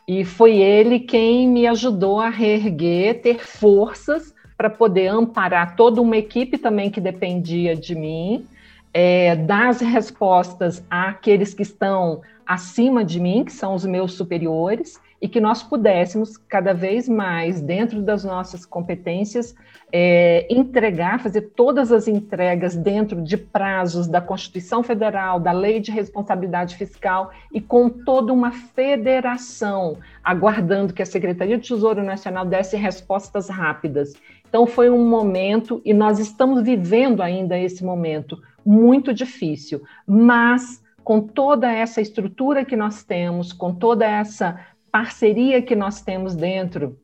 E 0.08 0.24
foi 0.24 0.56
ele 0.56 1.00
quem 1.00 1.46
me 1.46 1.66
ajudou 1.66 2.18
a 2.18 2.30
reerguer, 2.30 3.20
ter 3.20 3.44
forças 3.46 4.34
para 4.56 4.70
poder 4.70 5.08
amparar 5.08 5.76
toda 5.76 6.00
uma 6.00 6.16
equipe 6.16 6.56
também 6.56 6.90
que 6.90 6.98
dependia 6.98 7.76
de 7.76 7.94
mim, 7.94 8.46
é, 8.94 9.36
dar 9.36 9.68
as 9.68 9.82
respostas 9.82 10.82
àqueles 10.88 11.52
que 11.52 11.60
estão 11.60 12.22
acima 12.46 13.04
de 13.04 13.20
mim, 13.20 13.44
que 13.44 13.52
são 13.52 13.74
os 13.74 13.84
meus 13.84 14.14
superiores, 14.14 14.98
e 15.20 15.28
que 15.28 15.40
nós 15.40 15.62
pudéssemos 15.62 16.36
cada 16.36 16.72
vez 16.72 17.08
mais, 17.08 17.60
dentro 17.60 18.00
das 18.00 18.24
nossas 18.24 18.64
competências, 18.64 19.54
é, 19.92 20.46
entregar, 20.50 21.20
fazer 21.20 21.52
todas 21.56 21.90
as 21.90 22.06
entregas 22.06 22.76
dentro 22.76 23.20
de 23.22 23.36
prazos 23.36 24.06
da 24.06 24.20
Constituição 24.20 24.82
Federal, 24.82 25.40
da 25.40 25.50
Lei 25.50 25.80
de 25.80 25.90
Responsabilidade 25.90 26.76
Fiscal 26.76 27.32
e 27.52 27.60
com 27.60 27.88
toda 27.88 28.32
uma 28.32 28.52
federação, 28.52 29.96
aguardando 30.22 30.92
que 30.92 31.02
a 31.02 31.06
Secretaria 31.06 31.58
do 31.58 31.64
Tesouro 31.64 32.02
Nacional 32.02 32.44
desse 32.44 32.76
respostas 32.76 33.48
rápidas. 33.48 34.12
Então, 34.48 34.66
foi 34.66 34.88
um 34.88 35.06
momento, 35.06 35.82
e 35.84 35.92
nós 35.92 36.18
estamos 36.18 36.62
vivendo 36.62 37.22
ainda 37.22 37.58
esse 37.58 37.84
momento 37.84 38.40
muito 38.64 39.12
difícil, 39.12 39.82
mas 40.06 40.82
com 41.02 41.20
toda 41.22 41.72
essa 41.72 42.02
estrutura 42.02 42.66
que 42.66 42.76
nós 42.76 43.02
temos, 43.02 43.50
com 43.52 43.74
toda 43.74 44.06
essa 44.06 44.60
parceria 44.90 45.62
que 45.62 45.76
nós 45.76 46.00
temos 46.00 46.34
dentro 46.34 46.98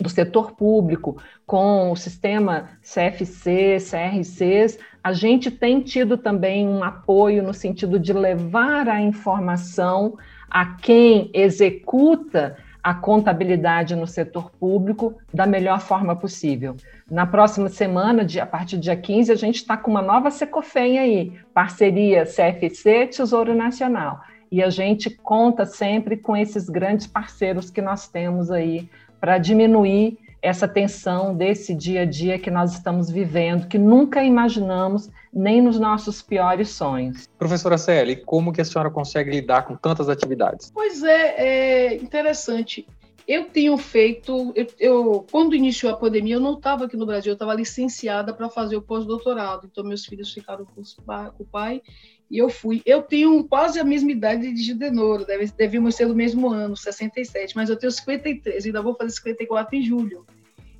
do 0.00 0.08
setor 0.08 0.52
público 0.52 1.20
com 1.46 1.90
o 1.90 1.96
sistema 1.96 2.70
CFC, 2.82 3.78
CRCs, 3.80 4.78
a 5.02 5.12
gente 5.12 5.50
tem 5.50 5.80
tido 5.80 6.16
também 6.16 6.68
um 6.68 6.84
apoio 6.84 7.42
no 7.42 7.52
sentido 7.52 7.98
de 7.98 8.12
levar 8.12 8.88
a 8.88 9.00
informação 9.00 10.16
a 10.48 10.76
quem 10.76 11.30
executa 11.34 12.56
a 12.82 12.94
contabilidade 12.94 13.96
no 13.96 14.06
setor 14.06 14.50
público 14.52 15.16
da 15.34 15.46
melhor 15.46 15.80
forma 15.80 16.14
possível. 16.14 16.76
Na 17.10 17.26
próxima 17.26 17.68
semana, 17.68 18.26
a 18.40 18.46
partir 18.46 18.76
do 18.76 18.82
dia 18.82 18.96
15, 18.96 19.32
a 19.32 19.34
gente 19.34 19.56
está 19.56 19.76
com 19.76 19.90
uma 19.90 20.00
nova 20.00 20.30
Secofem 20.30 20.98
aí, 20.98 21.32
parceria 21.52 22.24
CFC 22.24 23.08
Tesouro 23.08 23.54
Nacional. 23.54 24.20
E 24.50 24.62
a 24.62 24.70
gente 24.70 25.10
conta 25.10 25.66
sempre 25.66 26.16
com 26.16 26.36
esses 26.36 26.68
grandes 26.68 27.06
parceiros 27.06 27.70
que 27.70 27.82
nós 27.82 28.08
temos 28.08 28.50
aí 28.50 28.88
para 29.20 29.38
diminuir 29.38 30.18
essa 30.40 30.68
tensão 30.68 31.34
desse 31.34 31.74
dia 31.74 32.02
a 32.02 32.04
dia 32.04 32.38
que 32.38 32.50
nós 32.50 32.72
estamos 32.72 33.10
vivendo, 33.10 33.66
que 33.66 33.78
nunca 33.78 34.22
imaginamos 34.22 35.10
nem 35.32 35.60
nos 35.60 35.78
nossos 35.78 36.22
piores 36.22 36.70
sonhos. 36.70 37.28
Professora 37.38 37.76
Célia, 37.76 38.16
como 38.24 38.52
que 38.52 38.60
a 38.60 38.64
senhora 38.64 38.90
consegue 38.90 39.30
lidar 39.30 39.62
com 39.62 39.76
tantas 39.76 40.08
atividades? 40.08 40.70
Pois 40.72 41.02
é, 41.02 41.34
é 41.38 41.94
interessante. 41.96 42.86
Eu 43.26 43.44
tenho 43.46 43.76
feito, 43.76 44.52
eu, 44.54 44.66
eu, 44.78 45.26
quando 45.30 45.54
iniciou 45.54 45.92
a 45.92 45.96
pandemia, 45.96 46.36
eu 46.36 46.40
não 46.40 46.54
estava 46.54 46.86
aqui 46.86 46.96
no 46.96 47.04
Brasil, 47.04 47.32
eu 47.32 47.34
estava 47.34 47.52
licenciada 47.52 48.32
para 48.32 48.48
fazer 48.48 48.76
o 48.76 48.80
pós-doutorado. 48.80 49.68
Então, 49.70 49.84
meus 49.84 50.06
filhos 50.06 50.32
ficaram 50.32 50.64
com, 50.64 50.82
com 50.82 51.42
o 51.42 51.46
pai 51.46 51.82
e 52.30 52.38
eu 52.38 52.48
fui. 52.48 52.82
Eu 52.84 53.02
tenho 53.02 53.42
quase 53.44 53.80
a 53.80 53.84
mesma 53.84 54.10
idade 54.10 54.52
de 54.52 54.62
Gidenoro, 54.62 55.24
deve, 55.24 55.46
devíamos 55.46 55.94
ser 55.94 56.06
do 56.06 56.14
mesmo 56.14 56.50
ano, 56.50 56.76
67, 56.76 57.56
mas 57.56 57.70
eu 57.70 57.78
tenho 57.78 57.90
53, 57.90 58.66
ainda 58.66 58.82
vou 58.82 58.94
fazer 58.94 59.12
54 59.12 59.76
em 59.76 59.82
julho. 59.82 60.26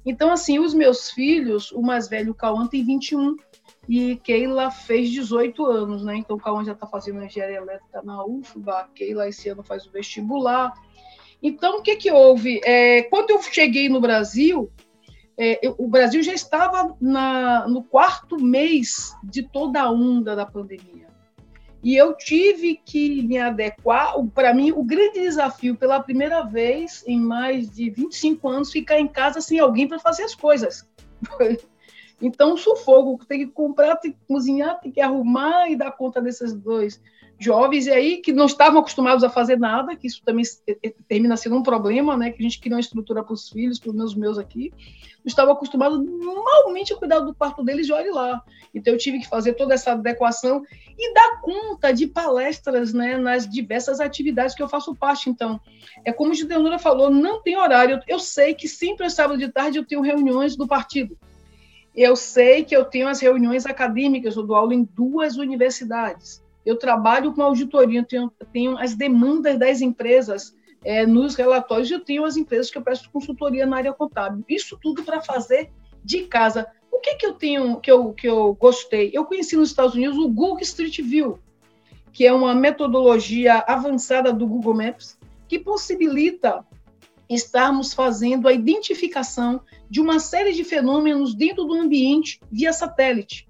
Então, 0.04 0.30
assim, 0.30 0.58
os 0.58 0.72
meus 0.74 1.10
filhos, 1.10 1.72
o 1.72 1.82
mais 1.82 2.08
velho, 2.08 2.32
o 2.32 2.34
Cauã, 2.34 2.66
tem 2.66 2.84
21 2.84 3.36
e 3.88 4.16
Keila 4.16 4.70
fez 4.70 5.10
18 5.10 5.64
anos, 5.64 6.04
né? 6.04 6.16
Então, 6.16 6.36
o 6.36 6.40
Cauã 6.40 6.64
já 6.64 6.72
está 6.72 6.86
fazendo 6.86 7.22
engenharia 7.22 7.56
elétrica 7.56 8.02
na 8.02 8.24
UFBA, 8.24 8.72
a 8.72 8.84
Keila 8.94 9.28
esse 9.28 9.48
ano 9.48 9.62
faz 9.62 9.86
o 9.86 9.90
vestibular. 9.90 10.72
Então, 11.42 11.78
o 11.78 11.82
que, 11.82 11.96
que 11.96 12.10
houve? 12.10 12.60
É, 12.64 13.02
quando 13.04 13.30
eu 13.30 13.42
cheguei 13.42 13.88
no 13.88 14.00
Brasil, 14.00 14.70
é, 15.38 15.66
eu, 15.66 15.74
o 15.78 15.88
Brasil 15.88 16.22
já 16.22 16.32
estava 16.32 16.96
na, 17.00 17.66
no 17.68 17.82
quarto 17.82 18.42
mês 18.42 19.14
de 19.22 19.42
toda 19.42 19.82
a 19.82 19.90
onda 19.90 20.34
da 20.34 20.44
pandemia. 20.44 21.06
E 21.82 21.96
eu 21.96 22.14
tive 22.16 22.80
que 22.84 23.22
me 23.22 23.38
adequar. 23.38 24.14
Para 24.34 24.52
mim, 24.52 24.72
o 24.72 24.82
grande 24.82 25.20
desafio, 25.20 25.76
pela 25.76 26.02
primeira 26.02 26.42
vez 26.42 27.04
em 27.06 27.20
mais 27.20 27.70
de 27.70 27.90
25 27.90 28.48
anos, 28.48 28.72
ficar 28.72 28.98
em 28.98 29.06
casa 29.06 29.40
sem 29.40 29.58
alguém 29.58 29.86
para 29.86 29.98
fazer 29.98 30.24
as 30.24 30.34
coisas. 30.34 30.88
Então, 32.20 32.56
sufoco, 32.56 33.24
tem 33.26 33.46
que 33.46 33.52
comprar, 33.52 33.94
tem 33.94 34.10
que 34.10 34.18
cozinhar, 34.26 34.80
tem 34.80 34.90
que 34.90 35.00
arrumar 35.00 35.70
e 35.70 35.76
dar 35.76 35.92
conta 35.92 36.20
desses 36.20 36.52
dois 36.52 37.00
jovens 37.38 37.86
e 37.86 37.90
aí 37.90 38.16
que 38.18 38.32
não 38.32 38.46
estavam 38.46 38.80
acostumados 38.80 39.22
a 39.22 39.30
fazer 39.30 39.56
nada, 39.56 39.94
que 39.94 40.08
isso 40.08 40.20
também 40.24 40.44
termina 41.06 41.36
sendo 41.36 41.56
um 41.56 41.62
problema, 41.62 42.16
né? 42.16 42.30
Que 42.30 42.40
a 42.40 42.42
gente 42.42 42.60
cria 42.60 42.74
uma 42.74 42.80
estrutura 42.80 43.22
para 43.22 43.32
os 43.32 43.48
filhos, 43.48 43.78
para 43.78 43.90
os 43.90 43.94
meus 43.94 44.14
meus 44.14 44.38
aqui, 44.38 44.72
não 45.18 45.26
estavam 45.26 45.52
acostumados 45.52 45.98
malmente 46.04 46.92
a 46.92 46.96
cuidar 46.96 47.20
do 47.20 47.34
quarto 47.34 47.62
deles 47.62 47.86
e 47.88 47.92
olhe 47.92 48.10
lá. 48.10 48.42
Então 48.74 48.92
eu 48.92 48.98
tive 48.98 49.20
que 49.20 49.28
fazer 49.28 49.52
toda 49.54 49.74
essa 49.74 49.92
adequação 49.92 50.64
e 50.98 51.14
dar 51.14 51.40
conta 51.40 51.92
de 51.92 52.08
palestras, 52.08 52.92
né? 52.92 53.16
Nas 53.16 53.48
diversas 53.48 54.00
atividades 54.00 54.54
que 54.56 54.62
eu 54.62 54.68
faço 54.68 54.94
parte. 54.96 55.30
Então 55.30 55.60
é 56.04 56.12
como 56.12 56.32
o 56.32 56.34
Gideonora 56.34 56.78
falou, 56.78 57.08
não 57.08 57.40
tem 57.40 57.56
horário. 57.56 58.00
Eu 58.08 58.18
sei 58.18 58.52
que 58.52 58.66
sempre 58.66 59.06
é 59.06 59.08
sábado 59.08 59.38
de 59.38 59.48
tarde 59.48 59.78
eu 59.78 59.86
tenho 59.86 60.00
reuniões 60.00 60.56
do 60.56 60.66
partido. 60.66 61.16
Eu 61.94 62.16
sei 62.16 62.64
que 62.64 62.76
eu 62.76 62.84
tenho 62.84 63.08
as 63.08 63.20
reuniões 63.20 63.64
acadêmicas, 63.64 64.36
eu 64.36 64.42
dou 64.42 64.56
aula 64.56 64.74
em 64.74 64.84
duas 64.84 65.36
universidades 65.36 66.42
eu 66.68 66.76
trabalho 66.76 67.32
com 67.32 67.40
auditoria, 67.40 68.00
eu 68.00 68.04
tenho, 68.04 68.32
tenho 68.52 68.78
as 68.78 68.94
demandas 68.94 69.58
das 69.58 69.80
empresas 69.80 70.54
é, 70.84 71.06
nos 71.06 71.34
relatórios, 71.34 71.90
eu 71.90 72.00
tenho 72.00 72.26
as 72.26 72.36
empresas 72.36 72.70
que 72.70 72.76
eu 72.76 72.82
presto 72.82 73.10
consultoria 73.10 73.64
na 73.64 73.78
área 73.78 73.92
contábil. 73.94 74.44
Isso 74.46 74.78
tudo 74.78 75.02
para 75.02 75.22
fazer 75.22 75.70
de 76.04 76.24
casa. 76.24 76.70
O 76.92 76.98
que, 76.98 77.14
que 77.14 77.24
eu 77.24 77.32
tenho 77.32 77.80
que 77.80 77.90
eu, 77.90 78.12
que 78.12 78.28
eu 78.28 78.52
gostei? 78.52 79.10
Eu 79.14 79.24
conheci 79.24 79.56
nos 79.56 79.70
Estados 79.70 79.94
Unidos 79.94 80.18
o 80.18 80.28
Google 80.28 80.60
Street 80.60 81.00
View, 81.00 81.38
que 82.12 82.26
é 82.26 82.34
uma 82.34 82.54
metodologia 82.54 83.64
avançada 83.66 84.30
do 84.30 84.46
Google 84.46 84.74
Maps 84.74 85.18
que 85.48 85.58
possibilita 85.58 86.66
estarmos 87.30 87.94
fazendo 87.94 88.46
a 88.46 88.52
identificação 88.52 89.62
de 89.88 90.02
uma 90.02 90.20
série 90.20 90.52
de 90.52 90.64
fenômenos 90.64 91.34
dentro 91.34 91.64
do 91.64 91.72
ambiente 91.72 92.38
via 92.52 92.74
satélite. 92.74 93.47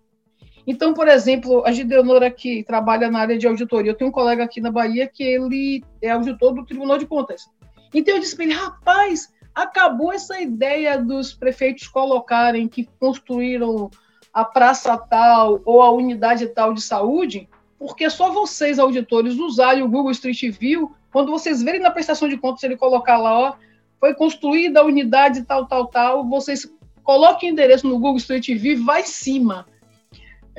Então, 0.70 0.92
por 0.92 1.08
exemplo, 1.08 1.64
a 1.64 1.72
Gideonora 1.72 2.30
que 2.30 2.62
trabalha 2.62 3.10
na 3.10 3.20
área 3.20 3.38
de 3.38 3.46
auditoria, 3.46 3.92
eu 3.92 3.96
tenho 3.96 4.10
um 4.10 4.12
colega 4.12 4.44
aqui 4.44 4.60
na 4.60 4.70
Bahia 4.70 5.06
que 5.08 5.22
ele 5.22 5.82
é 6.02 6.10
auditor 6.10 6.52
do 6.52 6.62
Tribunal 6.62 6.98
de 6.98 7.06
Contas. 7.06 7.48
Então 7.94 8.14
eu 8.14 8.20
disse 8.20 8.36
para 8.36 8.44
ele, 8.44 8.52
rapaz, 8.52 9.32
acabou 9.54 10.12
essa 10.12 10.38
ideia 10.38 10.98
dos 10.98 11.32
prefeitos 11.32 11.88
colocarem 11.88 12.68
que 12.68 12.86
construíram 13.00 13.90
a 14.30 14.44
praça 14.44 14.94
tal 14.98 15.62
ou 15.64 15.80
a 15.80 15.90
unidade 15.90 16.46
tal 16.48 16.74
de 16.74 16.82
saúde, 16.82 17.48
porque 17.78 18.10
só 18.10 18.30
vocês, 18.30 18.78
auditores, 18.78 19.36
usarem 19.36 19.82
o 19.82 19.88
Google 19.88 20.10
Street 20.10 20.50
View, 20.50 20.94
quando 21.10 21.30
vocês 21.30 21.62
verem 21.62 21.80
na 21.80 21.90
prestação 21.90 22.28
de 22.28 22.36
contas, 22.36 22.62
ele 22.62 22.76
colocar 22.76 23.16
lá, 23.16 23.38
ó, 23.38 23.54
foi 23.98 24.12
construída 24.12 24.80
a 24.80 24.84
unidade 24.84 25.44
tal, 25.44 25.64
tal, 25.64 25.86
tal, 25.86 26.28
vocês 26.28 26.70
coloquem 27.02 27.48
o 27.48 27.52
endereço 27.52 27.88
no 27.88 27.94
Google 27.94 28.18
Street 28.18 28.48
View, 28.48 28.84
vai 28.84 29.00
em 29.00 29.06
cima 29.06 29.64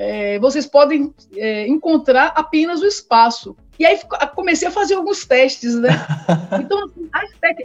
é, 0.01 0.39
vocês 0.39 0.65
podem 0.65 1.13
é, 1.35 1.67
encontrar 1.67 2.27
apenas 2.27 2.79
o 2.79 2.85
espaço. 2.85 3.53
E 3.77 3.85
aí 3.85 3.99
comecei 4.33 4.65
a 4.65 4.71
fazer 4.71 4.93
alguns 4.93 5.25
testes, 5.25 5.75
né? 5.75 5.89
Então, 6.61 6.85
assim, 6.85 7.09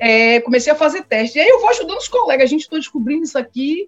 é, 0.00 0.40
comecei 0.40 0.72
a 0.72 0.76
fazer 0.76 1.04
testes. 1.04 1.36
E 1.36 1.40
aí 1.40 1.48
eu 1.48 1.60
vou 1.60 1.70
ajudando 1.70 1.98
os 1.98 2.08
colegas, 2.08 2.46
a 2.46 2.48
gente 2.48 2.62
está 2.62 2.76
descobrindo 2.76 3.22
isso 3.22 3.38
aqui. 3.38 3.86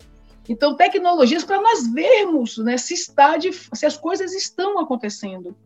Então, 0.49 0.77
tecnologias 0.77 1.43
para 1.43 1.61
nós 1.61 1.93
vermos 1.93 2.57
né, 2.59 2.79
se, 2.79 2.95
está 2.95 3.37
de, 3.37 3.51
se 3.53 3.85
as 3.85 3.97
coisas 3.97 4.33
estão 4.33 4.79
acontecendo. 4.79 5.57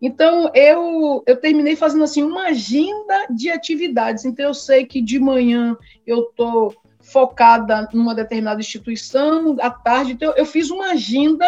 Então, 0.00 0.50
eu, 0.54 1.22
eu 1.26 1.36
terminei 1.36 1.76
fazendo 1.76 2.04
assim 2.04 2.22
uma 2.22 2.44
agenda 2.44 3.26
de 3.28 3.50
atividades. 3.50 4.24
Então, 4.24 4.46
eu 4.46 4.54
sei 4.54 4.86
que 4.86 5.02
de 5.02 5.18
manhã 5.18 5.76
eu 6.06 6.30
estou 6.30 6.74
focada 7.02 7.86
numa 7.92 8.14
determinada 8.14 8.60
instituição, 8.60 9.56
à 9.60 9.68
tarde, 9.68 10.12
então 10.12 10.32
eu 10.36 10.46
fiz 10.46 10.70
uma 10.70 10.92
agenda 10.92 11.46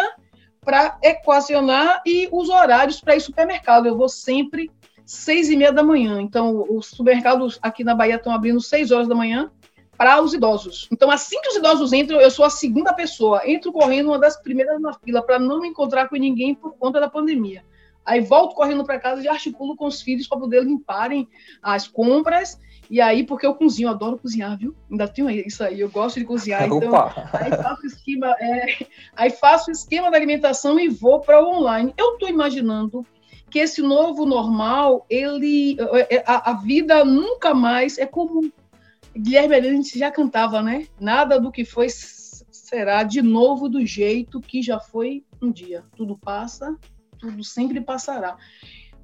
para 0.65 0.97
equacionar 1.03 2.01
e 2.05 2.27
os 2.31 2.49
horários 2.49 2.99
para 2.99 3.15
ir 3.15 3.21
supermercado. 3.21 3.85
Eu 3.85 3.95
vou 3.95 4.09
sempre 4.09 4.71
seis 5.05 5.49
e 5.49 5.55
meia 5.55 5.71
da 5.71 5.83
manhã. 5.83 6.19
Então, 6.19 6.65
os 6.67 6.87
supermercados 6.87 7.59
aqui 7.61 7.83
na 7.83 7.93
Bahia 7.93 8.15
estão 8.15 8.33
abrindo 8.33 8.59
seis 8.59 8.91
horas 8.91 9.07
da 9.07 9.13
manhã 9.13 9.51
para 9.95 10.19
os 10.21 10.33
idosos. 10.33 10.89
Então, 10.91 11.09
assim 11.09 11.39
que 11.41 11.49
os 11.49 11.55
idosos 11.55 11.93
entram, 11.93 12.19
eu 12.19 12.31
sou 12.31 12.43
a 12.43 12.49
segunda 12.49 12.91
pessoa. 12.91 13.47
Entro 13.47 13.71
correndo 13.71 14.07
uma 14.07 14.19
das 14.19 14.35
primeiras 14.41 14.81
na 14.81 14.93
fila 14.93 15.21
para 15.21 15.39
não 15.39 15.61
me 15.61 15.69
encontrar 15.69 16.09
com 16.09 16.15
ninguém 16.15 16.55
por 16.55 16.75
conta 16.75 16.99
da 16.99 17.07
pandemia. 17.07 17.63
Aí 18.03 18.21
volto 18.21 18.55
correndo 18.55 18.83
para 18.83 18.99
casa 18.99 19.21
e 19.23 19.27
articulo 19.27 19.75
com 19.75 19.85
os 19.85 20.01
filhos 20.01 20.27
para 20.27 20.39
poder 20.39 20.63
limparem 20.63 21.27
as 21.61 21.87
compras 21.87 22.59
e 22.89 23.01
aí, 23.01 23.23
porque 23.23 23.45
eu 23.45 23.55
cozinho, 23.55 23.87
eu 23.87 23.91
adoro 23.91 24.17
cozinhar, 24.17 24.57
viu? 24.57 24.75
Ainda 24.89 25.07
tenho 25.07 25.29
isso 25.29 25.63
aí, 25.63 25.79
eu 25.79 25.89
gosto 25.89 26.19
de 26.19 26.25
cozinhar. 26.25 26.63
Então, 26.65 26.79
aí 27.33 27.51
faço 27.51 27.83
o 27.83 27.85
esquema, 27.85 28.35
é, 28.39 28.87
aí 29.15 29.29
faço 29.29 29.71
esquema 29.71 30.11
da 30.11 30.17
alimentação 30.17 30.79
e 30.79 30.87
vou 30.87 31.19
para 31.21 31.43
o 31.43 31.57
online. 31.57 31.93
Eu 31.97 32.13
estou 32.13 32.29
imaginando 32.29 33.05
que 33.49 33.59
esse 33.59 33.81
novo 33.81 34.25
normal, 34.25 35.05
ele, 35.09 35.77
é, 35.79 36.17
é, 36.17 36.23
a, 36.27 36.51
a, 36.51 36.53
vida 36.53 37.05
nunca 37.05 37.53
mais 37.53 37.97
é 37.97 38.05
como 38.05 38.51
Guilherme 39.17 39.55
Helena 39.55 39.81
já 39.83 40.11
cantava, 40.11 40.61
né? 40.61 40.87
Nada 40.99 41.39
do 41.39 41.51
que 41.51 41.63
foi 41.63 41.87
será 41.89 43.03
de 43.03 43.21
novo 43.21 43.69
do 43.69 43.85
jeito 43.85 44.41
que 44.41 44.61
já 44.61 44.79
foi 44.79 45.23
um 45.41 45.51
dia. 45.51 45.83
Tudo 45.95 46.17
passa, 46.17 46.75
tudo 47.17 47.43
sempre 47.43 47.79
passará. 47.79 48.37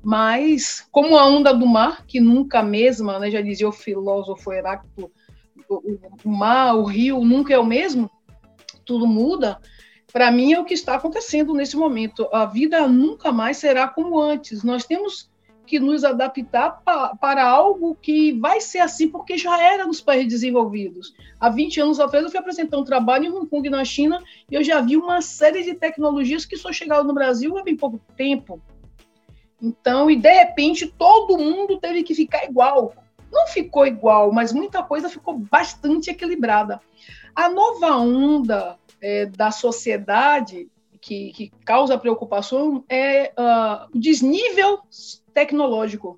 Mas, 0.04 0.88
como 0.92 1.18
a 1.18 1.26
onda 1.26 1.54
do 1.54 1.66
mar, 1.66 2.06
que 2.06 2.20
nunca 2.20 2.64
mesma, 2.64 3.20
né, 3.20 3.30
já 3.30 3.42
dizia 3.42 3.68
o 3.68 3.72
filósofo 3.72 4.52
Heráclito, 4.52 5.12
o, 5.70 6.30
mar, 6.30 6.76
o 6.76 6.84
rio, 6.84 7.24
nunca 7.24 7.54
é 7.54 7.60
o 7.60 7.66
mesmo, 7.66 8.10
tudo 8.84 9.06
muda. 9.06 9.60
Para 10.12 10.32
mim, 10.32 10.54
é 10.54 10.60
o 10.60 10.66
que 10.66 10.74
está 10.74 10.96
acontecendo 10.96 11.54
nesse 11.54 11.78
momento. 11.78 12.28
A 12.34 12.46
vida 12.46 12.88
nunca 12.88 13.32
mais 13.32 13.58
será 13.58 13.88
como 13.88 14.20
antes. 14.20 14.64
Nós 14.64 14.84
temos 14.84 15.32
que 15.66 15.80
nos 15.80 16.04
adaptar 16.04 16.82
pa, 16.84 17.16
para 17.16 17.48
algo 17.48 17.96
que 17.96 18.34
vai 18.34 18.60
ser 18.60 18.80
assim, 18.80 19.08
porque 19.08 19.38
já 19.38 19.62
era 19.62 19.86
nos 19.86 20.02
países 20.02 20.28
desenvolvidos. 20.28 21.14
Há 21.40 21.50
20 21.50 21.80
anos 21.80 22.00
atrás, 22.00 22.26
eu 22.26 22.32
fui 22.32 22.40
apresentar 22.40 22.78
um 22.78 22.84
trabalho 22.84 23.26
em 23.26 23.32
Hong 23.32 23.48
Kong, 23.48 23.70
na 23.70 23.86
China, 23.86 24.22
e 24.50 24.56
eu 24.56 24.64
já 24.64 24.82
vi 24.82 24.98
uma 24.98 25.22
série 25.22 25.64
de 25.64 25.74
tecnologias 25.76 26.44
que 26.44 26.58
só 26.58 26.74
chegaram 26.74 27.06
no 27.06 27.14
Brasil 27.14 27.58
há 27.58 27.64
bem 27.64 27.78
pouco 27.78 28.02
tempo. 28.18 28.62
Então, 29.62 30.10
e 30.10 30.16
de 30.16 30.32
repente 30.32 30.88
todo 30.88 31.38
mundo 31.38 31.78
teve 31.80 32.04
que 32.04 32.16
ficar 32.16 32.46
igual. 32.46 32.94
Não 33.32 33.48
ficou 33.48 33.86
igual, 33.86 34.32
mas 34.32 34.52
muita 34.52 34.82
coisa 34.84 35.08
ficou 35.08 35.38
bastante 35.38 36.10
equilibrada. 36.10 36.82
A 37.36 37.48
nova 37.50 37.96
onda 37.96 38.78
é, 39.00 39.26
da 39.26 39.52
sociedade 39.52 40.68
que, 41.00 41.32
que, 41.32 41.52
causa 41.66 41.98
preocupação 41.98 42.84
é 42.88 43.32
uh, 43.38 43.88
o 43.96 44.00
desnível 44.00 44.80
tecnológico. 45.34 46.18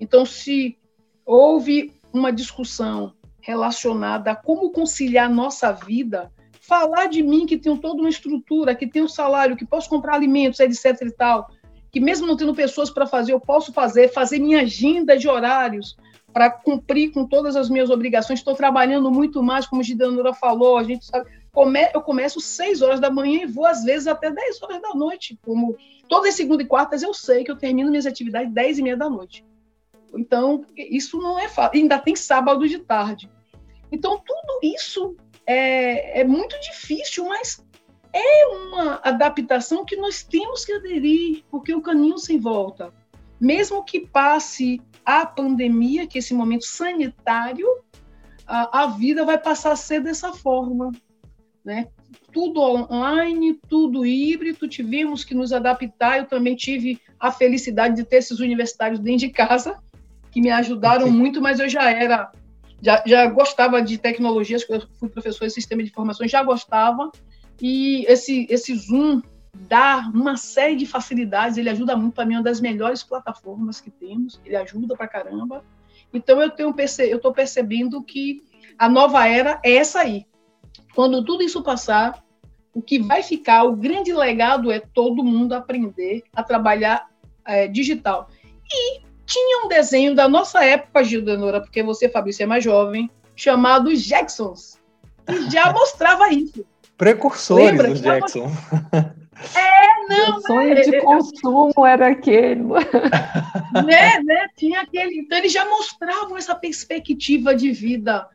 Então, 0.00 0.24
se 0.24 0.78
houve 1.24 1.92
uma 2.12 2.32
discussão 2.32 3.12
relacionada 3.40 4.30
a 4.30 4.36
como 4.36 4.70
conciliar 4.70 5.28
nossa 5.28 5.72
vida, 5.72 6.32
falar 6.60 7.06
de 7.06 7.22
mim 7.22 7.44
que 7.44 7.58
tenho 7.58 7.78
toda 7.78 8.00
uma 8.00 8.08
estrutura, 8.08 8.74
que 8.74 8.86
tenho 8.86 9.08
salário, 9.08 9.56
que 9.56 9.66
posso 9.66 9.88
comprar 9.88 10.14
alimentos, 10.14 10.60
etc 10.60 11.02
e 11.02 11.10
tal, 11.10 11.50
que 11.92 12.00
mesmo 12.00 12.26
não 12.26 12.36
tendo 12.36 12.54
pessoas 12.54 12.90
para 12.90 13.06
fazer, 13.06 13.34
eu 13.34 13.40
posso 13.40 13.72
fazer, 13.72 14.08
fazer 14.08 14.38
minha 14.38 14.62
agenda 14.62 15.16
de 15.16 15.28
horários 15.28 15.94
para 16.32 16.50
cumprir 16.50 17.12
com 17.12 17.26
todas 17.26 17.54
as 17.54 17.68
minhas 17.68 17.90
obrigações. 17.90 18.38
Estou 18.38 18.54
trabalhando 18.54 19.10
muito 19.10 19.42
mais, 19.42 19.66
como 19.66 19.82
a 19.82 19.84
Gidanura 19.84 20.32
falou, 20.32 20.78
a 20.78 20.82
gente 20.82 21.04
sabe, 21.04 21.28
come, 21.52 21.90
eu 21.92 22.00
começo 22.00 22.40
6 22.40 22.80
horas 22.80 22.98
da 22.98 23.10
manhã 23.10 23.42
e 23.42 23.46
vou 23.46 23.66
às 23.66 23.84
vezes 23.84 24.06
até 24.06 24.30
10 24.30 24.62
horas 24.62 24.80
da 24.80 24.94
noite, 24.94 25.38
como 25.44 25.76
todas 26.08 26.34
segunda 26.34 26.62
e 26.62 26.66
quartas 26.66 27.02
eu 27.02 27.12
sei 27.12 27.44
que 27.44 27.50
eu 27.50 27.56
termino 27.56 27.90
minhas 27.90 28.06
atividades 28.06 28.50
10 28.50 28.78
e 28.78 28.82
meia 28.82 28.96
da 28.96 29.10
noite. 29.10 29.44
Então, 30.14 30.64
isso 30.76 31.18
não 31.18 31.38
é 31.38 31.48
fácil. 31.48 31.78
Ainda 31.78 31.98
tem 31.98 32.16
sábado 32.16 32.66
de 32.66 32.78
tarde. 32.78 33.30
Então, 33.90 34.18
tudo 34.18 34.60
isso 34.62 35.14
é, 35.46 36.20
é 36.20 36.24
muito 36.24 36.58
difícil, 36.60 37.26
mas 37.26 37.62
é 38.12 38.46
uma 38.46 39.00
adaptação 39.02 39.84
que 39.84 39.96
nós 39.96 40.22
temos 40.22 40.64
que 40.64 40.72
aderir, 40.72 41.42
porque 41.50 41.74
o 41.74 41.80
caminho 41.80 42.18
sem 42.18 42.38
volta. 42.38 42.92
Mesmo 43.40 43.84
que 43.84 44.00
passe 44.00 44.80
a 45.04 45.24
pandemia, 45.26 46.06
que 46.06 46.18
é 46.18 46.20
esse 46.20 46.34
momento 46.34 46.64
sanitário, 46.64 47.66
a, 48.46 48.82
a 48.82 48.86
vida 48.86 49.24
vai 49.24 49.38
passar 49.38 49.72
a 49.72 49.76
ser 49.76 50.00
dessa 50.00 50.32
forma, 50.32 50.92
né? 51.64 51.88
Tudo 52.32 52.60
online, 52.60 53.58
tudo 53.68 54.06
híbrido, 54.06 54.68
tivemos 54.68 55.24
que 55.24 55.34
nos 55.34 55.52
adaptar. 55.52 56.18
Eu 56.18 56.26
também 56.26 56.54
tive 56.54 57.00
a 57.18 57.30
felicidade 57.30 57.96
de 57.96 58.04
ter 58.04 58.16
esses 58.16 58.40
universitários 58.40 59.00
dentro 59.00 59.20
de 59.20 59.30
casa, 59.30 59.78
que 60.30 60.40
me 60.40 60.50
ajudaram 60.50 61.06
okay. 61.06 61.12
muito, 61.12 61.40
mas 61.40 61.60
eu 61.60 61.68
já 61.68 61.90
era, 61.90 62.32
já, 62.80 63.02
já 63.06 63.26
gostava 63.26 63.82
de 63.82 63.98
tecnologias, 63.98 64.64
eu 64.68 64.82
fui 64.98 65.08
professor 65.08 65.46
de 65.46 65.52
sistema 65.52 65.82
de 65.82 65.90
informações, 65.90 66.30
já 66.30 66.42
gostava, 66.42 67.10
e 67.60 68.04
esse, 68.08 68.46
esse 68.50 68.74
Zoom 68.74 69.22
dá 69.54 70.10
uma 70.12 70.36
série 70.36 70.76
de 70.76 70.86
facilidades, 70.86 71.56
ele 71.56 71.68
ajuda 71.68 71.96
muito, 71.96 72.14
para 72.14 72.24
mim, 72.24 72.34
é 72.34 72.38
uma 72.38 72.44
das 72.44 72.60
melhores 72.60 73.02
plataformas 73.02 73.80
que 73.80 73.90
temos, 73.90 74.40
ele 74.44 74.56
ajuda 74.56 74.96
para 74.96 75.08
caramba. 75.08 75.64
Então, 76.12 76.40
eu 76.42 76.50
tenho 76.50 76.74
eu 76.76 77.16
estou 77.16 77.32
percebendo 77.32 78.02
que 78.02 78.42
a 78.78 78.88
nova 78.88 79.26
era 79.26 79.60
é 79.62 79.74
essa 79.74 80.00
aí. 80.00 80.26
Quando 80.94 81.24
tudo 81.24 81.42
isso 81.42 81.62
passar, 81.62 82.22
o 82.74 82.80
que 82.82 82.98
vai 82.98 83.22
ficar, 83.22 83.64
o 83.64 83.76
grande 83.76 84.12
legado 84.12 84.70
é 84.70 84.80
todo 84.80 85.24
mundo 85.24 85.52
aprender 85.52 86.22
a 86.34 86.42
trabalhar 86.42 87.08
é, 87.44 87.68
digital. 87.68 88.28
E 88.72 89.00
tinha 89.26 89.64
um 89.64 89.68
desenho 89.68 90.14
da 90.14 90.28
nossa 90.28 90.64
época, 90.64 91.04
Gildenora, 91.04 91.60
porque 91.60 91.82
você, 91.82 92.08
Fabrício, 92.08 92.42
é 92.42 92.46
mais 92.46 92.64
jovem, 92.64 93.10
chamado 93.36 93.94
Jacksons, 93.94 94.78
que 95.26 95.50
já 95.50 95.72
mostrava 95.72 96.30
isso. 96.30 96.64
Precursores 97.02 97.66
Lembra? 97.66 97.88
do 97.88 98.00
Jackson. 98.00 98.48
É, 99.56 100.06
não. 100.08 100.36
O 100.36 100.40
sonho 100.42 100.72
né? 100.72 100.82
de 100.82 101.00
consumo 101.00 101.84
era 101.84 102.08
aquele. 102.08 102.62
Né, 103.84 104.20
né? 104.22 104.46
Tinha 104.56 104.82
aquele. 104.82 105.18
Então, 105.18 105.38
eles 105.38 105.50
já 105.50 105.64
mostravam 105.64 106.36
essa 106.36 106.54
perspectiva 106.54 107.52
de 107.52 107.72
vida 107.72 108.28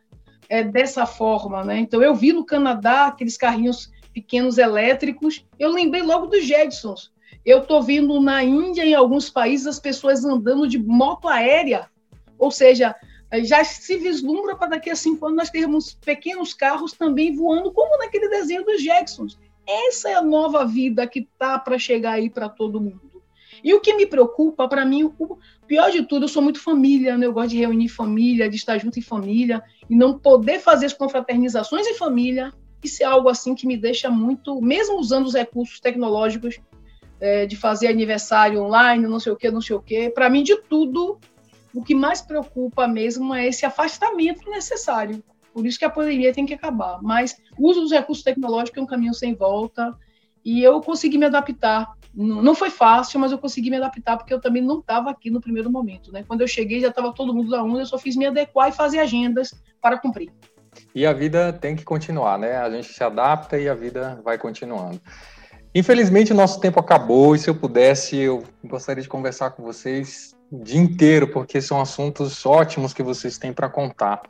é, 0.50 0.64
dessa 0.64 1.06
forma, 1.06 1.64
né? 1.64 1.78
Então, 1.78 2.02
eu 2.02 2.14
vi 2.14 2.34
no 2.34 2.44
Canadá 2.44 3.06
aqueles 3.06 3.38
carrinhos 3.38 3.90
pequenos 4.14 4.58
elétricos. 4.58 5.46
Eu 5.58 5.72
lembrei 5.72 6.02
logo 6.02 6.26
dos 6.26 6.44
Jetsons. 6.44 7.14
Eu 7.46 7.60
estou 7.60 7.82
vendo 7.82 8.20
na 8.20 8.44
Índia, 8.44 8.84
em 8.84 8.96
alguns 8.96 9.30
países, 9.30 9.68
as 9.68 9.80
pessoas 9.80 10.26
andando 10.26 10.68
de 10.68 10.78
moto 10.78 11.30
aérea. 11.30 11.88
Ou 12.38 12.52
seja, 12.52 12.94
já 13.44 13.64
se 13.64 13.98
vislumbra 13.98 14.56
para 14.56 14.70
daqui 14.70 14.90
a 14.90 14.96
cinco 14.96 15.26
anos 15.26 15.38
nós 15.38 15.50
termos 15.50 15.94
pequenos 15.94 16.54
carros 16.54 16.94
também 16.94 17.36
voando, 17.36 17.72
como 17.72 17.98
naquele 17.98 18.30
desenho 18.30 18.64
dos 18.64 18.82
Jacksons. 18.82 19.38
Essa 19.68 20.10
é 20.10 20.14
a 20.14 20.22
nova 20.22 20.66
vida 20.66 21.06
que 21.06 21.28
tá 21.38 21.60
para 21.60 21.78
chegar 21.78 22.14
aí 22.14 22.30
para 22.30 22.48
todo 22.48 22.80
mundo. 22.80 23.08
E 23.64 23.74
o 23.74 23.82
que 23.82 23.94
me 23.94 24.06
preocupa, 24.06 24.68
para 24.68 24.86
mim, 24.86 25.04
o 25.04 25.38
pior 25.68 25.92
de 25.92 26.04
tudo, 26.04 26.26
eu 26.26 26.30
sou 26.30 26.42
muito 26.42 26.62
família, 26.62 27.18
né? 27.18 27.26
eu 27.26 27.34
gosto 27.34 27.50
de 27.50 27.58
reunir 27.58 27.90
família, 27.90 28.50
de 28.50 28.56
estar 28.56 28.78
junto 28.78 29.00
em 29.00 29.02
família, 29.02 29.62
e 29.90 29.96
não 29.96 30.18
poder 30.18 30.60
fazer 30.60 30.86
as 30.86 30.94
confraternizações 30.94 31.86
em 31.88 31.96
família, 31.96 32.54
isso 32.84 33.04
é 33.04 33.06
algo 33.06 33.28
assim 33.28 33.56
que 33.56 33.68
me 33.68 33.76
deixa 33.76 34.10
muito, 34.10 34.62
mesmo 34.62 35.00
usando 35.00 35.26
os 35.26 35.34
recursos 35.34 35.80
tecnológicos, 35.80 36.60
é, 37.20 37.46
de 37.46 37.56
fazer 37.56 37.88
aniversário 37.88 38.62
online, 38.62 39.08
não 39.08 39.20
sei 39.20 39.32
o 39.32 39.36
que, 39.36 39.50
não 39.50 39.62
sei 39.62 39.76
o 39.76 39.82
que, 39.82 40.10
para 40.12 40.30
mim, 40.30 40.44
de 40.44 40.56
tudo, 40.62 41.20
o 41.74 41.84
que 41.84 41.96
mais 41.96 42.22
preocupa 42.22 42.88
mesmo 42.88 43.34
é 43.34 43.48
esse 43.48 43.66
afastamento 43.66 44.50
necessário. 44.50 45.24
Por 45.54 45.66
isso 45.66 45.80
que 45.80 45.86
a 45.86 45.90
pandemia 45.90 46.34
tem 46.34 46.46
que 46.46 46.54
acabar. 46.54 47.02
Mas 47.02 47.38
o 47.58 47.70
uso 47.70 47.82
dos 47.82 47.92
recursos 47.92 48.24
tecnológicos 48.24 48.78
é 48.78 48.82
um 48.82 48.88
caminho 48.88 49.14
sem 49.14 49.34
volta, 49.34 49.96
e 50.46 50.64
eu 50.64 50.80
consegui 50.82 51.18
me 51.18 51.26
adaptar 51.26 51.98
não 52.20 52.56
foi 52.56 52.72
fácil, 52.72 53.20
mas 53.20 53.32
eu 53.32 53.38
consegui 53.38 53.70
me 53.70 53.78
adaptar, 53.78 54.18
porque 54.18 54.34
eu 54.34 54.42
também 54.42 54.64
não 54.64 54.80
estava 54.80 55.12
aqui 55.12 55.30
no 55.30 55.40
primeiro 55.40 55.70
momento. 55.70 56.12
Né? 56.12 56.24
Quando 56.28 56.42
eu 56.42 56.48
cheguei, 56.48 56.80
já 56.80 56.88
estava 56.88 57.14
todo 57.14 57.32
mundo 57.32 57.52
da 57.52 57.64
onda, 57.64 57.82
eu 57.82 57.86
só 57.86 58.00
fiz 58.00 58.16
me 58.16 58.26
adequar 58.26 58.70
e 58.70 58.72
fazer 58.72 58.98
agendas 58.98 59.54
para 59.80 60.00
cumprir. 60.00 60.32
E 60.96 61.06
a 61.06 61.14
vida 61.14 61.54
tem 61.54 61.76
que 61.76 61.84
continuar, 61.84 62.40
né? 62.40 62.58
A 62.58 62.70
gente 62.72 62.92
se 62.92 63.04
adapta 63.04 63.60
e 63.60 63.70
a 63.70 63.76
vida 63.76 64.20
vai 64.24 64.38
continuando. 64.38 65.00
Infelizmente, 65.76 66.32
o 66.32 66.36
nosso 66.36 66.60
tempo 66.60 66.80
acabou, 66.80 67.36
e 67.36 67.40
se 67.40 67.50
eu 67.50 67.56
pudesse, 67.56 68.18
eu 68.18 68.44
gostaria 68.64 69.04
de 69.04 69.10
conversar 69.10 69.52
com 69.52 69.62
vocês 69.62 70.36
dia 70.52 70.80
inteiro, 70.80 71.28
porque 71.28 71.62
são 71.62 71.80
assuntos 71.82 72.46
ótimos 72.46 72.94
que 72.94 73.04
vocês 73.04 73.38
têm 73.38 73.54
para 73.54 73.70
contar. 73.70 74.22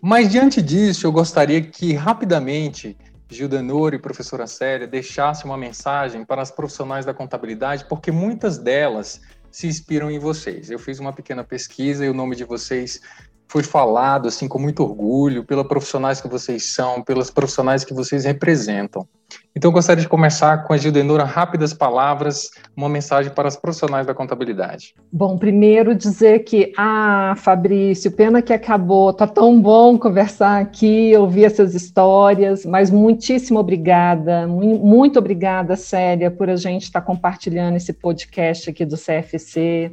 Mas, 0.00 0.30
diante 0.30 0.60
disso, 0.60 1.06
eu 1.06 1.12
gostaria 1.12 1.62
que, 1.62 1.94
rapidamente, 1.94 2.96
Gildenor 3.28 3.94
e 3.94 3.98
professora 3.98 4.46
Célia 4.46 4.86
deixasse 4.86 5.44
uma 5.44 5.56
mensagem 5.56 6.24
para 6.24 6.42
as 6.42 6.50
profissionais 6.50 7.04
da 7.04 7.14
contabilidade, 7.14 7.86
porque 7.88 8.12
muitas 8.12 8.58
delas 8.58 9.20
se 9.50 9.66
inspiram 9.66 10.10
em 10.10 10.18
vocês. 10.18 10.70
Eu 10.70 10.78
fiz 10.78 10.98
uma 10.98 11.12
pequena 11.12 11.42
pesquisa 11.42 12.04
e 12.04 12.08
o 12.08 12.14
nome 12.14 12.36
de 12.36 12.44
vocês 12.44 13.00
foi 13.46 13.62
falado 13.62 14.28
assim 14.28 14.48
com 14.48 14.58
muito 14.58 14.82
orgulho 14.82 15.44
pelas 15.44 15.66
profissionais 15.66 16.20
que 16.20 16.28
vocês 16.28 16.66
são, 16.66 17.02
pelas 17.02 17.30
profissionais 17.30 17.84
que 17.84 17.94
vocês 17.94 18.24
representam. 18.24 19.08
Então, 19.56 19.70
gostaria 19.70 20.02
de 20.02 20.08
começar 20.08 20.64
com 20.64 20.72
a 20.72 20.76
Gildenora, 20.76 21.22
rápidas 21.22 21.72
palavras, 21.72 22.50
uma 22.76 22.88
mensagem 22.88 23.32
para 23.32 23.46
as 23.46 23.56
profissionais 23.56 24.04
da 24.04 24.12
contabilidade. 24.12 24.94
Bom, 25.12 25.38
primeiro 25.38 25.94
dizer 25.94 26.40
que, 26.40 26.72
ah, 26.76 27.34
Fabrício, 27.36 28.10
pena 28.10 28.42
que 28.42 28.52
acabou, 28.52 29.12
tá 29.12 29.28
tão 29.28 29.60
bom 29.60 29.96
conversar 29.96 30.60
aqui, 30.60 31.16
ouvir 31.16 31.44
essas 31.44 31.72
histórias, 31.72 32.66
mas 32.66 32.90
muitíssimo 32.90 33.60
obrigada, 33.60 34.44
muito 34.48 35.20
obrigada, 35.20 35.76
Célia, 35.76 36.32
por 36.32 36.50
a 36.50 36.56
gente 36.56 36.82
estar 36.82 37.02
compartilhando 37.02 37.76
esse 37.76 37.92
podcast 37.92 38.70
aqui 38.70 38.84
do 38.84 38.96
CFC. 38.96 39.92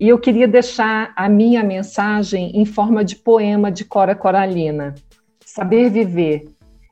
E 0.00 0.08
eu 0.08 0.18
queria 0.18 0.48
deixar 0.48 1.12
a 1.14 1.28
minha 1.28 1.62
mensagem 1.62 2.50
em 2.54 2.64
forma 2.64 3.04
de 3.04 3.16
poema 3.16 3.70
de 3.70 3.84
Cora 3.84 4.14
Coralina, 4.14 4.94
Saber 5.44 5.90
Viver. 5.90 6.46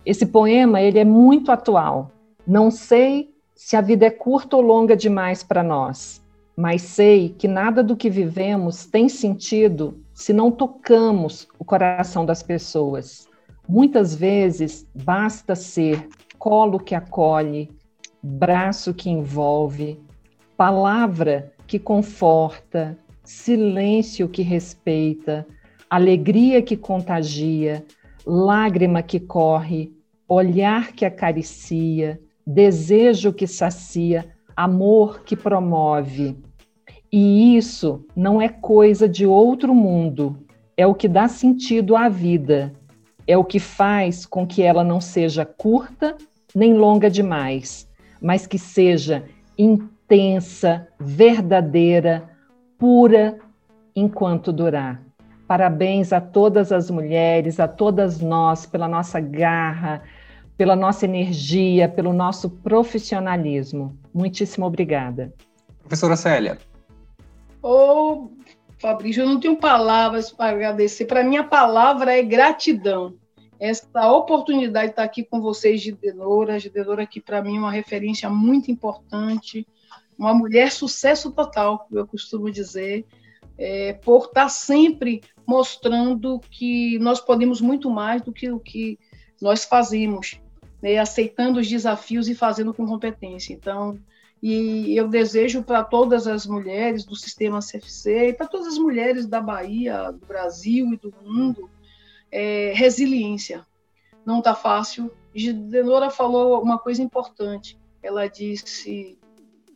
Esse 0.04 0.26
poema 0.26 0.80
ele 0.80 0.98
é 0.98 1.04
muito 1.04 1.52
atual. 1.52 2.10
Não 2.46 2.70
sei 2.70 3.34
se 3.54 3.76
a 3.76 3.80
vida 3.80 4.06
é 4.06 4.10
curta 4.10 4.56
ou 4.56 4.62
longa 4.62 4.96
demais 4.96 5.42
para 5.42 5.62
nós, 5.62 6.22
mas 6.56 6.82
sei 6.82 7.28
que 7.28 7.46
nada 7.46 7.82
do 7.82 7.96
que 7.96 8.08
vivemos 8.08 8.86
tem 8.86 9.08
sentido 9.08 10.02
se 10.14 10.32
não 10.32 10.50
tocamos 10.50 11.46
o 11.58 11.64
coração 11.64 12.24
das 12.24 12.42
pessoas. 12.42 13.28
Muitas 13.68 14.14
vezes 14.14 14.86
basta 14.94 15.54
ser 15.54 16.08
colo 16.38 16.78
que 16.78 16.94
acolhe, 16.94 17.70
braço 18.22 18.94
que 18.94 19.10
envolve, 19.10 20.00
palavra 20.56 21.52
que 21.66 21.78
conforta, 21.78 22.98
silêncio 23.22 24.28
que 24.28 24.42
respeita, 24.42 25.46
alegria 25.88 26.62
que 26.62 26.76
contagia, 26.76 27.84
lágrima 28.26 29.02
que 29.02 29.18
corre, 29.18 29.92
olhar 30.28 30.92
que 30.92 31.04
acaricia, 31.04 32.20
desejo 32.46 33.32
que 33.32 33.46
sacia, 33.46 34.30
amor 34.56 35.22
que 35.22 35.36
promove. 35.36 36.36
E 37.12 37.56
isso 37.56 38.04
não 38.14 38.40
é 38.40 38.48
coisa 38.48 39.08
de 39.08 39.26
outro 39.26 39.74
mundo, 39.74 40.38
é 40.76 40.86
o 40.86 40.94
que 40.94 41.08
dá 41.08 41.26
sentido 41.28 41.96
à 41.96 42.08
vida, 42.08 42.72
é 43.26 43.36
o 43.36 43.44
que 43.44 43.58
faz 43.58 44.24
com 44.24 44.46
que 44.46 44.62
ela 44.62 44.84
não 44.84 45.00
seja 45.00 45.44
curta 45.44 46.16
nem 46.54 46.74
longa 46.74 47.10
demais, 47.10 47.88
mas 48.20 48.46
que 48.46 48.58
seja 48.58 49.24
intensa, 49.56 50.88
verdadeira, 50.98 52.28
pura 52.78 53.38
enquanto 53.94 54.52
durar. 54.52 55.02
Parabéns 55.50 56.12
a 56.12 56.20
todas 56.20 56.70
as 56.70 56.92
mulheres, 56.92 57.58
a 57.58 57.66
todas 57.66 58.20
nós, 58.20 58.66
pela 58.66 58.86
nossa 58.86 59.18
garra, 59.18 60.00
pela 60.56 60.76
nossa 60.76 61.06
energia, 61.06 61.88
pelo 61.88 62.12
nosso 62.12 62.48
profissionalismo. 62.48 63.98
Muitíssimo 64.14 64.64
obrigada. 64.64 65.34
Professora 65.80 66.14
Célia. 66.14 66.56
Ô, 67.60 67.68
oh, 67.68 68.30
Fabrício, 68.78 69.24
eu 69.24 69.26
não 69.26 69.40
tenho 69.40 69.56
palavras 69.56 70.30
para 70.30 70.52
agradecer. 70.52 71.06
Para 71.06 71.24
mim, 71.24 71.36
a 71.36 71.42
palavra 71.42 72.16
é 72.16 72.22
gratidão. 72.22 73.16
Essa 73.58 74.08
oportunidade 74.12 74.86
de 74.86 74.92
estar 74.92 75.02
aqui 75.02 75.24
com 75.24 75.40
vocês, 75.40 75.80
Gidenora. 75.80 76.60
Gidenora, 76.60 77.04
que 77.04 77.20
para 77.20 77.42
mim 77.42 77.56
é 77.56 77.58
uma 77.58 77.72
referência 77.72 78.30
muito 78.30 78.70
importante 78.70 79.66
uma 80.16 80.34
mulher 80.34 80.70
sucesso 80.70 81.32
total, 81.32 81.88
eu 81.90 82.06
costumo 82.06 82.50
dizer, 82.50 83.06
é, 83.56 83.94
por 83.94 84.24
estar 84.26 84.50
sempre 84.50 85.22
mostrando 85.50 86.38
que 86.48 86.96
nós 87.00 87.20
podemos 87.20 87.60
muito 87.60 87.90
mais 87.90 88.22
do 88.22 88.32
que 88.32 88.52
o 88.52 88.60
que 88.60 88.96
nós 89.42 89.64
fazemos, 89.64 90.40
né, 90.80 90.96
aceitando 90.96 91.58
os 91.58 91.68
desafios 91.68 92.28
e 92.28 92.36
fazendo 92.36 92.72
com 92.72 92.86
competência. 92.86 93.52
Então, 93.52 93.98
e 94.40 94.96
eu 94.96 95.08
desejo 95.08 95.64
para 95.64 95.82
todas 95.82 96.28
as 96.28 96.46
mulheres 96.46 97.04
do 97.04 97.16
sistema 97.16 97.58
CFC 97.58 98.28
e 98.28 98.32
para 98.32 98.46
todas 98.46 98.68
as 98.68 98.78
mulheres 98.78 99.26
da 99.26 99.40
Bahia, 99.40 100.12
do 100.12 100.24
Brasil 100.24 100.92
e 100.92 100.96
do 100.96 101.12
mundo, 101.20 101.68
é, 102.30 102.72
resiliência. 102.72 103.66
Não 104.24 104.38
está 104.38 104.54
fácil. 104.54 105.10
Denora 105.68 106.10
falou 106.10 106.62
uma 106.62 106.78
coisa 106.78 107.02
importante. 107.02 107.76
Ela 108.00 108.28
disse 108.28 109.18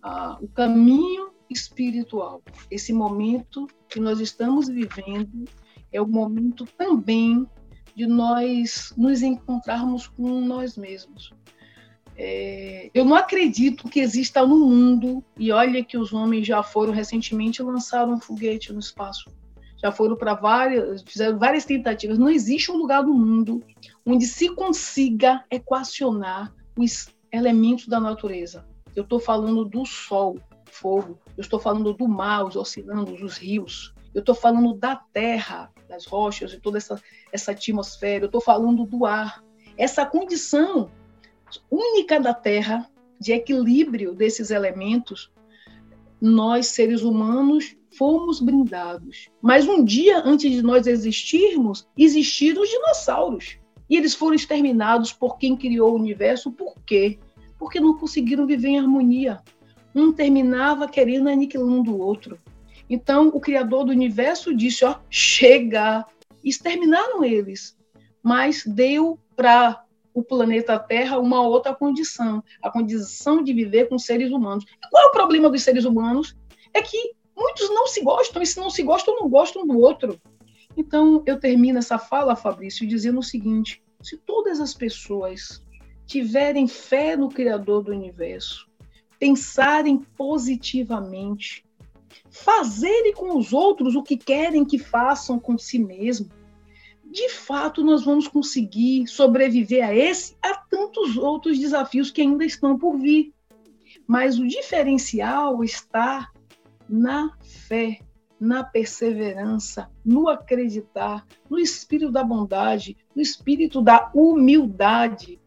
ah, 0.00 0.38
o 0.40 0.46
caminho 0.46 1.32
espiritual. 1.50 2.40
Esse 2.70 2.92
momento 2.92 3.66
que 3.88 3.98
nós 3.98 4.20
estamos 4.20 4.68
vivendo 4.68 5.46
é 5.94 6.02
o 6.02 6.06
momento 6.06 6.66
também 6.76 7.46
de 7.94 8.06
nós 8.06 8.92
nos 8.96 9.22
encontrarmos 9.22 10.08
com 10.08 10.40
nós 10.40 10.76
mesmos. 10.76 11.32
É, 12.16 12.90
eu 12.92 13.04
não 13.04 13.16
acredito 13.16 13.88
que 13.88 14.00
exista 14.00 14.46
no 14.46 14.58
mundo, 14.68 15.24
e 15.38 15.50
olha 15.50 15.82
que 15.82 15.96
os 15.96 16.12
homens 16.12 16.46
já 16.46 16.62
foram 16.62 16.92
recentemente 16.92 17.62
lançar 17.62 18.06
um 18.06 18.20
foguete 18.20 18.72
no 18.72 18.78
espaço, 18.78 19.30
já 19.82 19.90
foram 19.90 20.16
para 20.16 20.34
várias, 20.34 21.02
fizeram 21.02 21.38
várias 21.38 21.64
tentativas. 21.64 22.18
Não 22.18 22.28
existe 22.28 22.70
um 22.70 22.76
lugar 22.76 23.02
do 23.02 23.14
mundo 23.14 23.62
onde 24.04 24.26
se 24.26 24.54
consiga 24.54 25.44
equacionar 25.50 26.52
os 26.76 27.08
elementos 27.32 27.88
da 27.88 27.98
natureza 27.98 28.64
eu 28.94 29.02
estou 29.02 29.18
falando 29.18 29.64
do 29.64 29.84
sol, 29.84 30.38
fogo, 30.66 31.18
eu 31.36 31.40
estou 31.40 31.58
falando 31.58 31.92
do 31.92 32.08
mar, 32.08 32.44
os 32.44 32.56
oceanos, 32.56 33.20
os 33.22 33.36
rios, 33.36 33.93
eu 34.14 34.20
estou 34.20 34.34
falando 34.34 34.74
da 34.74 34.96
terra, 34.96 35.70
das 35.88 36.06
rochas 36.06 36.52
e 36.52 36.60
toda 36.60 36.78
essa, 36.78 37.00
essa 37.32 37.50
atmosfera, 37.52 38.24
eu 38.24 38.26
estou 38.26 38.40
falando 38.40 38.84
do 38.84 39.04
ar. 39.04 39.42
Essa 39.76 40.06
condição 40.06 40.90
única 41.70 42.20
da 42.20 42.32
terra, 42.32 42.88
de 43.20 43.32
equilíbrio 43.32 44.14
desses 44.14 44.50
elementos, 44.50 45.32
nós, 46.20 46.68
seres 46.68 47.02
humanos, 47.02 47.76
fomos 47.96 48.40
brindados. 48.40 49.30
Mas 49.42 49.66
um 49.66 49.84
dia 49.84 50.22
antes 50.24 50.50
de 50.50 50.62
nós 50.62 50.86
existirmos, 50.86 51.86
existiram 51.96 52.62
os 52.62 52.68
dinossauros. 52.68 53.58
E 53.90 53.96
eles 53.96 54.14
foram 54.14 54.34
exterminados 54.34 55.12
por 55.12 55.36
quem 55.36 55.56
criou 55.56 55.92
o 55.92 55.98
universo, 55.98 56.50
por 56.50 56.80
quê? 56.86 57.18
porque 57.64 57.80
não 57.80 57.96
conseguiram 57.96 58.46
viver 58.46 58.68
em 58.68 58.78
harmonia. 58.78 59.40
Um 59.94 60.12
terminava 60.12 60.86
querendo 60.86 61.28
aniquilando 61.28 61.92
o 61.92 61.98
outro. 61.98 62.38
Então, 62.88 63.28
o 63.28 63.40
Criador 63.40 63.84
do 63.84 63.92
universo 63.92 64.54
disse: 64.54 64.84
ó, 64.84 64.98
chega. 65.08 66.04
Exterminaram 66.42 67.24
eles, 67.24 67.74
mas 68.22 68.64
deu 68.66 69.18
para 69.34 69.82
o 70.12 70.22
planeta 70.22 70.78
Terra 70.78 71.18
uma 71.18 71.40
outra 71.40 71.74
condição, 71.74 72.44
a 72.62 72.70
condição 72.70 73.42
de 73.42 73.52
viver 73.54 73.88
com 73.88 73.98
seres 73.98 74.30
humanos. 74.30 74.64
Qual 74.90 75.04
é 75.04 75.06
o 75.06 75.12
problema 75.12 75.48
dos 75.48 75.62
seres 75.62 75.86
humanos? 75.86 76.36
É 76.74 76.82
que 76.82 77.14
muitos 77.34 77.70
não 77.70 77.86
se 77.86 78.02
gostam, 78.02 78.42
e 78.42 78.46
se 78.46 78.60
não 78.60 78.68
se 78.68 78.82
gostam, 78.82 79.16
não 79.16 79.28
gostam 79.28 79.66
do 79.66 79.78
outro. 79.78 80.20
Então, 80.76 81.22
eu 81.26 81.40
termino 81.40 81.78
essa 81.78 81.98
fala, 81.98 82.36
Fabrício, 82.36 82.86
dizendo 82.86 83.20
o 83.20 83.22
seguinte: 83.22 83.82
se 84.02 84.18
todas 84.18 84.60
as 84.60 84.74
pessoas 84.74 85.64
tiverem 86.06 86.68
fé 86.68 87.16
no 87.16 87.28
Criador 87.28 87.82
do 87.82 87.90
universo, 87.90 88.68
pensarem 89.18 89.98
positivamente, 90.16 91.63
fazerem 92.34 93.12
com 93.12 93.38
os 93.38 93.52
outros 93.52 93.94
o 93.94 94.02
que 94.02 94.16
querem 94.16 94.64
que 94.64 94.76
façam 94.76 95.38
com 95.38 95.56
si 95.56 95.78
mesmo, 95.78 96.28
de 97.04 97.28
fato 97.28 97.84
nós 97.84 98.04
vamos 98.04 98.26
conseguir 98.26 99.06
sobreviver 99.06 99.86
a 99.86 99.94
esse, 99.94 100.36
a 100.42 100.56
tantos 100.56 101.16
outros 101.16 101.60
desafios 101.60 102.10
que 102.10 102.20
ainda 102.20 102.44
estão 102.44 102.76
por 102.76 102.98
vir. 102.98 103.32
Mas 104.04 104.36
o 104.36 104.48
diferencial 104.48 105.62
está 105.62 106.32
na 106.88 107.30
fé, 107.40 108.00
na 108.40 108.64
perseverança, 108.64 109.88
no 110.04 110.28
acreditar, 110.28 111.24
no 111.48 111.56
espírito 111.56 112.10
da 112.10 112.24
bondade, 112.24 112.96
no 113.14 113.22
espírito 113.22 113.80
da 113.80 114.10
humildade 114.12 115.40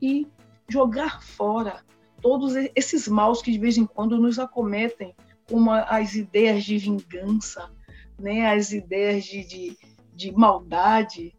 e 0.00 0.26
jogar 0.66 1.22
fora 1.22 1.84
todos 2.22 2.54
esses 2.74 3.06
maus 3.06 3.42
que 3.42 3.52
de 3.52 3.58
vez 3.58 3.76
em 3.76 3.84
quando 3.84 4.16
nos 4.16 4.38
acometem, 4.38 5.14
como 5.48 5.70
as 5.70 6.14
ideias 6.14 6.64
de 6.64 6.78
vingança, 6.78 7.70
né, 8.18 8.52
as 8.52 8.72
ideias 8.72 9.24
de, 9.24 9.44
de, 9.44 9.78
de 10.14 10.32
maldade, 10.32 11.34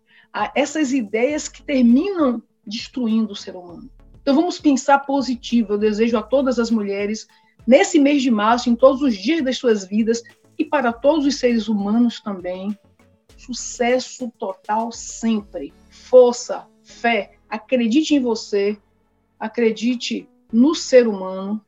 essas 0.55 0.91
ideias 0.91 1.47
que 1.47 1.63
terminam 1.63 2.41
destruindo 2.65 3.33
o 3.33 3.35
ser 3.35 3.55
humano. 3.55 3.89
Então 4.21 4.35
vamos 4.35 4.59
pensar 4.59 4.99
positivo. 4.99 5.73
Eu 5.73 5.77
desejo 5.77 6.17
a 6.17 6.23
todas 6.23 6.57
as 6.57 6.71
mulheres, 6.71 7.27
nesse 7.67 7.99
mês 7.99 8.21
de 8.21 8.31
março, 8.31 8.69
em 8.69 8.75
todos 8.75 9.01
os 9.01 9.15
dias 9.15 9.43
das 9.43 9.57
suas 9.57 9.85
vidas, 9.85 10.23
e 10.57 10.63
para 10.63 10.93
todos 10.93 11.25
os 11.25 11.39
seres 11.39 11.67
humanos 11.67 12.19
também, 12.21 12.77
sucesso 13.37 14.31
total 14.37 14.91
sempre. 14.91 15.73
Força, 15.89 16.67
fé, 16.83 17.37
acredite 17.49 18.15
em 18.15 18.19
você, 18.19 18.77
acredite 19.39 20.27
no 20.51 20.73
ser 20.73 21.07
humano 21.07 21.59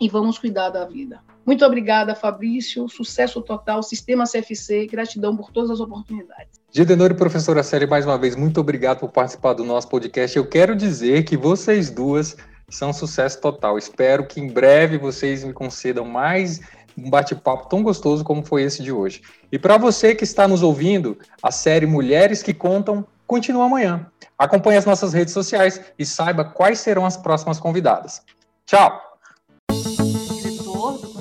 e 0.00 0.08
vamos 0.08 0.38
cuidar 0.38 0.70
da 0.70 0.84
vida. 0.86 1.22
Muito 1.44 1.64
obrigada, 1.64 2.14
Fabrício. 2.14 2.88
Sucesso 2.88 3.40
total, 3.42 3.82
Sistema 3.82 4.24
CFC. 4.24 4.86
Gratidão 4.86 5.36
por 5.36 5.50
todas 5.50 5.70
as 5.70 5.80
oportunidades. 5.80 6.60
Gidenor 6.70 7.10
e 7.10 7.14
professora 7.14 7.62
Célia, 7.62 7.86
mais 7.86 8.06
uma 8.06 8.16
vez, 8.16 8.36
muito 8.36 8.60
obrigado 8.60 9.00
por 9.00 9.10
participar 9.10 9.52
do 9.52 9.64
nosso 9.64 9.88
podcast. 9.88 10.36
Eu 10.36 10.46
quero 10.46 10.74
dizer 10.74 11.24
que 11.24 11.36
vocês 11.36 11.90
duas 11.90 12.36
são 12.68 12.92
sucesso 12.92 13.40
total. 13.40 13.76
Espero 13.76 14.26
que 14.26 14.40
em 14.40 14.46
breve 14.46 14.96
vocês 14.98 15.44
me 15.44 15.52
concedam 15.52 16.04
mais 16.04 16.60
um 16.96 17.10
bate-papo 17.10 17.68
tão 17.68 17.82
gostoso 17.82 18.24
como 18.24 18.44
foi 18.44 18.62
esse 18.62 18.82
de 18.82 18.92
hoje. 18.92 19.22
E 19.50 19.58
para 19.58 19.78
você 19.78 20.14
que 20.14 20.24
está 20.24 20.46
nos 20.46 20.62
ouvindo, 20.62 21.18
a 21.42 21.50
série 21.50 21.86
Mulheres 21.86 22.42
que 22.42 22.54
Contam 22.54 23.06
continua 23.26 23.64
amanhã. 23.64 24.06
Acompanhe 24.38 24.78
as 24.78 24.84
nossas 24.84 25.12
redes 25.12 25.32
sociais 25.32 25.80
e 25.98 26.04
saiba 26.04 26.44
quais 26.44 26.80
serão 26.80 27.06
as 27.06 27.16
próximas 27.16 27.58
convidadas. 27.58 28.22
Tchau! 28.66 29.11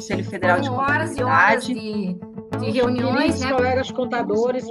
Conselho 0.02 0.26
Federal 0.26 0.60
de 0.60 0.68
horas 0.68 1.16
e 1.16 1.24
horas 1.24 1.64
de, 1.64 2.18
de 2.60 2.72
reuniões, 2.72 3.39
né? 3.39 3.54
colegas 3.54 3.91
contadores, 3.91 4.66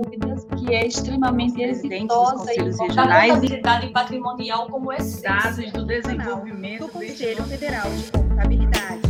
que 0.58 0.74
é 0.74 0.84
extremamente 0.84 1.64
dos 2.08 2.32
conselhos 2.32 2.80
regionais 2.80 3.40
e 3.44 3.92
patrimonial 3.92 4.66
como 4.68 4.92
esse 4.92 5.22
dados 5.22 5.70
do 5.70 5.86
desenvolvimento 5.86 6.86
do 6.86 6.88
Conselho 6.88 7.44
Federal 7.44 7.88
de 7.92 8.10
Contabilidade. 8.10 9.09